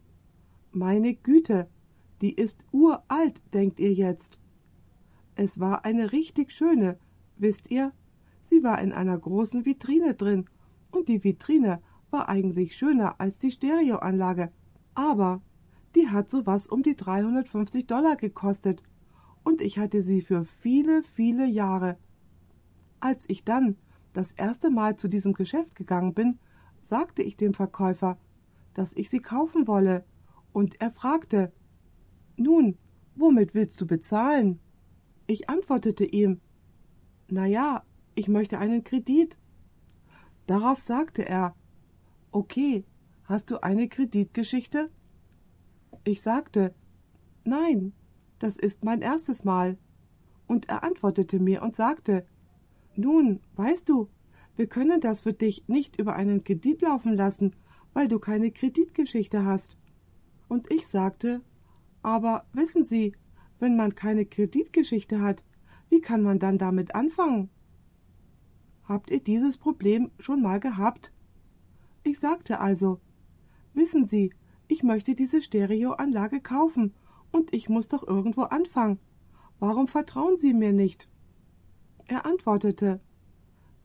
Meine 0.72 1.14
Güte, 1.14 1.68
die 2.22 2.34
ist 2.34 2.64
uralt, 2.72 3.42
denkt 3.54 3.80
ihr 3.80 3.94
jetzt. 3.94 4.40
Es 5.36 5.60
war 5.60 5.84
eine 5.84 6.14
richtig 6.14 6.52
schöne, 6.52 6.98
wisst 7.38 7.70
ihr? 7.70 7.92
Sie 8.44 8.64
war 8.64 8.82
in 8.82 8.94
einer 8.94 9.18
großen 9.18 9.66
Vitrine 9.66 10.14
drin, 10.14 10.46
und 10.92 11.10
die 11.10 11.24
Vitrine 11.24 11.82
war 12.12 12.30
eigentlich 12.30 12.76
schöner 12.76 13.20
als 13.20 13.40
die 13.40 13.52
Stereoanlage, 13.52 14.52
aber 14.94 15.42
die 15.96 16.10
hat 16.10 16.30
so 16.30 16.46
was 16.46 16.68
um 16.68 16.84
die 16.84 16.96
350 16.96 17.88
Dollar 17.88 18.16
gekostet 18.16 18.84
und 19.44 19.62
ich 19.62 19.78
hatte 19.78 20.02
sie 20.02 20.22
für 20.22 20.44
viele, 20.44 21.04
viele 21.04 21.46
Jahre. 21.46 21.98
Als 23.00 23.30
ich 23.30 23.46
dann 23.46 23.78
das 24.14 24.32
erste 24.32 24.70
Mal 24.70 24.98
zu 24.98 25.08
diesem 25.08 25.34
Geschäft 25.34 25.76
gegangen 25.76 26.14
bin, 26.14 26.40
sagte 26.82 27.22
ich 27.22 27.38
dem 27.38 27.54
Verkäufer, 27.54 28.18
dass 28.74 28.94
ich 28.94 29.10
sie 29.10 29.20
kaufen 29.20 29.68
wolle, 29.68 30.04
und 30.52 30.80
er 30.80 30.90
fragte 30.90 31.52
Nun, 32.38 32.78
womit 33.16 33.54
willst 33.54 33.80
du 33.82 33.86
bezahlen? 33.86 34.60
Ich 35.28 35.50
antwortete 35.50 36.06
ihm 36.06 36.40
Na 37.28 37.46
ja, 37.46 37.84
ich 38.16 38.28
möchte 38.28 38.58
einen 38.58 38.84
Kredit. 38.84 39.38
Darauf 40.48 40.80
sagte 40.80 41.28
er 41.28 41.56
Okay, 42.36 42.84
hast 43.24 43.50
du 43.50 43.64
eine 43.64 43.88
Kreditgeschichte? 43.88 44.90
Ich 46.04 46.22
sagte 46.22 46.76
Nein, 47.46 47.94
das 48.40 48.58
ist 48.58 48.84
mein 48.84 49.02
erstes 49.02 49.46
Mal. 49.46 49.78
Und 50.46 50.68
er 50.68 50.84
antwortete 50.84 51.40
mir 51.40 51.64
und 51.64 51.78
sagte 51.78 52.26
Nun, 52.98 53.40
weißt 53.56 53.88
du, 53.88 54.10
wir 54.58 54.68
können 54.68 55.00
das 55.00 55.22
für 55.22 55.32
dich 55.32 55.70
nicht 55.70 55.98
über 55.98 56.18
einen 56.18 56.44
Kredit 56.44 56.82
laufen 56.82 57.14
lassen, 57.14 57.56
weil 57.94 58.10
du 58.10 58.20
keine 58.20 58.52
Kreditgeschichte 58.52 59.46
hast. 59.46 59.78
Und 60.50 60.70
ich 60.70 60.88
sagte 60.88 61.40
Aber 62.02 62.44
wissen 62.52 62.84
Sie, 62.84 63.16
wenn 63.60 63.78
man 63.78 63.96
keine 63.96 64.26
Kreditgeschichte 64.26 65.22
hat, 65.22 65.46
wie 65.88 66.02
kann 66.02 66.22
man 66.22 66.40
dann 66.40 66.58
damit 66.58 66.96
anfangen? 66.96 67.50
Habt 68.84 69.10
ihr 69.10 69.22
dieses 69.22 69.58
Problem 69.58 70.12
schon 70.20 70.42
mal 70.42 70.60
gehabt? 70.60 71.14
Ich 72.06 72.20
sagte 72.20 72.60
also 72.60 73.02
Wissen 73.74 74.06
Sie, 74.06 74.32
ich 74.68 74.84
möchte 74.84 75.16
diese 75.16 75.42
Stereoanlage 75.42 76.40
kaufen, 76.40 76.94
und 77.32 77.54
ich 77.54 77.68
muss 77.68 77.90
doch 77.90 78.08
irgendwo 78.08 78.44
anfangen. 78.44 79.00
Warum 79.60 79.88
vertrauen 79.88 80.38
Sie 80.38 80.54
mir 80.54 80.72
nicht? 80.72 81.10
Er 82.06 82.26
antwortete 82.26 83.02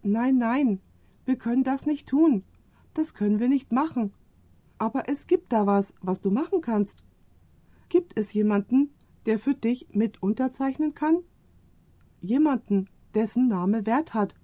Nein, 0.03 0.37
nein, 0.37 0.81
wir 1.25 1.37
können 1.37 1.65
das 1.65 1.87
nicht 1.87 2.09
tun. 2.09 2.45
Das 2.93 3.15
können 3.15 3.41
wir 3.41 3.49
nicht 3.49 3.73
machen. 3.73 4.13
Aber 4.79 5.09
es 5.09 5.27
gibt 5.27 5.53
da 5.53 5.67
was, 5.67 5.95
was 6.03 6.21
du 6.21 6.31
machen 6.31 6.61
kannst. 6.61 7.05
Gibt 7.89 8.19
es 8.19 8.33
jemanden, 8.35 8.91
der 9.25 9.39
für 9.39 9.55
dich 9.55 9.89
mit 9.93 10.23
unterzeichnen 10.23 10.95
kann? 10.95 11.19
Jemanden, 12.21 12.89
dessen 13.15 13.49
Name 13.49 13.87
Wert 13.87 14.13
hat. 14.13 14.35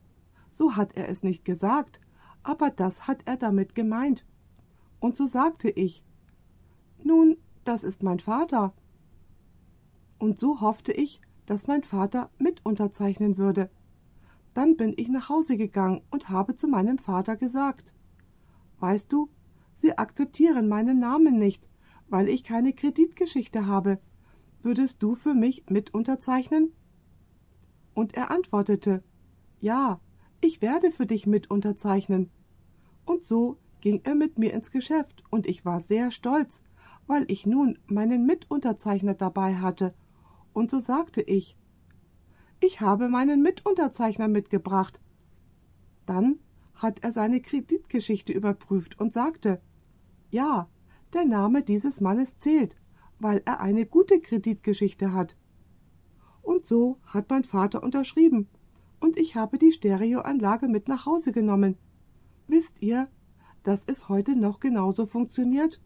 So 0.50 0.76
hat 0.76 0.96
er 0.96 1.08
es 1.10 1.22
nicht 1.22 1.44
gesagt, 1.44 2.00
aber 2.46 2.70
das 2.70 3.08
hat 3.08 3.22
er 3.26 3.36
damit 3.36 3.74
gemeint. 3.74 4.24
Und 5.00 5.16
so 5.16 5.26
sagte 5.26 5.68
ich 5.68 6.04
Nun, 7.02 7.36
das 7.64 7.82
ist 7.82 8.04
mein 8.04 8.20
Vater. 8.20 8.72
Und 10.18 10.38
so 10.38 10.60
hoffte 10.60 10.92
ich, 10.92 11.20
dass 11.44 11.66
mein 11.66 11.82
Vater 11.82 12.30
mit 12.38 12.64
unterzeichnen 12.64 13.36
würde. 13.36 13.68
Dann 14.54 14.76
bin 14.76 14.94
ich 14.96 15.08
nach 15.08 15.28
Hause 15.28 15.56
gegangen 15.56 16.02
und 16.10 16.28
habe 16.28 16.54
zu 16.54 16.68
meinem 16.68 16.98
Vater 16.98 17.36
gesagt 17.36 17.92
Weißt 18.78 19.12
du, 19.12 19.28
sie 19.74 19.98
akzeptieren 19.98 20.68
meinen 20.68 21.00
Namen 21.00 21.38
nicht, 21.38 21.68
weil 22.08 22.28
ich 22.28 22.44
keine 22.44 22.72
Kreditgeschichte 22.72 23.66
habe. 23.66 23.98
würdest 24.62 25.02
du 25.02 25.14
für 25.14 25.34
mich 25.34 25.64
mit 25.68 25.94
unterzeichnen? 25.94 26.72
Und 27.94 28.14
er 28.14 28.30
antwortete, 28.30 29.02
Ja, 29.60 30.00
ich 30.40 30.62
werde 30.62 30.90
für 30.92 31.06
dich 31.06 31.26
mit 31.26 31.50
unterzeichnen. 31.50 32.30
Und 33.06 33.24
so 33.24 33.56
ging 33.80 34.02
er 34.04 34.14
mit 34.14 34.38
mir 34.38 34.52
ins 34.52 34.70
Geschäft, 34.70 35.22
und 35.30 35.46
ich 35.46 35.64
war 35.64 35.80
sehr 35.80 36.10
stolz, 36.10 36.62
weil 37.06 37.24
ich 37.28 37.46
nun 37.46 37.78
meinen 37.86 38.26
Mitunterzeichner 38.26 39.14
dabei 39.14 39.56
hatte, 39.56 39.94
und 40.52 40.70
so 40.70 40.78
sagte 40.78 41.22
ich 41.22 41.56
Ich 42.60 42.80
habe 42.80 43.08
meinen 43.08 43.42
Mitunterzeichner 43.42 44.28
mitgebracht. 44.28 45.00
Dann 46.04 46.40
hat 46.74 47.04
er 47.04 47.12
seine 47.12 47.40
Kreditgeschichte 47.40 48.32
überprüft 48.32 48.98
und 48.98 49.12
sagte 49.12 49.60
Ja, 50.30 50.68
der 51.12 51.24
Name 51.24 51.62
dieses 51.62 52.00
Mannes 52.00 52.38
zählt, 52.38 52.76
weil 53.18 53.42
er 53.44 53.60
eine 53.60 53.86
gute 53.86 54.20
Kreditgeschichte 54.20 55.12
hat. 55.12 55.36
Und 56.42 56.66
so 56.66 56.98
hat 57.04 57.30
mein 57.30 57.44
Vater 57.44 57.82
unterschrieben, 57.82 58.48
und 58.98 59.16
ich 59.16 59.36
habe 59.36 59.58
die 59.58 59.72
Stereoanlage 59.72 60.68
mit 60.68 60.88
nach 60.88 61.06
Hause 61.06 61.32
genommen. 61.32 61.76
Wisst 62.48 62.80
ihr, 62.82 63.08
dass 63.64 63.84
es 63.86 64.08
heute 64.08 64.36
noch 64.36 64.60
genauso 64.60 65.06
funktioniert? 65.06 65.80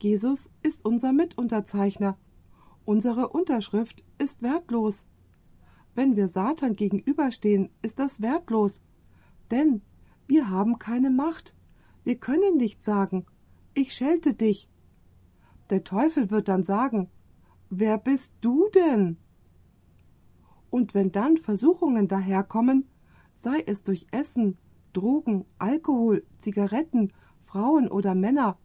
Jesus 0.00 0.50
ist 0.62 0.84
unser 0.84 1.12
Mitunterzeichner. 1.12 2.18
Unsere 2.84 3.28
Unterschrift 3.28 4.02
ist 4.18 4.42
wertlos. 4.42 5.06
Wenn 5.94 6.16
wir 6.16 6.28
Satan 6.28 6.74
gegenüberstehen, 6.74 7.70
ist 7.82 7.98
das 7.98 8.20
wertlos. 8.20 8.82
Denn 9.50 9.82
wir 10.26 10.50
haben 10.50 10.78
keine 10.78 11.10
Macht. 11.10 11.54
Wir 12.04 12.16
können 12.16 12.56
nicht 12.56 12.84
sagen, 12.84 13.26
ich 13.74 13.94
schelte 13.94 14.34
dich. 14.34 14.68
Der 15.70 15.84
Teufel 15.84 16.30
wird 16.30 16.48
dann 16.48 16.64
sagen, 16.64 17.10
wer 17.70 17.98
bist 17.98 18.34
du 18.40 18.68
denn? 18.74 19.16
Und 20.70 20.94
wenn 20.94 21.12
dann 21.12 21.38
Versuchungen 21.38 22.08
daherkommen, 22.08 22.88
sei 23.34 23.62
es 23.66 23.82
durch 23.82 24.06
Essen, 24.10 24.58
Drogen, 24.92 25.44
Alkohol, 25.58 26.24
Zigaretten, 26.38 27.12
Frauen 27.40 27.88
oder 27.88 28.14
Männer, 28.14 28.58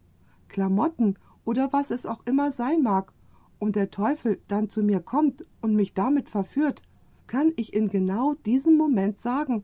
Klamotten 0.47 1.17
oder 1.45 1.73
was 1.73 1.91
es 1.91 2.05
auch 2.05 2.25
immer 2.25 2.51
sein 2.51 2.81
mag, 2.81 3.13
und 3.59 3.77
der 3.77 3.91
Teufel 3.91 4.41
dann 4.49 4.67
zu 4.67 4.83
mir 4.83 4.99
kommt 4.99 5.45
und 5.61 5.73
mich 5.73 5.93
damit 5.93 6.29
verführt, 6.29 6.81
kann 7.27 7.53
ich 7.55 7.73
in 7.73 7.87
genau 7.87 8.33
diesem 8.45 8.75
Moment 8.75 9.19
sagen 9.19 9.63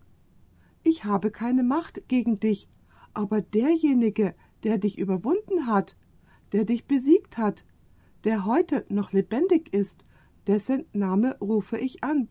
Ich 0.83 1.03
habe 1.03 1.31
keine 1.31 1.63
Macht 1.63 2.07
gegen 2.07 2.39
dich, 2.39 2.69
aber 3.13 3.41
derjenige, 3.41 4.35
der 4.63 4.77
dich 4.77 4.97
überwunden 4.97 5.67
hat, 5.67 5.97
der 6.53 6.63
dich 6.63 6.85
besiegt 6.85 7.37
hat, 7.37 7.65
der 8.23 8.45
heute 8.45 8.85
noch 8.87 9.11
lebendig 9.11 9.73
ist, 9.73 10.05
dessen 10.47 10.85
Name 10.93 11.37
rufe 11.39 11.77
ich 11.77 12.03
an. 12.03 12.29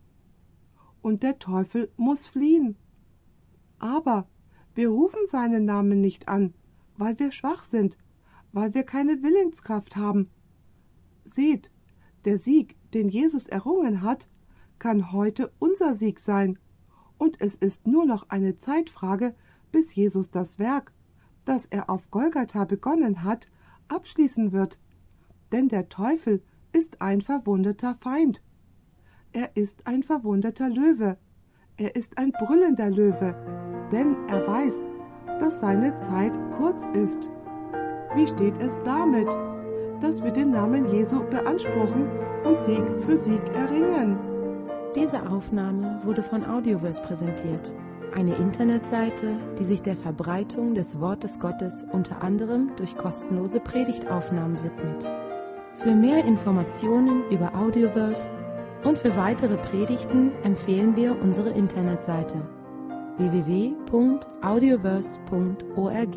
Und 1.01 1.23
der 1.23 1.39
Teufel 1.39 1.91
muss 1.97 2.27
fliehen. 2.27 2.77
Aber 3.79 4.27
wir 4.75 4.89
rufen 4.89 5.25
seinen 5.25 5.65
Namen 5.65 6.01
nicht 6.01 6.27
an, 6.27 6.53
weil 6.97 7.17
wir 7.19 7.31
schwach 7.31 7.63
sind, 7.63 7.97
weil 8.51 8.73
wir 8.73 8.83
keine 8.83 9.23
Willenskraft 9.23 9.95
haben. 9.95 10.29
Seht, 11.25 11.71
der 12.25 12.37
Sieg, 12.37 12.75
den 12.93 13.09
Jesus 13.09 13.47
errungen 13.47 14.01
hat, 14.01 14.29
kann 14.77 15.11
heute 15.11 15.51
unser 15.59 15.95
Sieg 15.95 16.19
sein, 16.19 16.57
und 17.17 17.41
es 17.41 17.55
ist 17.55 17.85
nur 17.85 18.05
noch 18.05 18.29
eine 18.29 18.57
Zeitfrage, 18.57 19.35
bis 19.71 19.93
Jesus 19.93 20.31
das 20.31 20.57
Werk, 20.57 20.93
das 21.45 21.65
er 21.65 21.89
auf 21.89 22.09
Golgatha 22.11 22.63
begonnen 22.63 23.23
hat, 23.23 23.49
abschließen 23.89 24.51
wird. 24.51 24.79
Denn 25.51 25.67
der 25.67 25.89
Teufel 25.89 26.41
ist 26.71 27.01
ein 27.01 27.21
verwundeter 27.21 27.95
Feind. 27.95 28.41
Er 29.31 29.55
ist 29.55 29.85
ein 29.85 30.03
verwundeter 30.03 30.69
Löwe. 30.69 31.17
Er 31.81 31.95
ist 31.95 32.17
ein 32.17 32.33
brüllender 32.33 32.89
Löwe, 32.89 33.33
denn 33.89 34.17
er 34.27 34.45
weiß, 34.45 34.85
dass 35.39 35.61
seine 35.61 35.97
Zeit 35.99 36.37
kurz 36.57 36.85
ist. 36.87 37.29
Wie 38.15 38.27
steht 38.27 38.61
es 38.61 38.77
damit, 38.83 39.29
dass 40.01 40.21
wir 40.21 40.31
den 40.31 40.51
Namen 40.51 40.89
Jesu 40.89 41.23
beanspruchen 41.29 42.09
und 42.43 42.59
Sieg 42.59 42.83
für 43.05 43.17
Sieg 43.17 43.41
erringen? 43.55 44.17
Diese 44.93 45.25
Aufnahme 45.29 46.01
wurde 46.03 46.21
von 46.21 46.43
Audioverse 46.43 47.01
präsentiert, 47.01 47.73
eine 48.13 48.35
Internetseite, 48.35 49.37
die 49.57 49.63
sich 49.63 49.81
der 49.81 49.95
Verbreitung 49.95 50.73
des 50.73 50.99
Wortes 50.99 51.39
Gottes 51.39 51.85
unter 51.93 52.21
anderem 52.21 52.71
durch 52.75 52.97
kostenlose 52.97 53.61
Predigtaufnahmen 53.61 54.57
widmet. 54.65 55.07
Für 55.75 55.95
mehr 55.95 56.25
Informationen 56.25 57.23
über 57.31 57.55
Audioverse 57.55 58.29
und 58.83 58.97
für 58.97 59.15
weitere 59.15 59.55
Predigten 59.57 60.31
empfehlen 60.43 60.95
wir 60.95 61.15
unsere 61.21 61.49
Internetseite 61.49 62.41
www.audioverse.org. 63.17 66.15